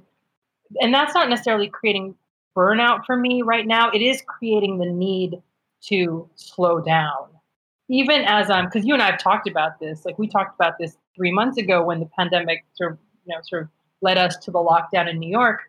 and 0.80 0.94
that's 0.94 1.14
not 1.14 1.28
necessarily 1.28 1.68
creating 1.68 2.14
burnout 2.56 3.04
for 3.04 3.16
me 3.16 3.42
right 3.42 3.66
now. 3.66 3.90
It 3.90 4.02
is 4.02 4.22
creating 4.26 4.78
the 4.78 4.86
need 4.86 5.42
to 5.88 6.28
slow 6.36 6.80
down, 6.80 7.28
even 7.88 8.22
as 8.22 8.50
I'm 8.50 8.66
because 8.66 8.86
you 8.86 8.94
and 8.94 9.02
I 9.02 9.10
have 9.10 9.18
talked 9.18 9.48
about 9.48 9.80
this. 9.80 10.04
Like 10.04 10.18
we 10.18 10.28
talked 10.28 10.54
about 10.54 10.78
this 10.78 10.96
three 11.16 11.32
months 11.32 11.58
ago 11.58 11.82
when 11.82 12.00
the 12.00 12.08
pandemic 12.16 12.64
sort 12.74 12.92
of 12.92 12.98
you 13.26 13.34
know 13.34 13.40
sort 13.42 13.62
of 13.62 13.68
led 14.02 14.18
us 14.18 14.36
to 14.36 14.50
the 14.50 14.58
lockdown 14.58 15.08
in 15.08 15.18
New 15.18 15.30
York, 15.30 15.60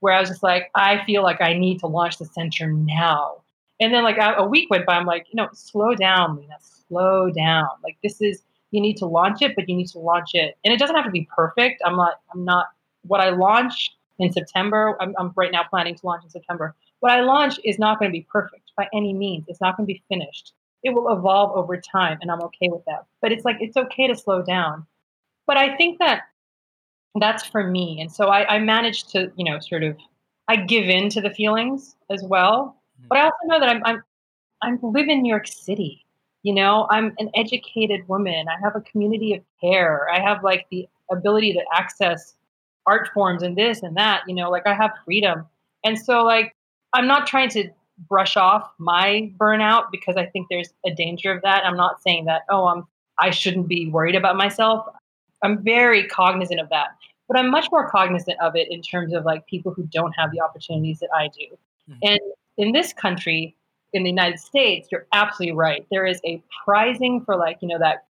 where 0.00 0.12
I 0.14 0.20
was 0.20 0.28
just 0.28 0.42
like, 0.42 0.70
I 0.74 1.04
feel 1.04 1.22
like 1.22 1.40
I 1.40 1.52
need 1.52 1.78
to 1.80 1.86
launch 1.86 2.18
the 2.18 2.26
center 2.26 2.70
now. 2.70 3.42
And 3.80 3.92
then 3.92 4.04
like 4.04 4.16
a, 4.18 4.46
week 4.46 4.70
went 4.70 4.86
by, 4.86 4.94
I'm 4.94 5.04
like, 5.04 5.26
you 5.30 5.36
know, 5.36 5.48
slow 5.52 5.94
down, 5.94 6.36
Lina, 6.36 6.56
slow 6.60 7.30
down. 7.30 7.68
Like 7.84 7.98
this 8.02 8.20
is 8.20 8.42
you 8.70 8.80
need 8.80 8.96
to 8.98 9.06
launch 9.06 9.42
it, 9.42 9.54
but 9.54 9.68
you 9.68 9.76
need 9.76 9.88
to 9.88 9.98
launch 9.98 10.30
it, 10.34 10.56
and 10.64 10.72
it 10.72 10.78
doesn't 10.78 10.96
have 10.96 11.04
to 11.04 11.10
be 11.10 11.28
perfect. 11.34 11.82
I'm 11.84 11.96
not. 11.96 12.20
I'm 12.34 12.44
not. 12.44 12.66
What 13.02 13.20
I 13.20 13.30
launch 13.30 13.96
in 14.18 14.32
September, 14.32 14.96
I'm, 15.00 15.14
I'm 15.18 15.32
right 15.36 15.52
now 15.52 15.62
planning 15.62 15.94
to 15.94 16.06
launch 16.06 16.24
in 16.24 16.30
September. 16.30 16.74
What 17.00 17.12
I 17.12 17.20
launch 17.20 17.60
is 17.64 17.78
not 17.78 17.98
going 17.98 18.10
to 18.10 18.12
be 18.12 18.26
perfect 18.30 18.72
by 18.76 18.88
any 18.92 19.12
means. 19.12 19.44
It's 19.48 19.60
not 19.60 19.76
going 19.76 19.86
to 19.86 19.92
be 19.92 20.02
finished. 20.08 20.54
It 20.82 20.90
will 20.90 21.16
evolve 21.16 21.56
over 21.56 21.76
time, 21.76 22.18
and 22.20 22.30
I'm 22.30 22.42
okay 22.42 22.68
with 22.68 22.84
that. 22.86 23.06
But 23.20 23.32
it's 23.32 23.44
like 23.44 23.58
it's 23.60 23.76
okay 23.76 24.08
to 24.08 24.16
slow 24.16 24.42
down. 24.42 24.86
But 25.46 25.56
I 25.56 25.76
think 25.76 25.98
that 26.00 26.22
that's 27.20 27.44
for 27.46 27.64
me, 27.64 28.00
and 28.00 28.10
so 28.10 28.28
I, 28.28 28.56
I 28.56 28.58
managed 28.58 29.10
to, 29.10 29.30
you 29.36 29.44
know, 29.44 29.58
sort 29.60 29.84
of, 29.84 29.96
I 30.48 30.56
give 30.56 30.88
in 30.88 31.08
to 31.10 31.20
the 31.20 31.30
feelings 31.30 31.94
as 32.10 32.22
well 32.24 32.76
but 33.08 33.18
I 33.18 33.22
also 33.22 33.36
know 33.44 33.60
that 33.60 33.68
I'm 33.68 33.82
I'm 33.84 34.02
I'm 34.62 34.78
live 34.82 35.08
in 35.08 35.22
New 35.22 35.30
York 35.30 35.46
City. 35.46 36.04
You 36.42 36.54
know, 36.54 36.86
I'm 36.90 37.14
an 37.18 37.30
educated 37.34 38.06
woman. 38.08 38.46
I 38.48 38.58
have 38.62 38.76
a 38.76 38.80
community 38.82 39.34
of 39.34 39.42
care. 39.60 40.08
I 40.12 40.20
have 40.20 40.44
like 40.44 40.66
the 40.70 40.88
ability 41.10 41.52
to 41.54 41.64
access 41.74 42.34
art 42.86 43.08
forms 43.12 43.42
and 43.42 43.56
this 43.56 43.82
and 43.82 43.96
that. 43.96 44.22
You 44.26 44.34
know, 44.34 44.50
like 44.50 44.66
I 44.66 44.74
have 44.74 44.92
freedom. 45.04 45.44
And 45.84 45.98
so 45.98 46.24
like 46.24 46.54
I'm 46.92 47.06
not 47.06 47.26
trying 47.26 47.50
to 47.50 47.68
brush 48.08 48.36
off 48.36 48.70
my 48.78 49.32
burnout 49.38 49.84
because 49.90 50.16
I 50.16 50.26
think 50.26 50.48
there's 50.50 50.68
a 50.84 50.94
danger 50.94 51.32
of 51.32 51.42
that. 51.42 51.64
I'm 51.64 51.76
not 51.76 52.02
saying 52.02 52.26
that, 52.26 52.42
oh, 52.48 52.66
I'm 52.66 52.86
I 53.18 53.30
shouldn't 53.30 53.68
be 53.68 53.88
worried 53.88 54.14
about 54.14 54.36
myself. 54.36 54.86
I'm 55.42 55.62
very 55.62 56.06
cognizant 56.06 56.60
of 56.60 56.68
that. 56.70 56.88
But 57.28 57.38
I'm 57.38 57.50
much 57.50 57.68
more 57.72 57.88
cognizant 57.90 58.38
of 58.40 58.54
it 58.56 58.68
in 58.70 58.82
terms 58.82 59.12
of 59.12 59.24
like 59.24 59.46
people 59.46 59.72
who 59.72 59.84
don't 59.84 60.12
have 60.12 60.30
the 60.30 60.40
opportunities 60.40 61.00
that 61.00 61.08
I 61.14 61.28
do. 61.28 61.56
Mm-hmm. 61.90 61.98
And 62.02 62.20
in 62.58 62.72
this 62.72 62.92
country, 62.92 63.54
in 63.92 64.02
the 64.02 64.10
United 64.10 64.38
States, 64.38 64.88
you're 64.90 65.06
absolutely 65.12 65.56
right. 65.56 65.86
There 65.90 66.06
is 66.06 66.20
a 66.24 66.42
prizing 66.64 67.22
for 67.24 67.36
like, 67.36 67.58
you 67.60 67.68
know, 67.68 67.78
that 67.78 68.04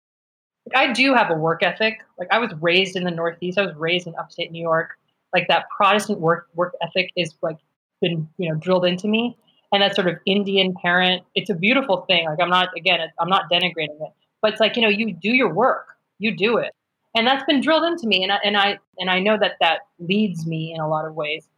like 0.66 0.88
I 0.88 0.92
do 0.92 1.14
have 1.14 1.30
a 1.30 1.34
work 1.34 1.62
ethic. 1.62 2.00
Like 2.18 2.28
I 2.30 2.38
was 2.38 2.52
raised 2.60 2.96
in 2.96 3.04
the 3.04 3.10
Northeast. 3.10 3.58
I 3.58 3.66
was 3.66 3.74
raised 3.76 4.06
in 4.06 4.14
upstate 4.16 4.50
New 4.50 4.62
York. 4.62 4.98
Like 5.32 5.48
that 5.48 5.66
Protestant 5.76 6.18
work 6.20 6.48
work 6.54 6.74
ethic 6.82 7.12
is 7.16 7.34
like 7.42 7.58
been, 8.00 8.28
you 8.38 8.48
know, 8.48 8.56
drilled 8.56 8.84
into 8.84 9.08
me. 9.08 9.36
And 9.72 9.82
that 9.82 9.94
sort 9.94 10.08
of 10.08 10.16
Indian 10.26 10.74
parent, 10.74 11.24
it's 11.34 11.50
a 11.50 11.54
beautiful 11.54 12.02
thing. 12.02 12.26
Like 12.26 12.40
I'm 12.40 12.50
not 12.50 12.68
again, 12.76 13.00
I'm 13.20 13.28
not 13.28 13.50
denigrating 13.50 14.00
it, 14.00 14.12
but 14.42 14.52
it's 14.52 14.60
like, 14.60 14.76
you 14.76 14.82
know, 14.82 14.88
you 14.88 15.12
do 15.12 15.30
your 15.30 15.52
work. 15.52 15.88
You 16.18 16.34
do 16.34 16.56
it. 16.58 16.72
And 17.14 17.26
that's 17.26 17.44
been 17.44 17.60
drilled 17.60 17.84
into 17.84 18.06
me 18.06 18.22
and 18.22 18.32
I, 18.32 18.38
and 18.44 18.56
I 18.56 18.78
and 18.98 19.10
I 19.10 19.20
know 19.20 19.36
that 19.38 19.52
that 19.60 19.80
leads 19.98 20.46
me 20.46 20.72
in 20.74 20.80
a 20.80 20.88
lot 20.88 21.04
of 21.04 21.14
ways. 21.14 21.48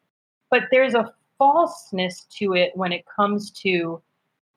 But 0.51 0.65
there's 0.71 0.95
a 0.95 1.13
falseness 1.39 2.27
to 2.39 2.55
it 2.55 2.73
when 2.75 2.93
it 2.93 3.05
comes 3.17 3.51
to 3.51 4.03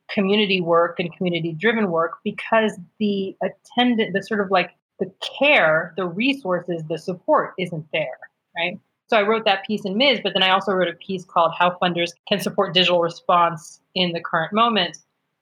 community 0.09 0.59
work 0.61 0.99
and 0.99 1.15
community 1.15 1.53
driven 1.53 1.89
work 1.89 2.17
because 2.23 2.77
the 2.99 3.35
attendant, 3.41 4.13
the 4.13 4.21
sort 4.21 4.41
of 4.41 4.51
like 4.51 4.71
the 4.99 5.11
care, 5.39 5.93
the 5.97 6.05
resources, 6.05 6.83
the 6.89 6.97
support 6.97 7.53
isn't 7.57 7.85
there, 7.93 8.19
right? 8.55 8.79
So 9.07 9.17
I 9.17 9.23
wrote 9.23 9.45
that 9.45 9.65
piece 9.65 9.83
in 9.85 9.97
Ms, 9.97 10.21
but 10.23 10.33
then 10.33 10.43
I 10.43 10.51
also 10.51 10.71
wrote 10.71 10.87
a 10.87 10.93
piece 10.93 11.25
called 11.25 11.53
How 11.57 11.77
Funders 11.81 12.11
Can 12.29 12.39
Support 12.39 12.73
Digital 12.73 13.01
Response 13.01 13.81
in 13.93 14.13
the 14.13 14.21
Current 14.21 14.53
Moment. 14.53 14.97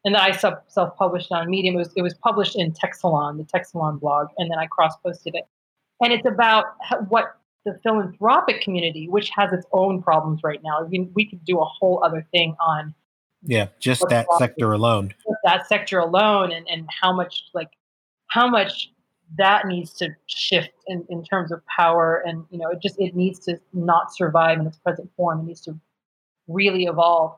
And 0.05 0.15
that 0.15 0.21
I 0.21 0.31
self 0.31 0.97
published 0.97 1.31
on 1.31 1.49
Medium. 1.49 1.75
It 1.75 1.77
was, 1.77 1.93
it 1.97 2.01
was 2.01 2.13
published 2.13 2.55
in 2.55 2.71
Tech 2.71 2.95
Salon, 2.95 3.37
the 3.37 3.43
Tech 3.43 3.65
Salon 3.65 3.97
blog, 3.97 4.29
and 4.37 4.49
then 4.49 4.57
I 4.57 4.65
cross 4.65 4.93
posted 5.03 5.35
it. 5.35 5.43
And 6.01 6.13
it's 6.13 6.25
about 6.25 6.65
what 7.09 7.38
the 7.71 7.79
philanthropic 7.83 8.61
community, 8.61 9.07
which 9.07 9.29
has 9.35 9.51
its 9.53 9.65
own 9.71 10.01
problems 10.01 10.41
right 10.43 10.61
now. 10.63 10.83
I 10.83 10.87
mean, 10.87 11.11
we 11.13 11.25
could 11.25 11.43
do 11.45 11.59
a 11.59 11.65
whole 11.65 12.03
other 12.03 12.25
thing 12.31 12.55
on 12.59 12.93
yeah, 13.43 13.67
just 13.79 14.03
that 14.09 14.27
sector 14.37 14.73
alone. 14.73 15.13
That 15.45 15.67
sector 15.67 15.99
alone, 15.99 16.51
and 16.51 16.67
and 16.67 16.87
how 16.89 17.13
much 17.13 17.45
like 17.53 17.69
how 18.27 18.49
much 18.49 18.91
that 19.37 19.67
needs 19.67 19.93
to 19.93 20.09
shift 20.27 20.71
in, 20.87 21.05
in 21.09 21.23
terms 21.23 21.51
of 21.51 21.61
power 21.67 22.23
and 22.25 22.45
you 22.49 22.57
know 22.57 22.69
it 22.69 22.81
just 22.81 22.99
it 22.99 23.15
needs 23.15 23.39
to 23.39 23.59
not 23.73 24.13
survive 24.13 24.59
in 24.59 24.65
its 24.65 24.77
present 24.79 25.09
form 25.15 25.41
it 25.41 25.43
needs 25.43 25.61
to 25.61 25.79
really 26.47 26.85
evolve 26.85 27.35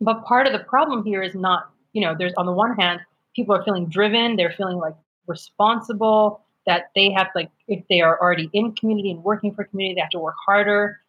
but 0.00 0.24
part 0.24 0.46
of 0.46 0.52
the 0.52 0.58
problem 0.58 1.04
here 1.04 1.22
is 1.22 1.34
not 1.34 1.70
you 1.92 2.02
know 2.02 2.14
there's 2.18 2.34
on 2.34 2.46
the 2.46 2.52
one 2.52 2.74
hand 2.74 3.00
people 3.36 3.54
are 3.54 3.62
feeling 3.62 3.86
driven 3.86 4.34
they're 4.34 4.54
feeling 4.56 4.78
like 4.78 4.96
responsible 5.28 6.44
that 6.66 6.90
they 6.94 7.10
have 7.10 7.28
like 7.34 7.50
if 7.68 7.84
they 7.88 8.00
are 8.00 8.20
already 8.20 8.48
in 8.52 8.72
community 8.72 9.10
and 9.10 9.22
working 9.24 9.54
for 9.54 9.64
community 9.64 9.96
they 9.96 10.00
have 10.00 10.10
to 10.10 10.18
work 10.18 10.34
harder. 10.44 11.00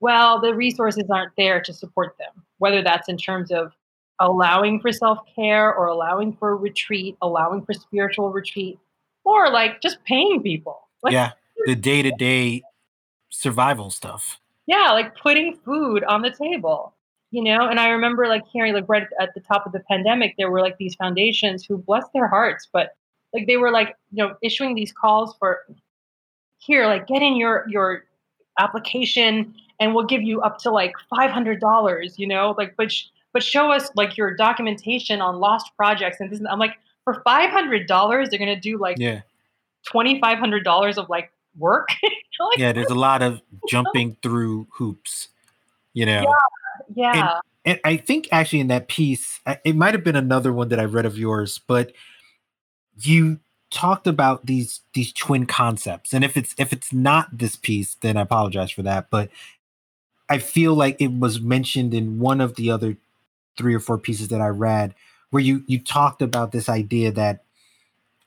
Well 0.00 0.40
the 0.40 0.54
resources 0.54 1.04
aren't 1.10 1.32
there 1.36 1.60
to 1.62 1.72
support 1.72 2.16
them 2.18 2.44
whether 2.58 2.82
that's 2.82 3.08
in 3.08 3.16
terms 3.16 3.50
of 3.50 3.72
allowing 4.18 4.80
for 4.80 4.92
self-care 4.92 5.74
or 5.74 5.86
allowing 5.86 6.36
for 6.36 6.56
retreat 6.56 7.16
allowing 7.22 7.64
for 7.64 7.72
spiritual 7.72 8.30
retreat 8.30 8.78
or 9.24 9.50
like 9.50 9.80
just 9.80 10.02
paying 10.04 10.42
people. 10.42 10.88
Like, 11.02 11.12
yeah 11.12 11.32
the 11.66 11.76
day-to-day 11.76 12.62
survival 13.28 13.90
stuff. 13.90 14.40
Yeah 14.66 14.92
like 14.92 15.16
putting 15.16 15.56
food 15.56 16.04
on 16.04 16.22
the 16.22 16.30
table 16.30 16.94
you 17.32 17.44
know? 17.44 17.68
And 17.68 17.78
i 17.78 17.88
remember 17.88 18.26
like 18.26 18.44
hearing 18.52 18.74
like 18.74 18.86
right 18.88 19.06
at 19.20 19.34
the 19.34 19.40
top 19.40 19.66
of 19.66 19.72
the 19.72 19.80
pandemic 19.80 20.34
there 20.36 20.50
were 20.50 20.60
like 20.60 20.76
these 20.78 20.94
foundations 20.94 21.64
who 21.64 21.78
bless 21.78 22.04
their 22.12 22.28
hearts 22.28 22.68
but 22.72 22.96
like 23.32 23.46
they 23.46 23.56
were 23.56 23.70
like 23.70 23.96
you 24.12 24.24
know 24.24 24.34
issuing 24.42 24.74
these 24.74 24.92
calls 24.92 25.34
for 25.38 25.60
here 26.58 26.86
like 26.86 27.06
get 27.06 27.22
in 27.22 27.36
your 27.36 27.64
your 27.68 28.04
application 28.58 29.54
and 29.80 29.94
we'll 29.94 30.04
give 30.04 30.22
you 30.22 30.40
up 30.42 30.58
to 30.58 30.70
like 30.70 30.92
$500 31.12 32.18
you 32.18 32.26
know 32.26 32.54
like 32.56 32.74
but 32.76 32.92
sh- 32.92 33.06
but 33.32 33.42
show 33.42 33.70
us 33.70 33.90
like 33.96 34.16
your 34.16 34.36
documentation 34.36 35.20
on 35.20 35.40
lost 35.40 35.70
projects 35.76 36.18
and 36.20 36.30
this 36.30 36.40
i'm 36.50 36.58
like 36.58 36.76
for 37.04 37.22
$500 37.26 37.88
they're 37.88 38.38
going 38.38 38.54
to 38.54 38.60
do 38.60 38.78
like 38.78 38.98
yeah. 38.98 39.22
$2500 39.88 40.98
of 40.98 41.08
like 41.08 41.32
work? 41.58 41.88
Like, 42.38 42.58
yeah 42.58 42.72
there's 42.72 42.88
a 42.88 42.94
lot 42.94 43.20
of 43.20 43.42
jumping 43.68 44.16
through 44.22 44.66
hoops 44.72 45.28
you 45.92 46.06
know? 46.06 46.34
Yeah, 46.94 47.12
yeah. 47.14 47.30
And, 47.32 47.40
and 47.66 47.80
i 47.84 47.98
think 47.98 48.28
actually 48.32 48.60
in 48.60 48.68
that 48.68 48.88
piece 48.88 49.40
it 49.62 49.76
might 49.76 49.92
have 49.92 50.02
been 50.02 50.16
another 50.16 50.54
one 50.54 50.70
that 50.70 50.80
i 50.80 50.84
read 50.84 51.04
of 51.04 51.18
yours 51.18 51.60
but 51.66 51.92
you 53.02 53.38
talked 53.70 54.06
about 54.06 54.46
these 54.46 54.80
these 54.94 55.12
twin 55.12 55.46
concepts 55.46 56.12
and 56.12 56.24
if 56.24 56.36
it's 56.36 56.54
if 56.58 56.72
it's 56.72 56.92
not 56.92 57.28
this 57.32 57.54
piece 57.54 57.94
then 58.00 58.16
i 58.16 58.22
apologize 58.22 58.70
for 58.70 58.82
that 58.82 59.08
but 59.10 59.30
i 60.28 60.38
feel 60.38 60.74
like 60.74 60.96
it 61.00 61.12
was 61.12 61.40
mentioned 61.40 61.94
in 61.94 62.18
one 62.18 62.40
of 62.40 62.56
the 62.56 62.68
other 62.68 62.96
three 63.56 63.72
or 63.72 63.78
four 63.78 63.96
pieces 63.96 64.26
that 64.26 64.40
i 64.40 64.48
read 64.48 64.92
where 65.30 65.42
you 65.42 65.62
you 65.66 65.78
talked 65.78 66.20
about 66.20 66.50
this 66.50 66.68
idea 66.68 67.12
that 67.12 67.44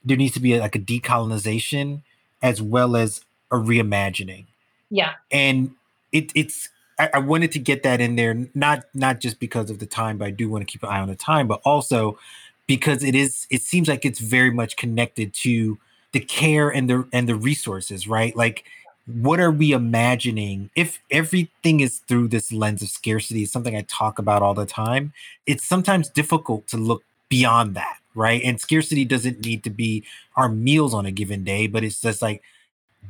there 0.04 0.16
needs 0.16 0.34
to 0.34 0.40
be 0.40 0.54
a, 0.54 0.60
like 0.60 0.76
a 0.76 0.80
decolonization 0.80 2.02
as 2.42 2.60
well 2.60 2.94
as 2.94 3.24
a 3.50 3.56
reimagining. 3.56 4.46
Yeah. 4.90 5.12
And 5.30 5.74
it 6.12 6.30
it's 6.34 6.68
I, 6.98 7.10
I 7.14 7.18
wanted 7.18 7.52
to 7.52 7.58
get 7.58 7.82
that 7.82 8.00
in 8.00 8.16
there 8.16 8.34
not 8.54 8.84
not 8.92 9.20
just 9.20 9.40
because 9.40 9.70
of 9.70 9.78
the 9.78 9.86
time 9.86 10.18
but 10.18 10.26
i 10.26 10.30
do 10.30 10.48
want 10.48 10.62
to 10.62 10.70
keep 10.70 10.82
an 10.82 10.90
eye 10.90 11.00
on 11.00 11.08
the 11.08 11.16
time 11.16 11.48
but 11.48 11.60
also 11.64 12.18
because 12.66 13.02
it 13.02 13.14
is 13.14 13.46
it 13.50 13.62
seems 13.62 13.88
like 13.88 14.04
it's 14.04 14.18
very 14.18 14.50
much 14.50 14.76
connected 14.76 15.34
to 15.34 15.78
the 16.12 16.20
care 16.20 16.70
and 16.70 16.88
the 16.88 17.06
and 17.12 17.28
the 17.28 17.34
resources 17.34 18.06
right? 18.08 18.34
Like 18.36 18.64
what 19.06 19.38
are 19.38 19.50
we 19.50 19.72
imagining? 19.72 20.70
If 20.74 20.98
everything 21.10 21.80
is 21.80 21.98
through 21.98 22.28
this 22.28 22.52
lens 22.52 22.82
of 22.82 22.88
scarcity 22.88 23.44
something 23.44 23.76
i 23.76 23.82
talk 23.82 24.18
about 24.18 24.42
all 24.42 24.54
the 24.54 24.66
time 24.66 25.12
it's 25.46 25.64
sometimes 25.64 26.08
difficult 26.08 26.66
to 26.68 26.76
look 26.76 27.02
beyond 27.28 27.74
that 27.74 27.98
right? 28.14 28.42
And 28.44 28.60
scarcity 28.60 29.04
doesn't 29.04 29.44
need 29.44 29.64
to 29.64 29.70
be 29.70 30.04
our 30.36 30.48
meals 30.48 30.94
on 30.94 31.06
a 31.06 31.10
given 31.10 31.44
day 31.44 31.66
but 31.66 31.84
it's 31.84 32.00
just 32.00 32.22
like 32.22 32.42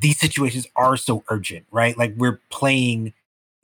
these 0.01 0.19
situations 0.19 0.67
are 0.75 0.97
so 0.97 1.23
urgent 1.29 1.67
right? 1.71 1.97
Like 1.97 2.15
we're 2.17 2.41
playing 2.51 3.13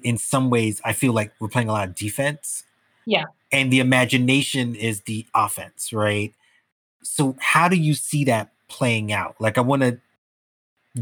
in 0.03 0.17
some 0.17 0.49
ways 0.49 0.81
i 0.83 0.95
feel 0.95 1.13
like 1.13 1.31
we're 1.41 1.49
playing 1.49 1.69
a 1.69 1.73
lot 1.73 1.89
of 1.89 1.95
defense. 1.95 2.65
Yeah 3.05 3.27
and 3.53 3.73
the 3.73 3.81
imagination 3.81 4.75
is 4.75 5.03
the 5.03 5.27
offense, 5.35 5.93
right? 5.93 6.35
So 7.03 7.37
how 7.41 7.69
do 7.69 7.77
you 7.77 7.95
see 7.95 8.25
that 8.25 8.53
playing 8.69 9.13
out? 9.13 9.37
Like 9.41 9.59
I 9.59 9.63
want 9.63 9.83
to 9.83 10.01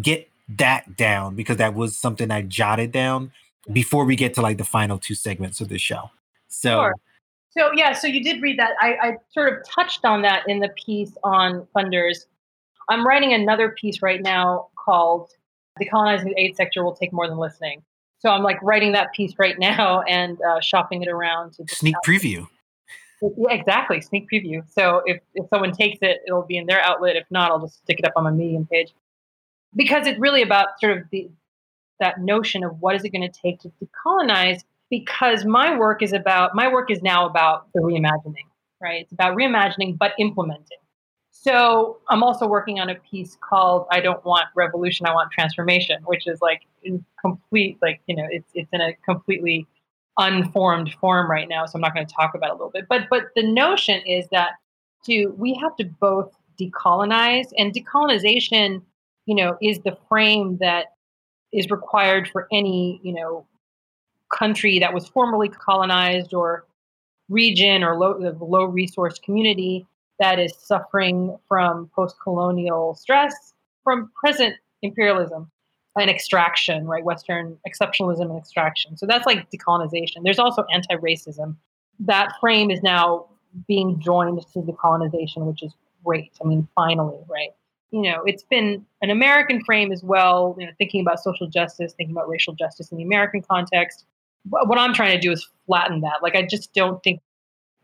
get 0.01 0.28
that 0.49 0.96
down 0.96 1.34
because 1.34 1.59
that 1.59 1.74
was 1.74 1.96
something 1.96 2.30
I 2.30 2.42
jotted 2.42 2.92
down 2.92 3.32
before 3.72 4.05
we 4.05 4.16
get 4.16 4.34
to 4.34 4.42
like 4.42 4.59
the 4.59 4.64
final 4.64 4.99
two 4.99 5.14
segments 5.14 5.61
of 5.61 5.68
the 5.68 5.78
show. 5.78 6.11
So 6.49 6.70
sure. 6.70 6.94
So 7.51 7.70
yeah, 7.74 7.92
so 7.92 8.07
you 8.07 8.22
did 8.22 8.40
read 8.42 8.59
that. 8.59 8.72
I, 8.80 8.96
I 9.03 9.16
sort 9.30 9.53
of 9.53 9.66
touched 9.68 10.05
on 10.05 10.22
that 10.22 10.44
in 10.49 10.61
the 10.61 10.68
piece 10.70 11.16
on 11.24 11.66
funders. 11.74 12.26
I'm 12.88 13.07
writing 13.07 13.32
another 13.32 13.70
piece 13.70 14.01
right 14.03 14.22
now 14.22 14.68
called 14.82 15.30
"Decolonizing 15.80 16.24
the 16.24 16.34
Aid 16.38 16.57
Sector 16.57 16.84
Will 16.84 16.94
Take 16.94 17.12
More 17.12 17.26
Than 17.26 17.38
Listening," 17.38 17.82
So 18.21 18.31
I'm 18.31 18.43
like 18.43 18.59
writing 18.62 18.93
that 18.93 19.12
piece 19.12 19.35
right 19.39 19.59
now 19.59 20.03
and 20.09 20.39
uh, 20.43 20.61
shopping 20.61 21.03
it 21.03 21.09
around. 21.09 21.55
To 21.55 21.64
sneak 21.69 21.95
preview. 22.07 22.47
Yeah, 23.21 23.53
exactly. 23.53 24.01
Sneak 24.01 24.29
preview. 24.33 24.62
So 24.71 25.03
if, 25.05 25.21
if 25.35 25.49
someone 25.51 25.73
takes 25.73 25.99
it, 26.03 26.19
it'll 26.27 26.47
be 26.47 26.57
in 26.57 26.66
their 26.66 26.81
outlet. 26.81 27.16
If 27.16 27.27
not, 27.31 27.51
I'll 27.51 27.61
just 27.61 27.79
stick 27.79 27.99
it 27.99 28.05
up 28.05 28.12
on 28.16 28.25
my 28.25 28.31
Medium 28.31 28.66
page. 28.71 28.95
Because 29.75 30.07
it's 30.07 30.19
really 30.19 30.43
about 30.43 30.81
sort 30.81 30.97
of 30.97 31.05
the 31.11 31.31
that 32.01 32.21
notion 32.21 32.62
of 32.62 32.81
what 32.81 32.95
is 32.95 33.05
it 33.05 33.11
going 33.11 33.29
to 33.29 33.41
take 33.41 33.61
to 33.61 33.73
decolonize. 33.83 34.62
Because 34.89 35.45
my 35.45 35.77
work 35.77 36.03
is 36.03 36.12
about 36.12 36.55
my 36.55 36.73
work 36.73 36.91
is 36.91 37.03
now 37.03 37.27
about 37.29 37.66
the 37.75 37.81
reimagining, 37.81 38.47
right? 38.81 39.03
It's 39.03 39.12
about 39.12 39.37
reimagining 39.37 39.99
but 39.99 40.12
implementing. 40.19 40.79
So 41.41 41.99
I'm 42.09 42.24
also 42.24 42.49
working 42.49 42.80
on 42.80 42.91
a 42.91 42.97
piece 42.97 43.39
called 43.41 43.86
"I 43.93 44.01
Don't 44.01 44.24
Want 44.24 44.47
Revolution, 44.57 45.07
I 45.07 45.14
Want 45.14 45.30
Transformation," 45.30 46.03
which 46.05 46.26
is 46.26 46.41
like 46.43 46.62
in 46.82 47.05
complete, 47.20 47.78
like 47.80 48.01
you 48.09 48.16
know, 48.16 48.26
it's 48.28 48.51
it's 48.55 48.68
in 48.72 48.80
a 48.80 48.93
completely 49.05 49.64
unformed 50.18 50.93
form 51.01 51.30
right 51.30 51.49
now. 51.49 51.64
So 51.64 51.76
I'm 51.76 51.80
not 51.80 51.95
going 51.95 52.05
to 52.05 52.12
talk 52.12 52.34
about 52.34 52.49
it 52.49 52.51
a 52.51 52.55
little 52.55 52.70
bit. 52.70 52.86
But 52.89 53.03
but 53.09 53.26
the 53.36 53.45
notion 53.45 54.01
is 54.05 54.26
that 54.32 54.55
to 55.05 55.28
we 55.39 55.55
have 55.62 55.76
to 55.76 55.84
both 55.84 56.32
decolonize 56.61 57.47
and 57.57 57.72
decolonization, 57.72 58.82
you 59.26 59.36
know, 59.36 59.57
is 59.62 59.78
the 59.84 59.97
frame 60.09 60.59
that 60.61 60.86
is 61.53 61.70
required 61.70 62.28
for 62.28 62.49
any 62.51 63.01
you 63.05 63.12
know 63.12 63.47
country 64.34 64.80
that 64.80 64.93
was 64.93 65.07
formerly 65.07 65.49
colonized 65.49 66.34
or 66.34 66.64
region 67.28 67.84
or 67.84 67.97
low, 67.97 68.18
low 68.41 68.64
resource 68.64 69.20
community 69.20 69.86
that 70.21 70.39
is 70.39 70.55
suffering 70.57 71.37
from 71.49 71.91
post 71.95 72.16
colonial 72.23 72.95
stress, 72.95 73.55
from 73.85 74.11
present 74.21 74.57
imperialism 74.83 75.51
and 75.97 76.11
extraction, 76.11 76.87
right? 76.87 77.05
Western 77.05 77.59
exceptionalism 77.69 78.23
and 78.23 78.39
extraction. 78.39 78.97
So 78.97 79.07
that's 79.07 79.27
like 79.27 79.51
decolonization. 79.51 80.23
There's 80.23 80.39
also 80.39 80.64
anti 80.73 80.95
racism. 80.97 81.57
That 82.01 82.33
frame 82.41 82.71
is 82.71 82.83
now 82.83 83.27
being 83.66 83.99
joined 84.01 84.41
to 84.53 84.59
decolonization, 84.61 85.39
which 85.47 85.62
is 85.62 85.73
great. 86.05 86.33
I 86.43 86.47
mean, 86.47 86.69
finally, 86.75 87.19
right? 87.29 87.51
You 87.91 88.03
know, 88.03 88.23
it's 88.27 88.43
been 88.43 88.85
an 89.03 89.11
American 89.11 89.64
frame 89.64 89.93
as 89.93 90.03
well, 90.05 90.55
you 90.59 90.66
know, 90.66 90.73
thinking 90.79 91.01
about 91.01 91.21
social 91.21 91.49
justice, 91.49 91.95
thinking 91.95 92.14
about 92.14 92.29
racial 92.29 92.55
justice 92.55 92.93
in 92.93 92.99
the 92.99 93.05
American 93.05 93.43
context. 93.43 94.05
What 94.49 94.79
I'm 94.79 94.95
trying 94.95 95.19
to 95.19 95.21
do 95.21 95.33
is 95.33 95.49
flatten 95.66 96.03
that. 96.03 96.23
Like, 96.23 96.37
I 96.37 96.43
just 96.43 96.73
don't 96.75 97.03
think 97.03 97.21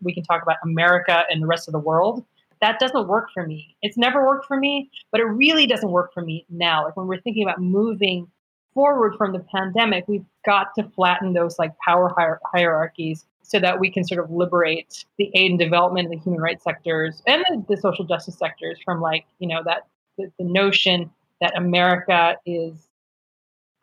we 0.03 0.15
can 0.15 0.23
talk 0.25 0.43
about 0.43 0.57
America 0.63 1.25
and 1.31 1.43
the 1.43 1.47
rest 1.47 1.69
of 1.69 1.73
the 1.73 1.79
world. 1.79 2.25
That 2.61 2.79
doesn't 2.79 3.09
work 3.09 3.29
for 3.35 3.47
me. 3.47 3.77
It's 3.83 3.97
never 3.97 4.27
worked 4.27 4.47
for 4.47 4.59
me, 4.59 4.91
but 5.11 5.21
it 5.21 5.25
really 5.25 5.67
doesn't 5.67 5.91
work 5.91 6.13
for 6.15 6.23
me 6.23 6.47
now. 6.49 6.85
Like 6.85 6.97
when 6.97 7.07
we're 7.07 7.21
thinking 7.21 7.43
about 7.43 7.61
moving 7.61 8.27
forward 8.73 9.15
from 9.17 9.33
the 9.33 9.45
pandemic, 9.55 10.07
we've 10.09 10.25
got 10.45 10.75
to 10.77 10.85
flatten 10.95 11.33
those 11.33 11.59
like 11.59 11.73
power 11.79 12.13
hier- 12.17 12.41
hierarchies 12.45 13.27
so 13.43 13.61
that 13.61 13.79
we 13.79 13.91
can 13.91 14.05
sort 14.05 14.25
of 14.25 14.31
liberate 14.31 15.05
the 15.19 15.31
aid 15.35 15.51
and 15.51 15.59
development 15.59 16.09
and 16.09 16.19
the 16.19 16.23
human 16.23 16.41
rights 16.41 16.65
sectors 16.65 17.23
and 17.27 17.45
the, 17.49 17.65
the 17.69 17.81
social 17.81 18.05
justice 18.05 18.39
sectors 18.39 18.79
from 18.85 19.01
like, 19.01 19.27
you 19.39 19.47
know, 19.47 19.63
that 19.65 19.87
the, 20.17 20.31
the 20.39 20.45
notion 20.45 21.11
that 21.41 21.57
America 21.57 22.37
is 22.47 22.89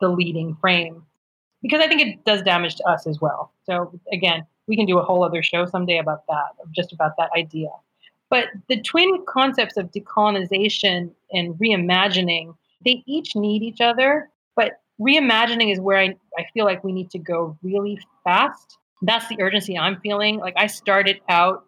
the 0.00 0.08
leading 0.08 0.56
frame 0.56 1.04
because 1.62 1.80
I 1.80 1.86
think 1.86 2.00
it 2.00 2.24
does 2.24 2.42
damage 2.42 2.76
to 2.76 2.84
us 2.88 3.06
as 3.06 3.20
well. 3.20 3.52
So 3.64 3.98
again, 4.12 4.44
we 4.72 4.76
can 4.76 4.86
do 4.86 4.98
a 4.98 5.02
whole 5.02 5.22
other 5.22 5.42
show 5.42 5.66
someday 5.66 5.98
about 5.98 6.26
that, 6.28 6.46
just 6.74 6.94
about 6.94 7.12
that 7.18 7.28
idea. 7.36 7.68
But 8.30 8.46
the 8.70 8.80
twin 8.80 9.22
concepts 9.28 9.76
of 9.76 9.90
decolonization 9.90 11.10
and 11.30 11.54
reimagining, 11.56 12.54
they 12.82 13.02
each 13.06 13.36
need 13.36 13.62
each 13.62 13.82
other. 13.82 14.30
But 14.56 14.80
reimagining 14.98 15.70
is 15.70 15.78
where 15.78 15.98
I, 15.98 16.16
I 16.38 16.46
feel 16.54 16.64
like 16.64 16.82
we 16.82 16.90
need 16.90 17.10
to 17.10 17.18
go 17.18 17.54
really 17.62 17.98
fast. 18.24 18.78
That's 19.02 19.28
the 19.28 19.42
urgency 19.42 19.76
I'm 19.76 20.00
feeling. 20.00 20.38
Like 20.38 20.54
I 20.56 20.68
started 20.68 21.20
out 21.28 21.66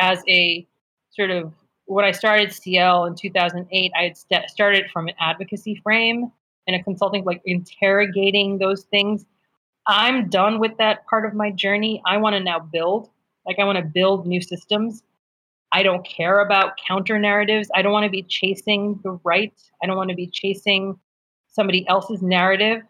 as 0.00 0.22
a 0.26 0.66
sort 1.10 1.30
of 1.30 1.52
when 1.84 2.06
I 2.06 2.12
started 2.12 2.48
CIEL 2.48 3.08
in 3.08 3.14
2008, 3.14 3.92
I 3.94 4.02
had 4.04 4.16
st- 4.16 4.48
started 4.48 4.86
from 4.90 5.08
an 5.08 5.14
advocacy 5.20 5.74
frame 5.82 6.32
and 6.66 6.74
a 6.74 6.82
consulting, 6.82 7.24
like 7.24 7.42
interrogating 7.44 8.56
those 8.56 8.84
things 8.84 9.26
I'm 9.88 10.28
done 10.28 10.58
with 10.60 10.76
that 10.76 11.06
part 11.06 11.24
of 11.24 11.32
my 11.32 11.50
journey. 11.50 12.02
I 12.06 12.18
want 12.18 12.34
to 12.34 12.40
now 12.40 12.60
build. 12.60 13.08
Like 13.46 13.58
I 13.58 13.64
want 13.64 13.78
to 13.78 13.84
build 13.84 14.26
new 14.26 14.42
systems. 14.42 15.02
I 15.72 15.82
don't 15.82 16.06
care 16.06 16.40
about 16.40 16.78
counter 16.86 17.18
narratives. 17.18 17.70
I 17.74 17.80
don't 17.80 17.92
want 17.92 18.04
to 18.04 18.10
be 18.10 18.22
chasing 18.22 19.00
the 19.02 19.18
right. 19.24 19.52
I 19.82 19.86
don't 19.86 19.96
want 19.96 20.10
to 20.10 20.16
be 20.16 20.26
chasing 20.26 20.98
somebody 21.48 21.88
else's 21.88 22.20
narrative. 22.20 22.82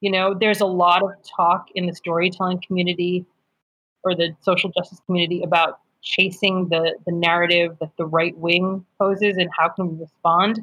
You 0.00 0.10
know, 0.10 0.34
there's 0.38 0.60
a 0.60 0.66
lot 0.66 1.02
of 1.02 1.10
talk 1.36 1.68
in 1.74 1.86
the 1.86 1.94
storytelling 1.94 2.60
community 2.66 3.24
or 4.04 4.14
the 4.14 4.36
social 4.42 4.70
justice 4.70 5.00
community 5.06 5.42
about 5.42 5.80
chasing 6.02 6.68
the 6.68 6.94
the 7.06 7.12
narrative 7.12 7.76
that 7.80 7.90
the 7.96 8.06
right 8.06 8.36
wing 8.36 8.84
poses 8.98 9.36
and 9.38 9.50
how 9.58 9.70
can 9.70 9.96
we 9.96 10.00
respond. 10.02 10.60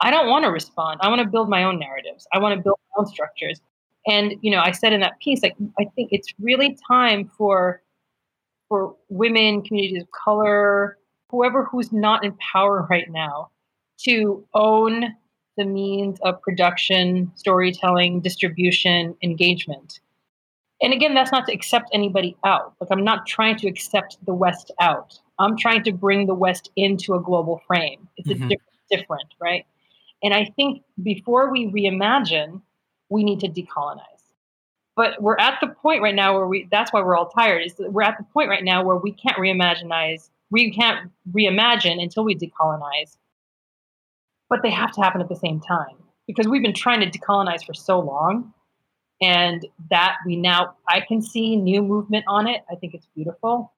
I 0.00 0.10
don't 0.10 0.28
want 0.28 0.44
to 0.44 0.50
respond. 0.50 1.00
I 1.02 1.08
want 1.08 1.20
to 1.20 1.28
build 1.28 1.50
my 1.50 1.64
own 1.64 1.78
narratives. 1.78 2.26
I 2.32 2.38
want 2.38 2.56
to 2.56 2.62
build 2.62 2.78
my 2.90 3.02
own 3.02 3.06
structures. 3.06 3.60
And 4.08 4.34
you 4.40 4.50
know, 4.50 4.60
I 4.60 4.72
said 4.72 4.92
in 4.92 5.00
that 5.00 5.20
piece, 5.20 5.42
like 5.42 5.54
I 5.78 5.84
think 5.94 6.08
it's 6.12 6.32
really 6.40 6.76
time 6.88 7.30
for 7.36 7.82
for 8.68 8.96
women, 9.08 9.62
communities 9.62 10.02
of 10.02 10.10
color, 10.10 10.98
whoever 11.30 11.64
who's 11.64 11.92
not 11.92 12.24
in 12.24 12.32
power 12.34 12.86
right 12.90 13.10
now, 13.10 13.50
to 13.98 14.44
own 14.54 15.14
the 15.56 15.64
means 15.64 16.18
of 16.20 16.40
production, 16.42 17.30
storytelling, 17.34 18.20
distribution, 18.20 19.14
engagement. 19.22 20.00
And 20.80 20.92
again, 20.92 21.14
that's 21.14 21.32
not 21.32 21.46
to 21.46 21.52
accept 21.52 21.90
anybody 21.92 22.36
out. 22.44 22.74
Like, 22.80 22.90
I'm 22.92 23.04
not 23.04 23.26
trying 23.26 23.56
to 23.56 23.68
accept 23.68 24.16
the 24.24 24.34
West 24.34 24.70
out. 24.80 25.18
I'm 25.40 25.56
trying 25.56 25.82
to 25.84 25.92
bring 25.92 26.26
the 26.26 26.34
West 26.34 26.70
into 26.76 27.14
a 27.14 27.20
global 27.20 27.60
frame. 27.66 28.08
It's 28.16 28.28
mm-hmm. 28.28 28.44
a 28.44 28.48
different, 28.48 28.72
different, 28.90 29.34
right? 29.40 29.66
And 30.22 30.32
I 30.32 30.44
think 30.56 30.82
before 31.02 31.50
we 31.50 31.66
reimagine, 31.66 32.62
we 33.08 33.24
need 33.24 33.40
to 33.40 33.48
decolonize. 33.48 34.02
But 34.96 35.22
we're 35.22 35.38
at 35.38 35.58
the 35.60 35.68
point 35.68 36.02
right 36.02 36.14
now 36.14 36.34
where 36.34 36.46
we, 36.46 36.66
that's 36.70 36.92
why 36.92 37.02
we're 37.02 37.16
all 37.16 37.28
tired, 37.28 37.62
is 37.64 37.74
we're 37.78 38.02
at 38.02 38.18
the 38.18 38.24
point 38.24 38.48
right 38.48 38.64
now 38.64 38.84
where 38.84 38.96
we 38.96 39.12
can't 39.12 39.36
reimaginize, 39.36 40.30
we 40.50 40.72
can't 40.72 41.10
reimagine 41.30 42.02
until 42.02 42.24
we 42.24 42.34
decolonize. 42.34 43.16
But 44.50 44.62
they 44.62 44.70
have 44.70 44.92
to 44.92 45.00
happen 45.00 45.20
at 45.20 45.28
the 45.28 45.36
same 45.36 45.60
time 45.60 45.96
because 46.26 46.48
we've 46.48 46.62
been 46.62 46.74
trying 46.74 47.00
to 47.00 47.18
decolonize 47.18 47.64
for 47.64 47.74
so 47.74 48.00
long 48.00 48.52
and 49.20 49.66
that 49.90 50.16
we 50.24 50.36
now 50.36 50.76
i 50.88 51.00
can 51.00 51.20
see 51.20 51.56
new 51.56 51.82
movement 51.82 52.24
on 52.28 52.46
it. 52.46 52.62
I 52.70 52.76
think 52.76 52.94
it's 52.94 53.08
beautiful. 53.14 53.72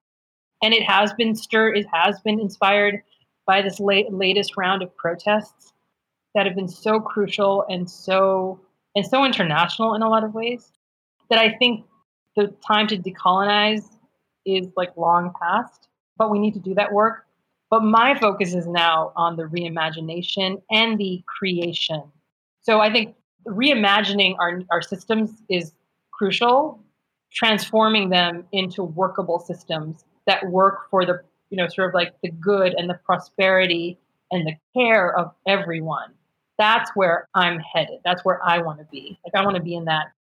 And 0.63 0.75
it 0.75 0.83
has 0.83 1.13
been 1.15 1.35
stirred 1.35 1.79
it 1.79 1.87
has 1.93 2.21
been 2.21 2.39
inspired 2.39 3.03
by 3.47 3.63
this 3.63 3.81
late, 3.81 4.13
latest 4.13 4.57
round 4.57 4.83
of 4.83 4.95
protests 4.97 5.73
that 6.35 6.47
have 6.47 6.55
been 6.55 6.69
so 6.69 7.01
crucial 7.01 7.65
and 7.69 7.91
so 7.91 8.61
and 8.95 9.07
so 9.07 9.25
international 9.25 9.95
in 9.95 10.03
a 10.03 10.09
lot 10.09 10.25
of 10.25 10.35
ways 10.35 10.73
that 11.29 11.39
i 11.39 11.53
think 11.59 11.85
the 12.37 12.55
time 12.67 12.87
to 12.87 12.97
decolonize 12.97 13.85
is 14.47 14.69
like 14.77 14.97
long 14.97 15.33
past 15.41 15.89
but 16.17 16.31
we 16.31 16.39
need 16.39 16.55
to 16.55 16.61
do 16.61 16.75
that 16.75 16.93
work 16.93 17.27
but 17.71 17.85
my 17.85 18.19
focus 18.19 18.53
is 18.53 18.67
now 18.67 19.13
on 19.15 19.37
the 19.37 19.45
reimagination 19.45 20.61
and 20.71 20.99
the 20.99 21.23
creation. 21.27 22.03
So 22.63 22.81
I 22.81 22.93
think 22.93 23.15
reimagining 23.47 24.35
our, 24.41 24.61
our 24.71 24.83
systems 24.83 25.31
is 25.49 25.73
crucial, 26.13 26.83
transforming 27.33 28.11
them 28.11 28.45
into 28.51 28.83
workable 28.83 29.39
systems 29.39 30.05
that 30.27 30.51
work 30.51 30.91
for 30.91 31.07
the, 31.07 31.23
you 31.51 31.57
know, 31.57 31.69
sort 31.69 31.89
of 31.89 31.95
like 31.95 32.13
the 32.23 32.31
good 32.31 32.75
and 32.77 32.91
the 32.91 32.99
prosperity 33.05 33.99
and 34.33 34.47
the 34.47 34.55
care 34.77 35.17
of 35.17 35.33
everyone. 35.47 36.13
That's 36.61 36.91
where 36.95 37.29
I'm 37.35 37.59
headed. 37.59 38.01
That's 38.05 38.25
where 38.25 38.41
I 38.45 38.59
want 38.59 38.79
to 38.79 38.87
be. 38.93 39.19
Like 39.25 39.35
I 39.35 39.45
want 39.45 39.57
to 39.57 39.63
be 39.63 39.75
in 39.75 39.87
that 39.87 40.13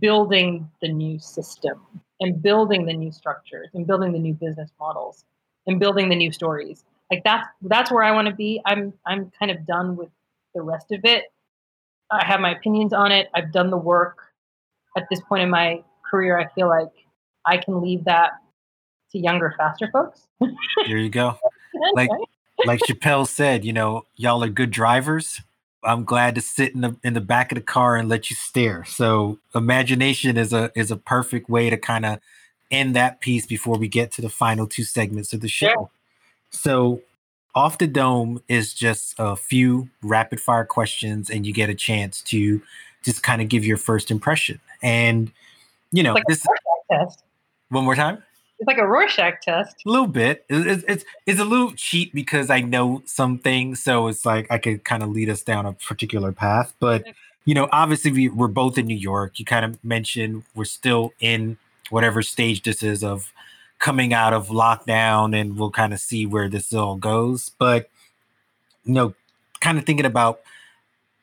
building 0.00 0.70
the 0.80 0.88
new 0.88 1.18
system 1.18 1.80
and 2.20 2.40
building 2.40 2.86
the 2.86 2.92
new 2.92 3.10
structures 3.10 3.68
and 3.74 3.86
building 3.86 4.12
the 4.12 4.18
new 4.18 4.34
business 4.34 4.70
models 4.78 5.24
and 5.66 5.80
building 5.80 6.08
the 6.08 6.16
new 6.16 6.30
stories 6.30 6.84
like 7.10 7.24
that's 7.24 7.46
that's 7.62 7.90
where 7.90 8.04
I 8.04 8.12
want 8.12 8.28
to 8.28 8.34
be. 8.34 8.60
I'm 8.64 8.92
I'm 9.06 9.32
kind 9.38 9.50
of 9.50 9.66
done 9.66 9.96
with 9.96 10.08
the 10.54 10.62
rest 10.62 10.92
of 10.92 11.00
it. 11.04 11.24
I 12.10 12.24
have 12.24 12.40
my 12.40 12.52
opinions 12.52 12.92
on 12.92 13.12
it. 13.12 13.28
I've 13.34 13.52
done 13.52 13.70
the 13.70 13.76
work. 13.76 14.18
At 14.96 15.04
this 15.10 15.20
point 15.20 15.42
in 15.42 15.50
my 15.50 15.82
career, 16.08 16.38
I 16.38 16.52
feel 16.54 16.68
like 16.68 16.90
I 17.46 17.56
can 17.56 17.80
leave 17.80 18.04
that 18.04 18.32
to 19.12 19.18
younger, 19.18 19.54
faster 19.56 19.88
folks. 19.92 20.26
there 20.86 20.98
you 20.98 21.10
go. 21.10 21.36
Like 21.94 22.10
like 22.66 22.80
Chappelle 22.80 23.28
said, 23.28 23.64
you 23.64 23.72
know, 23.72 24.04
y'all 24.16 24.42
are 24.42 24.48
good 24.48 24.72
drivers. 24.72 25.40
I'm 25.82 26.04
glad 26.04 26.34
to 26.34 26.40
sit 26.40 26.74
in 26.74 26.82
the 26.82 26.96
in 27.02 27.14
the 27.14 27.20
back 27.20 27.52
of 27.52 27.56
the 27.56 27.62
car 27.62 27.96
and 27.96 28.08
let 28.08 28.30
you 28.30 28.36
stare. 28.36 28.84
So 28.84 29.38
imagination 29.54 30.36
is 30.36 30.52
a 30.52 30.70
is 30.74 30.90
a 30.90 30.96
perfect 30.96 31.48
way 31.48 31.70
to 31.70 31.76
kind 31.76 32.04
of 32.04 32.20
end 32.70 32.94
that 32.96 33.20
piece 33.20 33.46
before 33.46 33.78
we 33.78 33.88
get 33.88 34.12
to 34.12 34.22
the 34.22 34.28
final 34.28 34.66
two 34.66 34.84
segments 34.84 35.32
of 35.32 35.40
the 35.40 35.48
show. 35.48 35.66
Yeah. 35.66 35.86
So, 36.50 37.02
off 37.54 37.78
the 37.78 37.86
dome 37.86 38.42
is 38.48 38.74
just 38.74 39.14
a 39.18 39.34
few 39.34 39.88
rapid 40.02 40.40
fire 40.40 40.64
questions, 40.64 41.30
and 41.30 41.46
you 41.46 41.52
get 41.52 41.68
a 41.68 41.74
chance 41.74 42.22
to 42.22 42.62
just 43.02 43.22
kind 43.22 43.42
of 43.42 43.48
give 43.48 43.64
your 43.64 43.76
first 43.76 44.10
impression. 44.10 44.60
And 44.82 45.32
you 45.92 46.02
know, 46.02 46.14
like 46.14 46.24
this. 46.28 46.46
One 47.68 47.84
more 47.84 47.94
time. 47.94 48.22
It's 48.60 48.66
like 48.66 48.78
a 48.78 48.86
Rorschach 48.86 49.40
test. 49.42 49.82
A 49.86 49.88
little 49.88 50.06
bit. 50.06 50.44
It's, 50.50 50.84
it's 50.86 51.04
it's 51.26 51.40
a 51.40 51.44
little 51.44 51.72
cheat 51.72 52.14
because 52.14 52.50
I 52.50 52.60
know 52.60 53.02
some 53.06 53.38
things, 53.38 53.82
so 53.82 54.06
it's 54.08 54.26
like 54.26 54.46
I 54.50 54.58
could 54.58 54.84
kind 54.84 55.02
of 55.02 55.08
lead 55.08 55.30
us 55.30 55.42
down 55.42 55.64
a 55.64 55.72
particular 55.72 56.30
path. 56.30 56.74
But 56.78 57.04
you 57.46 57.54
know, 57.54 57.68
obviously 57.72 58.12
we, 58.12 58.28
we're 58.28 58.48
both 58.48 58.76
in 58.76 58.86
New 58.86 58.96
York. 58.96 59.38
You 59.38 59.44
kind 59.44 59.64
of 59.64 59.82
mentioned 59.82 60.44
we're 60.54 60.66
still 60.66 61.12
in 61.20 61.56
whatever 61.88 62.22
stage 62.22 62.62
this 62.62 62.82
is 62.82 63.02
of 63.02 63.32
coming 63.78 64.12
out 64.12 64.32
of 64.32 64.48
lockdown 64.48 65.38
and 65.38 65.58
we'll 65.58 65.70
kind 65.70 65.92
of 65.92 66.00
see 66.00 66.26
where 66.26 66.48
this 66.48 66.72
all 66.72 66.96
goes. 66.96 67.50
But, 67.58 67.88
you 68.84 68.92
know, 68.92 69.14
kind 69.60 69.78
of 69.78 69.84
thinking 69.84 70.06
about 70.06 70.40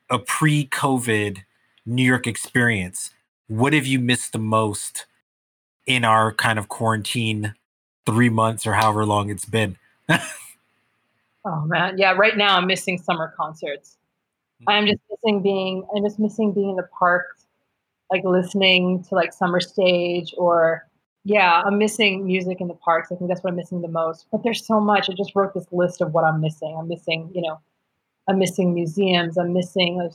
a 0.09 0.19
pre 0.19 0.65
COVID 0.65 1.43
New 1.85 2.03
York 2.03 2.27
experience, 2.27 3.11
what 3.47 3.73
have 3.73 3.85
you 3.85 3.99
missed 3.99 4.33
the 4.33 4.39
most 4.39 5.05
in 5.87 6.05
our 6.05 6.31
kind 6.33 6.59
of 6.59 6.67
quarantine 6.67 7.55
three 8.05 8.29
months 8.29 8.67
or 8.67 8.73
however 8.73 9.05
long 9.05 9.29
it's 9.29 9.45
been? 9.45 9.77
oh, 10.09 11.61
man. 11.65 11.97
Yeah. 11.97 12.11
Right 12.11 12.37
now, 12.37 12.57
I'm 12.57 12.67
missing 12.67 12.97
summer 12.97 13.33
concerts. 13.35 13.97
Mm-hmm. 14.61 14.69
I'm 14.69 14.85
just 14.85 15.01
missing 15.09 15.41
being, 15.41 15.87
I'm 15.95 16.03
just 16.03 16.19
missing 16.19 16.53
being 16.53 16.71
in 16.71 16.75
the 16.75 16.87
parks, 16.99 17.45
like 18.11 18.23
listening 18.23 19.03
to 19.05 19.15
like 19.15 19.33
Summer 19.33 19.59
Stage 19.59 20.33
or 20.37 20.87
yeah, 21.29 21.61
I'm 21.65 21.77
missing 21.77 22.25
music 22.25 22.61
in 22.61 22.69
the 22.69 22.73
parks. 22.73 23.11
I 23.11 23.15
think 23.15 23.29
that's 23.29 23.43
what 23.43 23.49
I'm 23.49 23.57
missing 23.57 23.81
the 23.81 23.89
most. 23.89 24.27
But 24.31 24.43
there's 24.43 24.65
so 24.65 24.79
much. 24.79 25.09
I 25.09 25.13
just 25.13 25.35
wrote 25.35 25.53
this 25.53 25.67
list 25.73 25.99
of 25.99 26.13
what 26.13 26.23
I'm 26.23 26.39
missing. 26.39 26.73
I'm 26.79 26.87
missing, 26.87 27.29
you 27.35 27.41
know, 27.41 27.59
I'm 28.29 28.39
missing 28.39 28.73
museums. 28.73 29.37
I'm 29.37 29.51
missing 29.51 29.99
uh, 29.99 30.09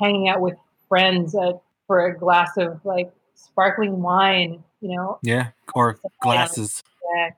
hanging 0.00 0.30
out 0.30 0.40
with 0.40 0.54
friends 0.88 1.34
uh, 1.34 1.52
for 1.86 2.06
a 2.06 2.16
glass 2.16 2.56
of 2.56 2.80
like 2.82 3.12
sparkling 3.34 4.00
wine. 4.00 4.64
You 4.84 4.96
know. 4.96 5.18
Yeah, 5.22 5.50
or 5.74 5.98
glasses. 6.20 6.82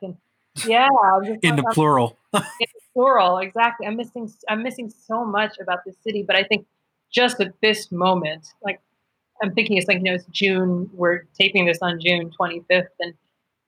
And, 0.03 0.17
yeah, 0.67 0.89
in 1.43 1.57
the 1.57 1.65
I'm, 1.67 1.75
plural. 1.75 2.19
in 2.35 2.41
the 2.61 2.81
plural, 2.93 3.39
exactly. 3.39 3.87
I'm 3.87 3.97
missing. 3.97 4.33
I'm 4.49 4.63
missing 4.63 4.91
so 4.91 5.25
much 5.25 5.59
about 5.61 5.85
the 5.85 5.93
city, 6.03 6.25
but 6.27 6.35
I 6.35 6.43
think 6.43 6.67
just 7.13 7.41
at 7.41 7.53
this 7.61 7.93
moment, 7.93 8.49
like 8.65 8.81
I'm 9.43 9.53
thinking 9.53 9.77
it's 9.77 9.87
like, 9.87 9.99
you 9.99 10.05
know, 10.05 10.15
it's 10.15 10.27
June, 10.31 10.91
we're 10.93 11.25
taping 11.39 11.67
this 11.67 11.79
on 11.83 12.01
June 12.01 12.31
25th. 12.39 12.87
And, 13.01 13.15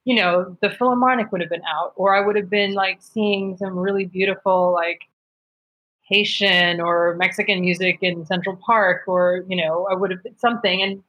you 0.05 0.17
know, 0.17 0.57
the 0.63 0.71
Philharmonic 0.71 1.31
would 1.33 1.41
have 1.41 1.51
been 1.51 1.65
out, 1.69 1.93
or 1.97 2.15
I 2.15 2.25
would 2.25 2.37
have 2.37 2.51
been 2.51 2.75
like 2.75 2.99
seeing 3.01 3.57
some 3.57 3.79
really 3.79 4.07
beautiful, 4.07 4.73
like 4.73 5.03
Haitian 6.09 6.81
or 6.81 7.15
Mexican 7.17 7.61
music 7.61 7.99
in 8.01 8.25
Central 8.25 8.57
Park, 8.57 9.03
or, 9.07 9.45
you 9.49 9.57
know, 9.57 9.87
I 9.91 9.95
would 9.95 10.11
have 10.11 10.23
been 10.23 10.39
something. 10.39 10.83
And 10.83 11.03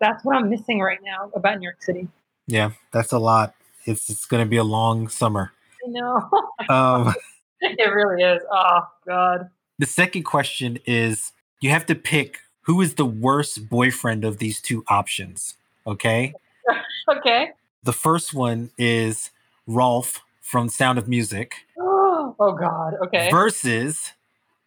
that's 0.00 0.24
what 0.24 0.36
I'm 0.36 0.48
missing 0.48 0.80
right 0.80 1.00
now 1.04 1.30
about 1.34 1.58
New 1.58 1.64
York 1.64 1.82
City. 1.82 2.08
Yeah, 2.46 2.70
that's 2.92 3.12
a 3.12 3.18
lot. 3.18 3.54
It's, 3.84 4.08
it's 4.10 4.26
going 4.26 4.44
to 4.44 4.48
be 4.48 4.56
a 4.56 4.64
long 4.64 5.08
summer. 5.08 5.52
I 5.86 5.90
know. 5.90 6.30
um, 6.68 7.14
it 7.60 7.90
really 7.90 8.22
is. 8.22 8.42
Oh, 8.50 8.80
God. 9.06 9.50
The 9.78 9.86
second 9.86 10.24
question 10.24 10.78
is 10.86 11.32
you 11.60 11.70
have 11.70 11.86
to 11.86 11.94
pick 11.94 12.38
who 12.62 12.80
is 12.82 12.94
the 12.94 13.06
worst 13.06 13.68
boyfriend 13.68 14.24
of 14.24 14.38
these 14.38 14.60
two 14.60 14.84
options? 14.88 15.54
Okay. 15.86 16.34
okay. 17.08 17.52
The 17.82 17.92
first 17.92 18.34
one 18.34 18.70
is 18.76 19.30
Rolf 19.66 20.20
from 20.42 20.68
Sound 20.68 20.98
of 20.98 21.08
Music. 21.08 21.54
oh 21.80 22.56
God. 22.60 22.94
Okay. 23.06 23.30
Versus 23.30 24.12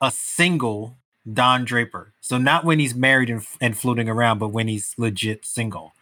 a 0.02 0.10
single 0.10 0.98
Don 1.32 1.66
Draper. 1.66 2.14
So 2.22 2.38
not 2.38 2.66
when 2.66 2.80
he's 2.80 2.96
married 2.96 3.30
and, 3.30 3.46
and 3.60 3.78
floating 3.78 4.10
around, 4.10 4.40
but 4.40 4.50
when 4.50 4.68
he's 4.68 4.96
legit 4.98 5.46
single. 5.46 5.94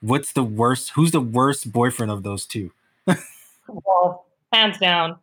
What's 0.00 0.32
the 0.32 0.42
worst? 0.42 0.90
Who's 0.90 1.12
the 1.12 1.20
worst 1.20 1.72
boyfriend 1.72 2.12
of 2.12 2.22
those 2.22 2.44
two? 2.44 2.72
well, 3.06 4.26
hands 4.52 4.78
down. 4.78 5.16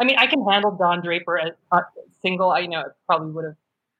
I 0.00 0.04
mean, 0.04 0.16
I 0.18 0.26
can 0.26 0.44
handle 0.48 0.70
Don 0.72 1.02
Draper 1.02 1.38
as 1.38 1.52
uh, 1.72 1.80
single. 2.22 2.50
I 2.50 2.60
you 2.60 2.68
know 2.68 2.84
probably 3.06 3.32
would 3.32 3.44
have 3.44 3.56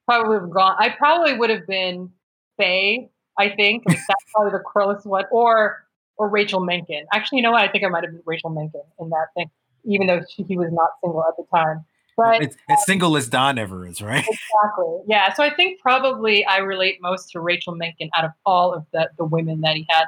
probably 0.06 0.28
would 0.30 0.42
have 0.42 0.50
gone. 0.50 0.76
I 0.78 0.90
probably 0.90 1.36
would 1.36 1.50
have 1.50 1.66
been 1.66 2.10
Faye. 2.56 3.10
I 3.38 3.50
think 3.50 3.84
like 3.86 3.98
that's 4.08 4.24
probably 4.34 4.52
the 4.52 4.64
closest 4.64 5.06
one, 5.06 5.24
or 5.30 5.84
or 6.16 6.28
Rachel 6.28 6.60
Menken. 6.60 7.04
Actually, 7.12 7.38
you 7.38 7.42
know 7.42 7.52
what? 7.52 7.62
I 7.62 7.68
think 7.68 7.84
I 7.84 7.88
might 7.88 8.04
have 8.04 8.12
been 8.12 8.22
Rachel 8.24 8.50
Menken 8.50 8.82
in 8.98 9.10
that 9.10 9.26
thing. 9.34 9.50
even 9.84 10.06
though 10.06 10.20
she, 10.30 10.42
he 10.44 10.56
was 10.56 10.70
not 10.72 10.90
single 11.02 11.24
at 11.24 11.36
the 11.36 11.44
time. 11.54 11.84
But 12.18 12.42
it's, 12.42 12.56
it's 12.68 12.84
single 12.84 13.16
as 13.16 13.28
Don 13.28 13.58
ever 13.58 13.86
is, 13.86 14.02
right? 14.02 14.24
Exactly. 14.28 14.98
Yeah. 15.06 15.32
So 15.34 15.44
I 15.44 15.54
think 15.54 15.80
probably 15.80 16.44
I 16.44 16.58
relate 16.58 16.98
most 17.00 17.30
to 17.30 17.40
Rachel 17.40 17.76
Menken 17.76 18.10
out 18.16 18.24
of 18.24 18.32
all 18.44 18.74
of 18.74 18.84
the 18.92 19.08
the 19.16 19.24
women 19.24 19.60
that 19.60 19.76
he 19.76 19.86
had. 19.88 20.06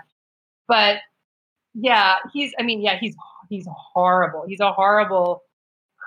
But 0.66 0.96
yeah, 1.74 2.16
he's. 2.32 2.52
I 2.58 2.64
mean, 2.64 2.82
yeah, 2.82 2.98
he's 2.98 3.14
he's 3.48 3.66
horrible. 3.70 4.44
He's 4.48 4.60
a 4.60 4.72
horrible 4.72 5.42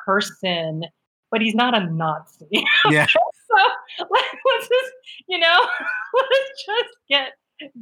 person, 0.05 0.83
but 1.31 1.41
he's 1.41 1.55
not 1.55 1.73
a 1.73 1.89
Nazi. 1.89 2.47
Yeah. 2.89 3.05
so 3.05 3.55
let, 3.99 4.09
let's 4.45 4.67
just, 4.67 4.91
you 5.27 5.39
know, 5.39 5.57
let's 6.13 6.65
just 6.65 6.95
get 7.09 7.31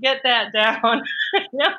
get 0.01 0.21
that 0.23 0.53
down. 0.53 1.03
know, 1.53 1.73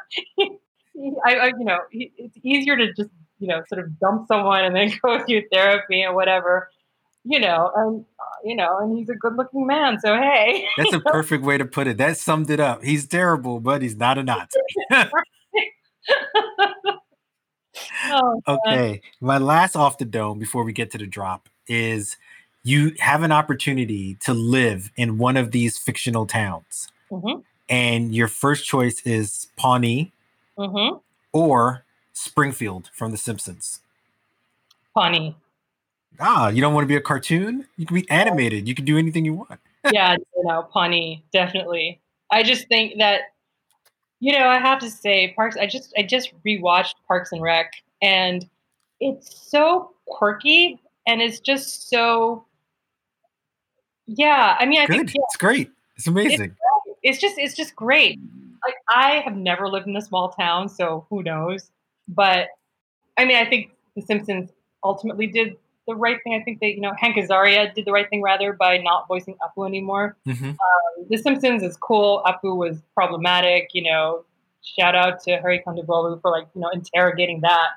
I, 1.24 1.34
I, 1.34 1.46
you 1.46 1.64
know, 1.64 1.78
it's 1.92 2.36
easier 2.42 2.76
to 2.76 2.92
just 2.94 3.10
you 3.42 3.48
know, 3.48 3.60
sort 3.68 3.84
of 3.84 3.98
dump 3.98 4.28
someone 4.28 4.64
and 4.64 4.74
then 4.76 4.92
go 5.02 5.24
through 5.24 5.42
therapy 5.52 6.00
and 6.02 6.14
whatever, 6.14 6.70
you 7.24 7.40
know, 7.40 7.72
and 7.74 8.04
uh, 8.20 8.24
you 8.44 8.54
know, 8.54 8.78
and 8.78 8.96
he's 8.96 9.08
a 9.08 9.16
good-looking 9.16 9.66
man, 9.66 9.98
so 9.98 10.16
hey. 10.16 10.64
That's 10.76 10.94
a 10.94 11.00
perfect 11.00 11.42
way 11.42 11.58
to 11.58 11.64
put 11.64 11.88
it. 11.88 11.98
That 11.98 12.16
summed 12.16 12.50
it 12.50 12.60
up. 12.60 12.84
He's 12.84 13.06
terrible, 13.06 13.58
but 13.58 13.82
he's 13.82 13.96
not 13.96 14.16
a 14.16 14.22
Nazi. 14.22 14.60
oh, 18.06 18.40
okay, 18.46 19.00
my 19.20 19.38
last 19.38 19.74
off 19.74 19.98
the 19.98 20.04
dome 20.04 20.38
before 20.38 20.62
we 20.62 20.72
get 20.72 20.92
to 20.92 20.98
the 20.98 21.06
drop 21.06 21.48
is 21.66 22.16
you 22.62 22.94
have 23.00 23.24
an 23.24 23.32
opportunity 23.32 24.16
to 24.20 24.32
live 24.32 24.92
in 24.96 25.18
one 25.18 25.36
of 25.36 25.50
these 25.50 25.76
fictional 25.78 26.26
towns, 26.26 26.88
mm-hmm. 27.10 27.40
and 27.68 28.14
your 28.14 28.28
first 28.28 28.66
choice 28.66 29.04
is 29.04 29.48
Pawnee 29.56 30.12
mm-hmm. 30.56 30.98
or 31.32 31.84
Springfield 32.22 32.90
from 32.92 33.10
The 33.10 33.18
Simpsons? 33.18 33.80
Funny. 34.94 35.36
Ah, 36.20 36.48
you 36.48 36.60
don't 36.60 36.74
want 36.74 36.84
to 36.84 36.88
be 36.88 36.96
a 36.96 37.00
cartoon? 37.00 37.66
You 37.76 37.86
can 37.86 37.94
be 37.94 38.08
animated. 38.10 38.68
You 38.68 38.74
can 38.74 38.84
do 38.84 38.98
anything 38.98 39.24
you 39.24 39.34
want. 39.34 39.60
yeah, 39.92 40.12
you 40.14 40.44
know, 40.44 40.62
Pawnee, 40.72 41.24
definitely. 41.32 42.00
I 42.30 42.42
just 42.42 42.68
think 42.68 42.98
that, 42.98 43.22
you 44.20 44.32
know, 44.32 44.46
I 44.46 44.58
have 44.58 44.78
to 44.80 44.90
say, 44.90 45.32
Parks. 45.34 45.56
I 45.56 45.66
just 45.66 45.92
I 45.98 46.02
just 46.02 46.32
rewatched 46.46 46.94
Parks 47.08 47.32
and 47.32 47.42
Rec, 47.42 47.72
and 48.00 48.48
it's 49.00 49.50
so 49.50 49.92
quirky, 50.06 50.80
and 51.06 51.20
it's 51.20 51.40
just 51.40 51.88
so. 51.90 52.44
Yeah, 54.06 54.56
I 54.58 54.66
mean, 54.66 54.80
I 54.80 54.86
Good. 54.86 54.96
think 54.96 55.14
yeah, 55.14 55.22
it's 55.24 55.36
great. 55.36 55.70
It's 55.96 56.06
amazing. 56.06 56.56
It's, 56.86 56.98
it's 57.02 57.18
just 57.18 57.38
it's 57.38 57.56
just 57.56 57.74
great. 57.74 58.20
Like 58.64 58.76
I 58.88 59.22
have 59.24 59.36
never 59.36 59.68
lived 59.68 59.88
in 59.88 59.96
a 59.96 60.02
small 60.02 60.30
town, 60.30 60.68
so 60.68 61.06
who 61.10 61.22
knows? 61.22 61.70
But 62.08 62.48
I 63.18 63.24
mean, 63.24 63.36
I 63.36 63.48
think 63.48 63.72
The 63.96 64.02
Simpsons 64.02 64.50
ultimately 64.84 65.26
did 65.26 65.56
the 65.86 65.94
right 65.94 66.18
thing. 66.22 66.38
I 66.40 66.44
think 66.44 66.60
they, 66.60 66.68
you 66.68 66.80
know, 66.80 66.92
Hank 66.96 67.16
Azaria 67.16 67.74
did 67.74 67.84
the 67.84 67.92
right 67.92 68.08
thing 68.08 68.22
rather 68.22 68.52
by 68.52 68.78
not 68.78 69.08
voicing 69.08 69.36
Apu 69.42 69.66
anymore. 69.66 70.16
Mm-hmm. 70.26 70.50
Um, 70.50 71.06
the 71.10 71.18
Simpsons 71.18 71.62
is 71.62 71.76
cool. 71.76 72.22
Apu 72.24 72.56
was 72.56 72.82
problematic. 72.94 73.70
You 73.72 73.90
know, 73.90 74.24
shout 74.62 74.94
out 74.94 75.22
to 75.24 75.40
Hari 75.40 75.62
Kondabolu 75.66 76.20
for 76.20 76.30
like, 76.30 76.46
you 76.54 76.60
know, 76.60 76.70
interrogating 76.72 77.40
that 77.40 77.70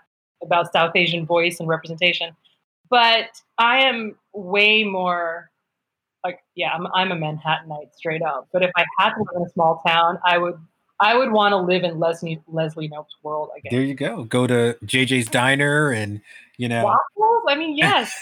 about 0.43 0.71
South 0.71 0.95
Asian 0.95 1.25
voice 1.25 1.59
and 1.59 1.67
representation. 1.67 2.35
But 2.89 3.41
I 3.57 3.81
am 3.81 4.15
way 4.33 4.83
more 4.83 5.49
like, 6.23 6.39
yeah, 6.55 6.69
I'm, 6.73 6.87
I'm 6.87 7.11
a 7.11 7.15
Manhattanite 7.15 7.95
straight 7.95 8.21
up. 8.21 8.47
But 8.53 8.63
if 8.63 8.71
I 8.75 8.85
had 8.99 9.11
to 9.11 9.19
live 9.19 9.27
in 9.37 9.43
a 9.43 9.49
small 9.49 9.81
town, 9.85 10.19
I 10.23 10.37
would 10.37 10.59
I 10.99 11.17
would 11.17 11.31
want 11.31 11.51
to 11.51 11.57
live 11.57 11.83
in 11.83 11.99
Leslie 11.99 12.41
Leslie 12.47 12.87
Knope's 12.87 13.15
world. 13.23 13.49
I 13.55 13.59
guess. 13.59 13.71
There 13.71 13.81
you 13.81 13.95
go. 13.95 14.23
Go 14.23 14.47
to 14.47 14.77
JJ's 14.85 15.27
Diner 15.27 15.91
and 15.91 16.21
you 16.57 16.69
know 16.69 16.85
waffles. 16.85 17.43
I 17.49 17.55
mean, 17.55 17.77
yes. 17.77 18.13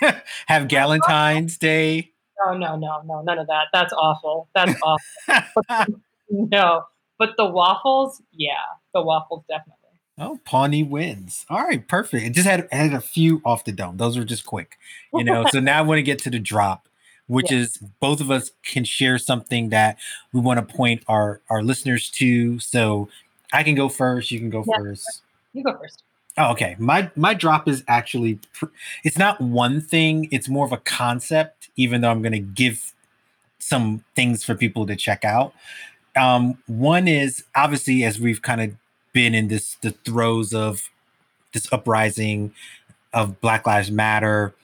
Have 0.46 0.68
Galentine's 0.68 1.58
Day. 1.58 2.12
No, 2.44 2.56
no, 2.56 2.76
no, 2.76 3.02
no, 3.04 3.22
none 3.22 3.38
of 3.38 3.46
that. 3.46 3.68
That's 3.72 3.92
awful. 3.92 4.48
That's 4.54 4.74
awful. 4.82 5.52
but, 5.68 5.88
no, 6.30 6.84
but 7.18 7.36
the 7.36 7.44
waffles, 7.44 8.20
yeah, 8.32 8.54
the 8.94 9.02
waffles 9.02 9.44
definitely. 9.48 9.78
Oh, 10.18 10.38
Pawnee 10.44 10.82
wins. 10.82 11.46
All 11.48 11.62
right, 11.62 11.86
perfect. 11.86 12.24
It 12.24 12.30
just 12.30 12.46
had 12.46 12.68
had 12.70 12.92
a 12.92 13.00
few 13.00 13.40
off 13.44 13.64
the 13.64 13.72
dome. 13.72 13.96
Those 13.96 14.18
were 14.18 14.24
just 14.24 14.44
quick, 14.44 14.76
you 15.12 15.24
know. 15.24 15.44
so 15.50 15.58
now 15.60 15.78
I 15.78 15.82
want 15.82 15.98
to 15.98 16.02
get 16.02 16.18
to 16.20 16.30
the 16.30 16.38
drop 16.38 16.88
which 17.26 17.50
yeah. 17.50 17.58
is 17.58 17.78
both 18.00 18.20
of 18.20 18.30
us 18.30 18.50
can 18.64 18.84
share 18.84 19.18
something 19.18 19.70
that 19.70 19.98
we 20.32 20.40
want 20.40 20.66
to 20.66 20.74
point 20.74 21.02
our 21.08 21.40
our 21.50 21.62
listeners 21.62 22.10
to. 22.10 22.58
So 22.58 23.08
I 23.52 23.62
can 23.62 23.74
go 23.74 23.88
first. 23.88 24.30
You 24.30 24.38
can 24.38 24.50
go 24.50 24.64
yeah. 24.66 24.76
first. 24.76 25.22
You 25.52 25.64
go 25.64 25.76
first. 25.76 26.02
Oh, 26.38 26.50
okay. 26.52 26.76
My 26.78 27.10
my 27.16 27.34
drop 27.34 27.68
is 27.68 27.84
actually 27.88 28.38
pr- 28.54 28.66
it's 29.04 29.18
not 29.18 29.40
one 29.40 29.80
thing. 29.80 30.28
It's 30.30 30.48
more 30.48 30.64
of 30.64 30.72
a 30.72 30.78
concept. 30.78 31.68
Even 31.76 32.00
though 32.00 32.10
I'm 32.10 32.22
going 32.22 32.32
to 32.32 32.38
give 32.38 32.92
some 33.58 34.04
things 34.16 34.44
for 34.44 34.54
people 34.54 34.86
to 34.86 34.96
check 34.96 35.24
out. 35.24 35.54
Um, 36.16 36.58
one 36.66 37.08
is 37.08 37.44
obviously 37.54 38.04
as 38.04 38.20
we've 38.20 38.42
kind 38.42 38.60
of 38.60 38.72
been 39.12 39.34
in 39.34 39.48
this 39.48 39.76
the 39.76 39.92
throes 39.92 40.52
of 40.52 40.90
this 41.54 41.72
uprising 41.72 42.52
of 43.12 43.40
Black 43.40 43.66
Lives 43.66 43.90
Matter 43.90 44.54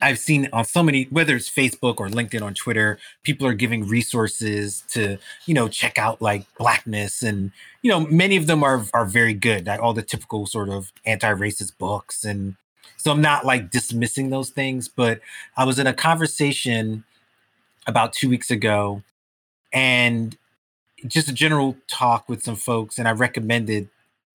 I've 0.00 0.18
seen 0.18 0.48
on 0.52 0.64
so 0.64 0.82
many, 0.82 1.04
whether 1.04 1.34
it's 1.36 1.50
Facebook 1.50 1.98
or 1.98 2.08
LinkedIn 2.08 2.42
on 2.42 2.52
Twitter, 2.54 2.98
people 3.22 3.46
are 3.46 3.54
giving 3.54 3.88
resources 3.88 4.84
to, 4.88 5.16
you 5.46 5.54
know, 5.54 5.68
check 5.68 5.98
out 5.98 6.20
like 6.20 6.44
blackness. 6.58 7.22
And, 7.22 7.50
you 7.82 7.90
know, 7.90 8.00
many 8.00 8.36
of 8.36 8.46
them 8.46 8.62
are 8.62 8.84
are 8.92 9.06
very 9.06 9.34
good, 9.34 9.66
like 9.66 9.80
all 9.80 9.94
the 9.94 10.02
typical 10.02 10.46
sort 10.46 10.68
of 10.68 10.92
anti-racist 11.06 11.78
books. 11.78 12.24
And 12.24 12.56
so 12.98 13.10
I'm 13.10 13.22
not 13.22 13.46
like 13.46 13.70
dismissing 13.70 14.30
those 14.30 14.50
things, 14.50 14.88
but 14.88 15.20
I 15.56 15.64
was 15.64 15.78
in 15.78 15.86
a 15.86 15.94
conversation 15.94 17.04
about 17.86 18.12
two 18.12 18.28
weeks 18.28 18.50
ago 18.50 19.02
and 19.72 20.36
just 21.06 21.28
a 21.28 21.32
general 21.32 21.76
talk 21.88 22.28
with 22.28 22.42
some 22.42 22.56
folks, 22.56 22.98
and 22.98 23.06
I 23.06 23.12
recommended 23.12 23.88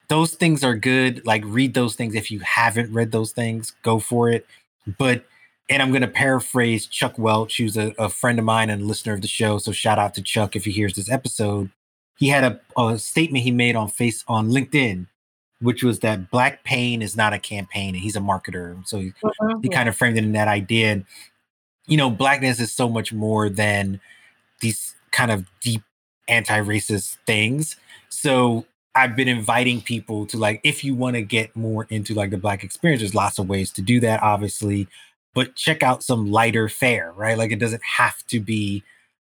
those 0.07 0.35
things 0.35 0.63
are 0.63 0.75
good. 0.75 1.25
Like 1.25 1.43
read 1.45 1.73
those 1.73 1.95
things. 1.95 2.15
If 2.15 2.31
you 2.31 2.39
haven't 2.39 2.93
read 2.93 3.11
those 3.11 3.31
things, 3.31 3.73
go 3.81 3.99
for 3.99 4.29
it. 4.29 4.45
But 4.97 5.25
and 5.71 5.81
I'm 5.81 5.89
going 5.89 6.01
to 6.01 6.07
paraphrase 6.07 6.85
Chuck 6.85 7.17
Welch, 7.17 7.57
who's 7.57 7.77
a, 7.77 7.93
a, 7.97 8.09
friend 8.09 8.37
of 8.37 8.43
mine 8.43 8.69
and 8.69 8.81
a 8.81 8.85
listener 8.85 9.13
of 9.13 9.21
the 9.21 9.27
show. 9.27 9.57
So 9.57 9.71
shout 9.71 9.97
out 9.97 10.13
to 10.15 10.21
Chuck 10.21 10.57
if 10.57 10.65
he 10.65 10.71
hears 10.71 10.95
this 10.95 11.09
episode. 11.09 11.71
He 12.17 12.27
had 12.27 12.43
a, 12.43 12.59
a 12.77 12.99
statement 12.99 13.45
he 13.45 13.51
made 13.51 13.77
on 13.77 13.87
face 13.87 14.25
on 14.27 14.49
LinkedIn, 14.49 15.07
which 15.61 15.81
was 15.81 15.99
that 15.99 16.29
Black 16.29 16.65
pain 16.65 17.01
is 17.01 17.15
not 17.15 17.31
a 17.31 17.39
campaign, 17.39 17.95
and 17.95 18.03
he's 18.03 18.17
a 18.17 18.19
marketer. 18.19 18.85
So 18.85 18.99
he, 18.99 19.13
uh-huh, 19.23 19.59
he 19.63 19.69
kind 19.69 19.87
of 19.87 19.95
framed 19.95 20.17
it 20.17 20.25
in 20.25 20.33
that 20.33 20.49
idea. 20.49 20.91
And, 20.91 21.05
you 21.87 21.95
know, 21.95 22.09
blackness 22.09 22.59
is 22.59 22.73
so 22.73 22.89
much 22.89 23.13
more 23.13 23.47
than 23.47 24.01
these 24.59 24.93
kind 25.11 25.31
of 25.31 25.45
deep 25.61 25.83
anti-racist 26.27 27.17
things. 27.25 27.77
So 28.09 28.65
I've 28.93 29.15
been 29.15 29.29
inviting 29.29 29.81
people 29.81 30.25
to 30.27 30.37
like, 30.37 30.59
if 30.65 30.83
you 30.83 30.95
want 30.95 31.15
to 31.15 31.21
get 31.21 31.55
more 31.55 31.87
into 31.89 32.13
like 32.13 32.29
the 32.29 32.37
black 32.37 32.61
experience, 32.61 33.01
there's 33.01 33.15
lots 33.15 33.39
of 33.39 33.47
ways 33.47 33.71
to 33.71 33.81
do 33.81 34.01
that, 34.01 34.21
obviously 34.21 34.89
but 35.33 35.55
check 35.55 35.83
out 35.83 36.03
some 36.03 36.31
lighter 36.31 36.67
fare, 36.67 37.13
right? 37.15 37.37
Like 37.37 37.51
it 37.51 37.59
doesn't 37.59 37.83
have 37.83 38.25
to 38.27 38.39
be 38.39 38.83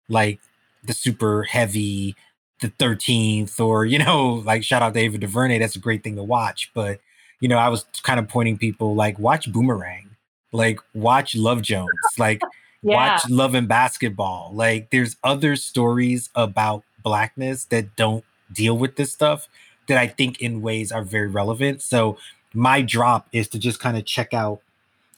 like 0.09 0.39
the 0.83 0.93
super 0.93 1.43
heavy, 1.43 2.15
the 2.61 2.69
13th, 2.69 3.59
or, 3.59 3.85
you 3.85 3.99
know, 3.99 4.33
like 4.45 4.63
shout 4.63 4.81
out 4.81 4.93
David 4.93 5.21
DuVernay. 5.21 5.59
That's 5.59 5.75
a 5.75 5.79
great 5.79 6.03
thing 6.03 6.15
to 6.15 6.23
watch. 6.23 6.71
But, 6.73 6.99
you 7.39 7.47
know, 7.47 7.57
I 7.57 7.69
was 7.69 7.85
kind 8.03 8.19
of 8.19 8.27
pointing 8.27 8.57
people 8.57 8.95
like 8.95 9.19
watch 9.19 9.51
Boomerang, 9.51 10.11
like 10.51 10.79
watch 10.93 11.35
Love 11.35 11.61
Jones, 11.61 11.89
like 12.17 12.41
yeah. 12.81 12.95
watch 12.95 13.29
Love 13.29 13.53
and 13.53 13.67
Basketball. 13.67 14.51
Like 14.53 14.91
there's 14.91 15.17
other 15.23 15.55
stories 15.55 16.29
about 16.35 16.83
blackness 17.03 17.65
that 17.65 17.95
don't 17.95 18.23
deal 18.51 18.77
with 18.77 18.95
this 18.95 19.11
stuff 19.11 19.47
that 19.87 19.97
I 19.97 20.07
think 20.07 20.41
in 20.41 20.61
ways 20.61 20.91
are 20.91 21.03
very 21.03 21.27
relevant. 21.27 21.81
So 21.81 22.17
my 22.53 22.81
drop 22.81 23.27
is 23.31 23.47
to 23.49 23.59
just 23.59 23.79
kind 23.79 23.97
of 23.97 24.05
check 24.05 24.33
out 24.33 24.61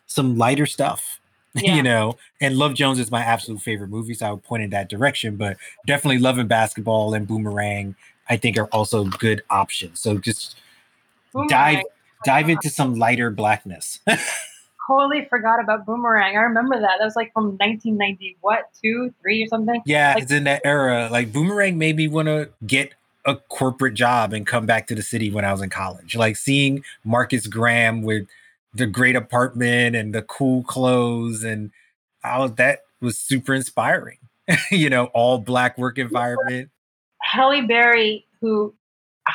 some 0.09 0.37
lighter 0.37 0.65
stuff. 0.65 1.15
Yeah. 1.55 1.77
you 1.77 1.81
know, 1.81 2.15
and 2.39 2.57
Love 2.57 2.75
Jones 2.75 2.99
is 2.99 3.09
my 3.09 3.21
absolute 3.21 3.59
favorite 3.59 3.89
movie, 3.89 4.13
so 4.13 4.27
I 4.27 4.31
would 4.31 4.43
point 4.43 4.61
in 4.61 4.69
that 4.69 4.87
direction. 4.87 5.35
But 5.35 5.57
definitely 5.87 6.19
Love 6.19 6.37
and 6.37 6.47
Basketball 6.47 7.15
and 7.15 7.27
Boomerang, 7.27 7.95
I 8.29 8.37
think, 8.37 8.55
are 8.55 8.67
also 8.67 9.05
good 9.05 9.41
options. 9.49 9.99
So 9.99 10.19
just 10.19 10.57
Boomerang. 11.33 11.49
dive 11.49 11.83
dive 12.23 12.49
into 12.49 12.69
some 12.69 12.95
lighter 12.95 13.31
blackness. 13.31 13.99
totally 14.89 15.25
forgot 15.29 15.59
about 15.59 15.85
Boomerang. 15.85 16.37
I 16.37 16.41
remember 16.41 16.79
that. 16.79 16.97
That 16.99 17.05
was 17.05 17.15
like 17.15 17.31
from 17.33 17.57
1990, 17.57 18.37
what, 18.41 18.69
two, 18.81 19.13
three, 19.21 19.43
or 19.43 19.47
something? 19.47 19.81
Yeah, 19.85 20.13
like, 20.13 20.23
it's 20.23 20.31
in 20.31 20.45
that 20.45 20.61
era. 20.65 21.09
Like 21.11 21.31
Boomerang 21.31 21.77
made 21.77 21.95
me 21.95 22.07
want 22.07 22.27
to 22.27 22.49
get 22.65 22.93
a 23.25 23.35
corporate 23.35 23.93
job 23.93 24.33
and 24.33 24.47
come 24.47 24.65
back 24.65 24.87
to 24.87 24.95
the 24.95 25.03
city 25.03 25.29
when 25.29 25.45
I 25.45 25.51
was 25.51 25.61
in 25.61 25.69
college. 25.69 26.15
Like 26.15 26.35
seeing 26.35 26.83
Marcus 27.03 27.47
Graham 27.47 28.01
with 28.01 28.27
the 28.73 28.85
great 28.85 29.15
apartment 29.15 29.95
and 29.95 30.13
the 30.13 30.21
cool 30.21 30.63
clothes 30.63 31.43
and 31.43 31.71
all 32.23 32.47
that 32.49 32.79
was 33.01 33.17
super 33.17 33.53
inspiring. 33.53 34.17
you 34.71 34.89
know, 34.89 35.05
all 35.13 35.37
black 35.37 35.77
work 35.77 35.97
environment. 35.97 36.69
Halle 37.21 37.61
Berry, 37.61 38.25
who, 38.41 38.73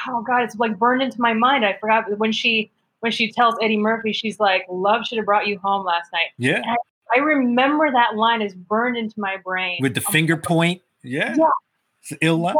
oh 0.08 0.22
God, 0.26 0.42
it's 0.42 0.56
like 0.56 0.78
burned 0.78 1.02
into 1.02 1.20
my 1.20 1.32
mind. 1.32 1.64
I 1.64 1.76
forgot 1.80 2.18
when 2.18 2.32
she 2.32 2.70
when 3.00 3.12
she 3.12 3.30
tells 3.30 3.54
Eddie 3.60 3.76
Murphy, 3.76 4.12
she's 4.12 4.40
like, 4.40 4.64
"Love 4.68 5.04
should 5.06 5.18
have 5.18 5.26
brought 5.26 5.46
you 5.46 5.58
home 5.58 5.84
last 5.84 6.10
night." 6.12 6.28
Yeah. 6.38 6.62
I, 6.64 6.76
I, 7.16 7.18
remember 7.18 7.92
that 7.92 8.16
line 8.16 8.40
is 8.40 8.54
burned 8.54 8.96
into 8.96 9.20
my 9.20 9.36
brain 9.44 9.78
with 9.82 9.94
the 9.94 10.04
um, 10.06 10.12
finger 10.12 10.36
point. 10.36 10.80
Yeah. 11.02 11.34
Yeah. 11.36 11.50
It's 12.00 12.12
an 12.12 12.18
ill 12.22 12.38
line. 12.38 12.56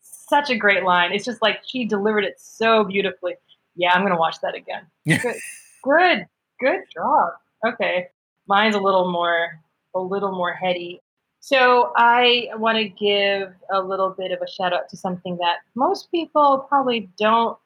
Such 0.00 0.50
a 0.50 0.56
great 0.56 0.84
line. 0.84 1.12
It's 1.12 1.24
just 1.24 1.42
like 1.42 1.60
she 1.66 1.84
delivered 1.84 2.24
it 2.24 2.36
so 2.38 2.84
beautifully. 2.84 3.34
Yeah, 3.74 3.92
I'm 3.92 4.02
gonna 4.02 4.16
watch 4.16 4.40
that 4.40 4.54
again. 4.54 4.86
Good, 5.82 6.26
good, 6.60 6.80
job. 6.92 7.32
Okay, 7.66 8.08
mine's 8.46 8.74
a 8.74 8.80
little 8.80 9.10
more, 9.10 9.60
a 9.94 10.00
little 10.00 10.32
more 10.32 10.52
heady. 10.52 11.00
So 11.40 11.92
I 11.96 12.48
want 12.56 12.76
to 12.76 12.88
give 12.88 13.54
a 13.72 13.80
little 13.80 14.10
bit 14.10 14.30
of 14.30 14.42
a 14.42 14.50
shout 14.50 14.74
out 14.74 14.88
to 14.90 14.96
something 14.96 15.38
that 15.38 15.58
most 15.74 16.10
people 16.10 16.66
probably 16.68 17.08
don't 17.18 17.56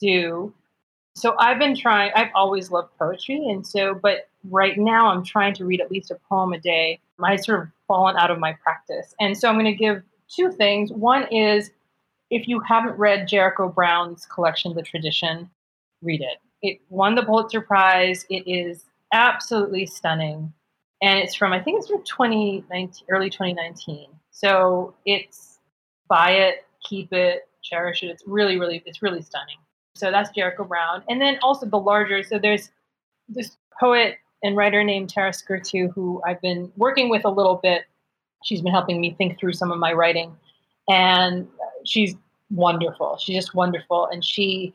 do. 0.00 0.54
So 1.14 1.34
I've 1.38 1.58
been 1.58 1.76
trying. 1.76 2.12
I've 2.14 2.30
always 2.34 2.70
loved 2.70 2.96
poetry, 2.98 3.48
and 3.48 3.66
so, 3.66 3.94
but 3.94 4.28
right 4.44 4.78
now 4.78 5.08
I'm 5.08 5.24
trying 5.24 5.52
to 5.54 5.64
read 5.64 5.80
at 5.80 5.90
least 5.90 6.10
a 6.10 6.18
poem 6.28 6.52
a 6.52 6.58
day. 6.58 7.00
I 7.22 7.36
sort 7.36 7.60
of 7.62 7.68
fallen 7.86 8.16
out 8.16 8.30
of 8.30 8.38
my 8.38 8.52
practice, 8.62 9.14
and 9.20 9.36
so 9.36 9.48
I'm 9.48 9.56
going 9.56 9.66
to 9.66 9.72
give 9.72 10.02
two 10.28 10.50
things. 10.52 10.92
One 10.92 11.24
is 11.32 11.70
if 12.30 12.46
you 12.46 12.60
haven't 12.60 12.96
read 12.98 13.28
Jericho 13.28 13.68
Brown's 13.68 14.26
collection, 14.26 14.74
The 14.74 14.82
Tradition, 14.82 15.50
read 16.02 16.20
it. 16.20 16.38
It 16.62 16.80
won 16.88 17.14
the 17.14 17.22
Pulitzer 17.22 17.60
Prize. 17.60 18.26
It 18.30 18.44
is 18.46 18.84
absolutely 19.12 19.86
stunning. 19.86 20.52
And 21.02 21.18
it's 21.18 21.34
from, 21.34 21.52
I 21.52 21.60
think 21.60 21.78
it's 21.78 21.88
from 21.88 22.02
2019, 22.02 23.06
early 23.08 23.30
2019. 23.30 24.08
So 24.30 24.94
it's 25.06 25.58
buy 26.08 26.32
it, 26.32 26.66
keep 26.82 27.12
it, 27.12 27.48
cherish 27.62 28.02
it. 28.02 28.06
It's 28.06 28.24
really, 28.26 28.58
really, 28.58 28.82
it's 28.86 29.02
really 29.02 29.22
stunning. 29.22 29.58
So 29.94 30.10
that's 30.10 30.30
Jericho 30.30 30.64
Brown. 30.64 31.02
And 31.08 31.20
then 31.20 31.38
also 31.42 31.66
the 31.66 31.78
larger, 31.78 32.22
so 32.22 32.38
there's 32.38 32.70
this 33.28 33.56
poet 33.78 34.16
and 34.42 34.56
writer 34.56 34.82
named 34.84 35.10
Tara 35.10 35.32
Skurtu, 35.32 35.92
who 35.92 36.22
I've 36.26 36.40
been 36.40 36.72
working 36.76 37.08
with 37.08 37.24
a 37.24 37.30
little 37.30 37.56
bit. 37.62 37.84
She's 38.44 38.62
been 38.62 38.72
helping 38.72 39.00
me 39.00 39.14
think 39.18 39.38
through 39.38 39.54
some 39.54 39.72
of 39.72 39.78
my 39.78 39.92
writing. 39.92 40.36
And 40.88 41.48
she's 41.84 42.14
wonderful. 42.50 43.18
She's 43.18 43.36
just 43.36 43.54
wonderful. 43.54 44.06
And 44.06 44.24
she 44.24 44.74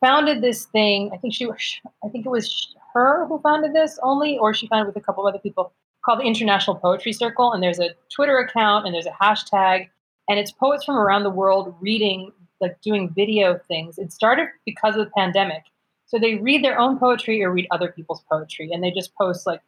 founded 0.00 0.42
this 0.42 0.66
thing. 0.66 1.10
I 1.12 1.16
think 1.16 1.34
she 1.34 1.48
I 1.48 2.08
think 2.08 2.26
it 2.26 2.30
was 2.30 2.74
her 2.94 3.26
who 3.26 3.38
founded 3.40 3.74
this 3.74 3.98
only, 4.02 4.38
or 4.38 4.54
she 4.54 4.66
founded 4.68 4.86
with 4.86 5.02
a 5.02 5.04
couple 5.04 5.26
of 5.26 5.32
other 5.32 5.40
people 5.40 5.72
called 6.04 6.20
the 6.20 6.24
International 6.24 6.76
Poetry 6.76 7.12
Circle. 7.12 7.52
And 7.52 7.62
there's 7.62 7.78
a 7.78 7.90
Twitter 8.14 8.38
account 8.38 8.86
and 8.86 8.94
there's 8.94 9.06
a 9.06 9.16
hashtag, 9.22 9.88
and 10.28 10.38
it's 10.38 10.50
poets 10.50 10.84
from 10.84 10.96
around 10.96 11.24
the 11.24 11.30
world 11.30 11.74
reading, 11.80 12.32
like 12.60 12.80
doing 12.80 13.12
video 13.14 13.60
things. 13.68 13.98
It 13.98 14.12
started 14.12 14.48
because 14.64 14.96
of 14.96 15.04
the 15.04 15.10
pandemic. 15.16 15.62
So 16.06 16.18
they 16.18 16.36
read 16.36 16.64
their 16.64 16.78
own 16.78 16.98
poetry 16.98 17.42
or 17.44 17.52
read 17.52 17.68
other 17.70 17.92
people's 17.92 18.22
poetry, 18.28 18.70
and 18.72 18.82
they 18.82 18.90
just 18.90 19.14
post 19.14 19.46
like 19.46 19.60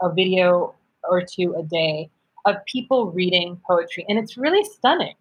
a 0.00 0.12
video 0.12 0.74
or 1.04 1.22
two 1.22 1.54
a 1.54 1.62
day 1.62 2.10
of 2.46 2.56
people 2.64 3.10
reading 3.10 3.60
poetry, 3.66 4.06
and 4.08 4.18
it's 4.18 4.36
really 4.36 4.64
stunning, 4.64 5.14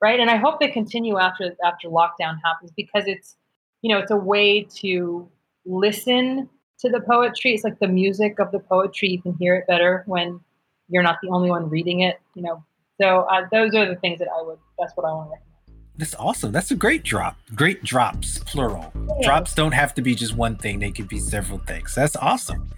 right? 0.00 0.20
And 0.20 0.30
I 0.30 0.36
hope 0.36 0.60
they 0.60 0.68
continue 0.68 1.18
after 1.18 1.56
after 1.64 1.88
lockdown 1.88 2.38
happens 2.44 2.70
because 2.76 3.04
it's 3.06 3.36
you 3.82 3.92
know 3.94 4.00
it's 4.00 4.10
a 4.10 4.16
way 4.16 4.62
to 4.76 5.28
listen 5.66 6.48
to 6.78 6.88
the 6.88 7.00
poetry. 7.00 7.54
It's 7.54 7.64
like 7.64 7.78
the 7.78 7.88
music 7.88 8.38
of 8.38 8.50
the 8.50 8.58
poetry. 8.58 9.10
You 9.10 9.22
can 9.22 9.34
hear 9.38 9.56
it 9.56 9.66
better 9.66 10.04
when 10.06 10.40
you're 10.88 11.02
not 11.02 11.18
the 11.22 11.28
only 11.28 11.50
one 11.50 11.68
reading 11.68 12.00
it. 12.00 12.20
You 12.34 12.42
know, 12.42 12.64
so 13.00 13.20
uh, 13.22 13.46
those 13.52 13.74
are 13.74 13.86
the 13.86 13.96
things 13.96 14.18
that 14.20 14.28
I 14.28 14.42
would. 14.42 14.58
That's 14.78 14.96
what 14.96 15.06
I 15.06 15.12
want 15.12 15.28
to 15.28 15.32
recommend. 15.32 15.52
That's 15.96 16.14
awesome. 16.14 16.52
That's 16.52 16.70
a 16.70 16.74
great 16.74 17.02
drop. 17.02 17.36
Great 17.54 17.84
drops, 17.84 18.38
plural. 18.38 18.90
Yeah. 18.94 19.26
Drops 19.26 19.54
don't 19.54 19.72
have 19.72 19.94
to 19.94 20.02
be 20.02 20.14
just 20.14 20.34
one 20.34 20.56
thing. 20.56 20.78
They 20.78 20.90
could 20.90 21.06
be 21.06 21.18
several 21.18 21.58
things. 21.58 21.94
That's 21.94 22.16
awesome. 22.16 22.70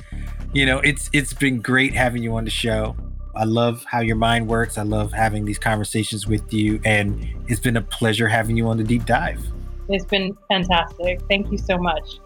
You 0.53 0.67
know, 0.67 0.79
it's 0.81 1.11
it's 1.13 1.33
been 1.33 1.61
great 1.61 1.95
having 1.95 2.23
you 2.23 2.35
on 2.37 2.45
the 2.45 2.51
show. 2.51 2.97
I 3.37 3.45
love 3.45 3.85
how 3.85 4.01
your 4.01 4.17
mind 4.17 4.49
works. 4.49 4.79
I 4.79 4.83
love 4.83 5.13
having 5.13 5.45
these 5.45 5.59
conversations 5.59 6.27
with 6.27 6.53
you, 6.53 6.81
and 6.85 7.29
it's 7.49 7.61
been 7.61 7.77
a 7.77 7.83
pleasure 7.83 8.29
having 8.29 8.57
you 8.57 8.69
on 8.69 8.77
the 8.77 8.85
deep 8.85 9.07
dive. 9.07 9.45
It's 9.89 10.05
been 10.05 10.37
fantastic. 10.49 11.21
Thank 11.29 11.51
you 11.51 11.59
so 11.59 11.77
much. 11.79 12.19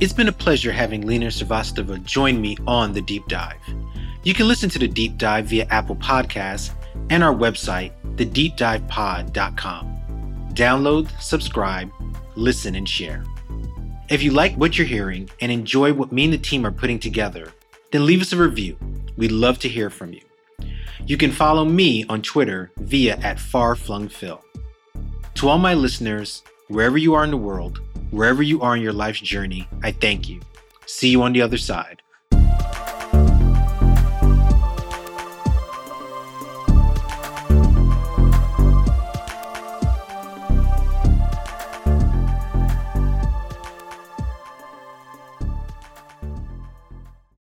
It's 0.00 0.12
been 0.12 0.28
a 0.28 0.32
pleasure 0.32 0.72
having 0.72 1.06
Lina 1.06 1.26
Srivastava 1.26 2.04
join 2.04 2.40
me 2.40 2.56
on 2.66 2.92
the 2.92 3.00
deep 3.00 3.26
dive. 3.28 3.60
You 4.22 4.34
can 4.34 4.48
listen 4.48 4.68
to 4.70 4.78
the 4.78 4.88
deep 4.88 5.16
dive 5.18 5.46
via 5.46 5.66
Apple 5.70 5.96
Podcasts 5.96 6.74
and 7.10 7.22
our 7.22 7.34
website, 7.34 7.92
thedeepdivepod.com. 8.16 9.90
Download, 10.52 11.20
subscribe, 11.20 11.90
listen, 12.36 12.74
and 12.74 12.88
share. 12.88 13.24
If 14.10 14.22
you 14.22 14.32
like 14.32 14.54
what 14.56 14.76
you're 14.76 14.86
hearing 14.86 15.30
and 15.40 15.50
enjoy 15.50 15.92
what 15.92 16.12
me 16.12 16.24
and 16.24 16.32
the 16.32 16.38
team 16.38 16.66
are 16.66 16.72
putting 16.72 16.98
together, 16.98 17.52
then 17.90 18.04
leave 18.04 18.20
us 18.20 18.32
a 18.32 18.36
review. 18.36 18.76
We'd 19.16 19.32
love 19.32 19.58
to 19.60 19.68
hear 19.68 19.88
from 19.90 20.12
you. 20.12 20.20
You 21.06 21.16
can 21.16 21.32
follow 21.32 21.64
me 21.64 22.04
on 22.08 22.22
Twitter 22.22 22.72
via 22.78 23.16
at 23.16 23.38
farflungphil. 23.38 24.40
To 25.34 25.48
all 25.48 25.58
my 25.58 25.74
listeners, 25.74 26.42
wherever 26.68 26.96
you 26.96 27.14
are 27.14 27.24
in 27.24 27.30
the 27.30 27.36
world, 27.36 27.80
wherever 28.10 28.42
you 28.42 28.62
are 28.62 28.76
in 28.76 28.82
your 28.82 28.92
life's 28.92 29.20
journey, 29.20 29.68
I 29.82 29.92
thank 29.92 30.28
you. 30.28 30.40
See 30.86 31.08
you 31.08 31.22
on 31.22 31.32
the 31.32 31.42
other 31.42 31.58
side. 31.58 32.02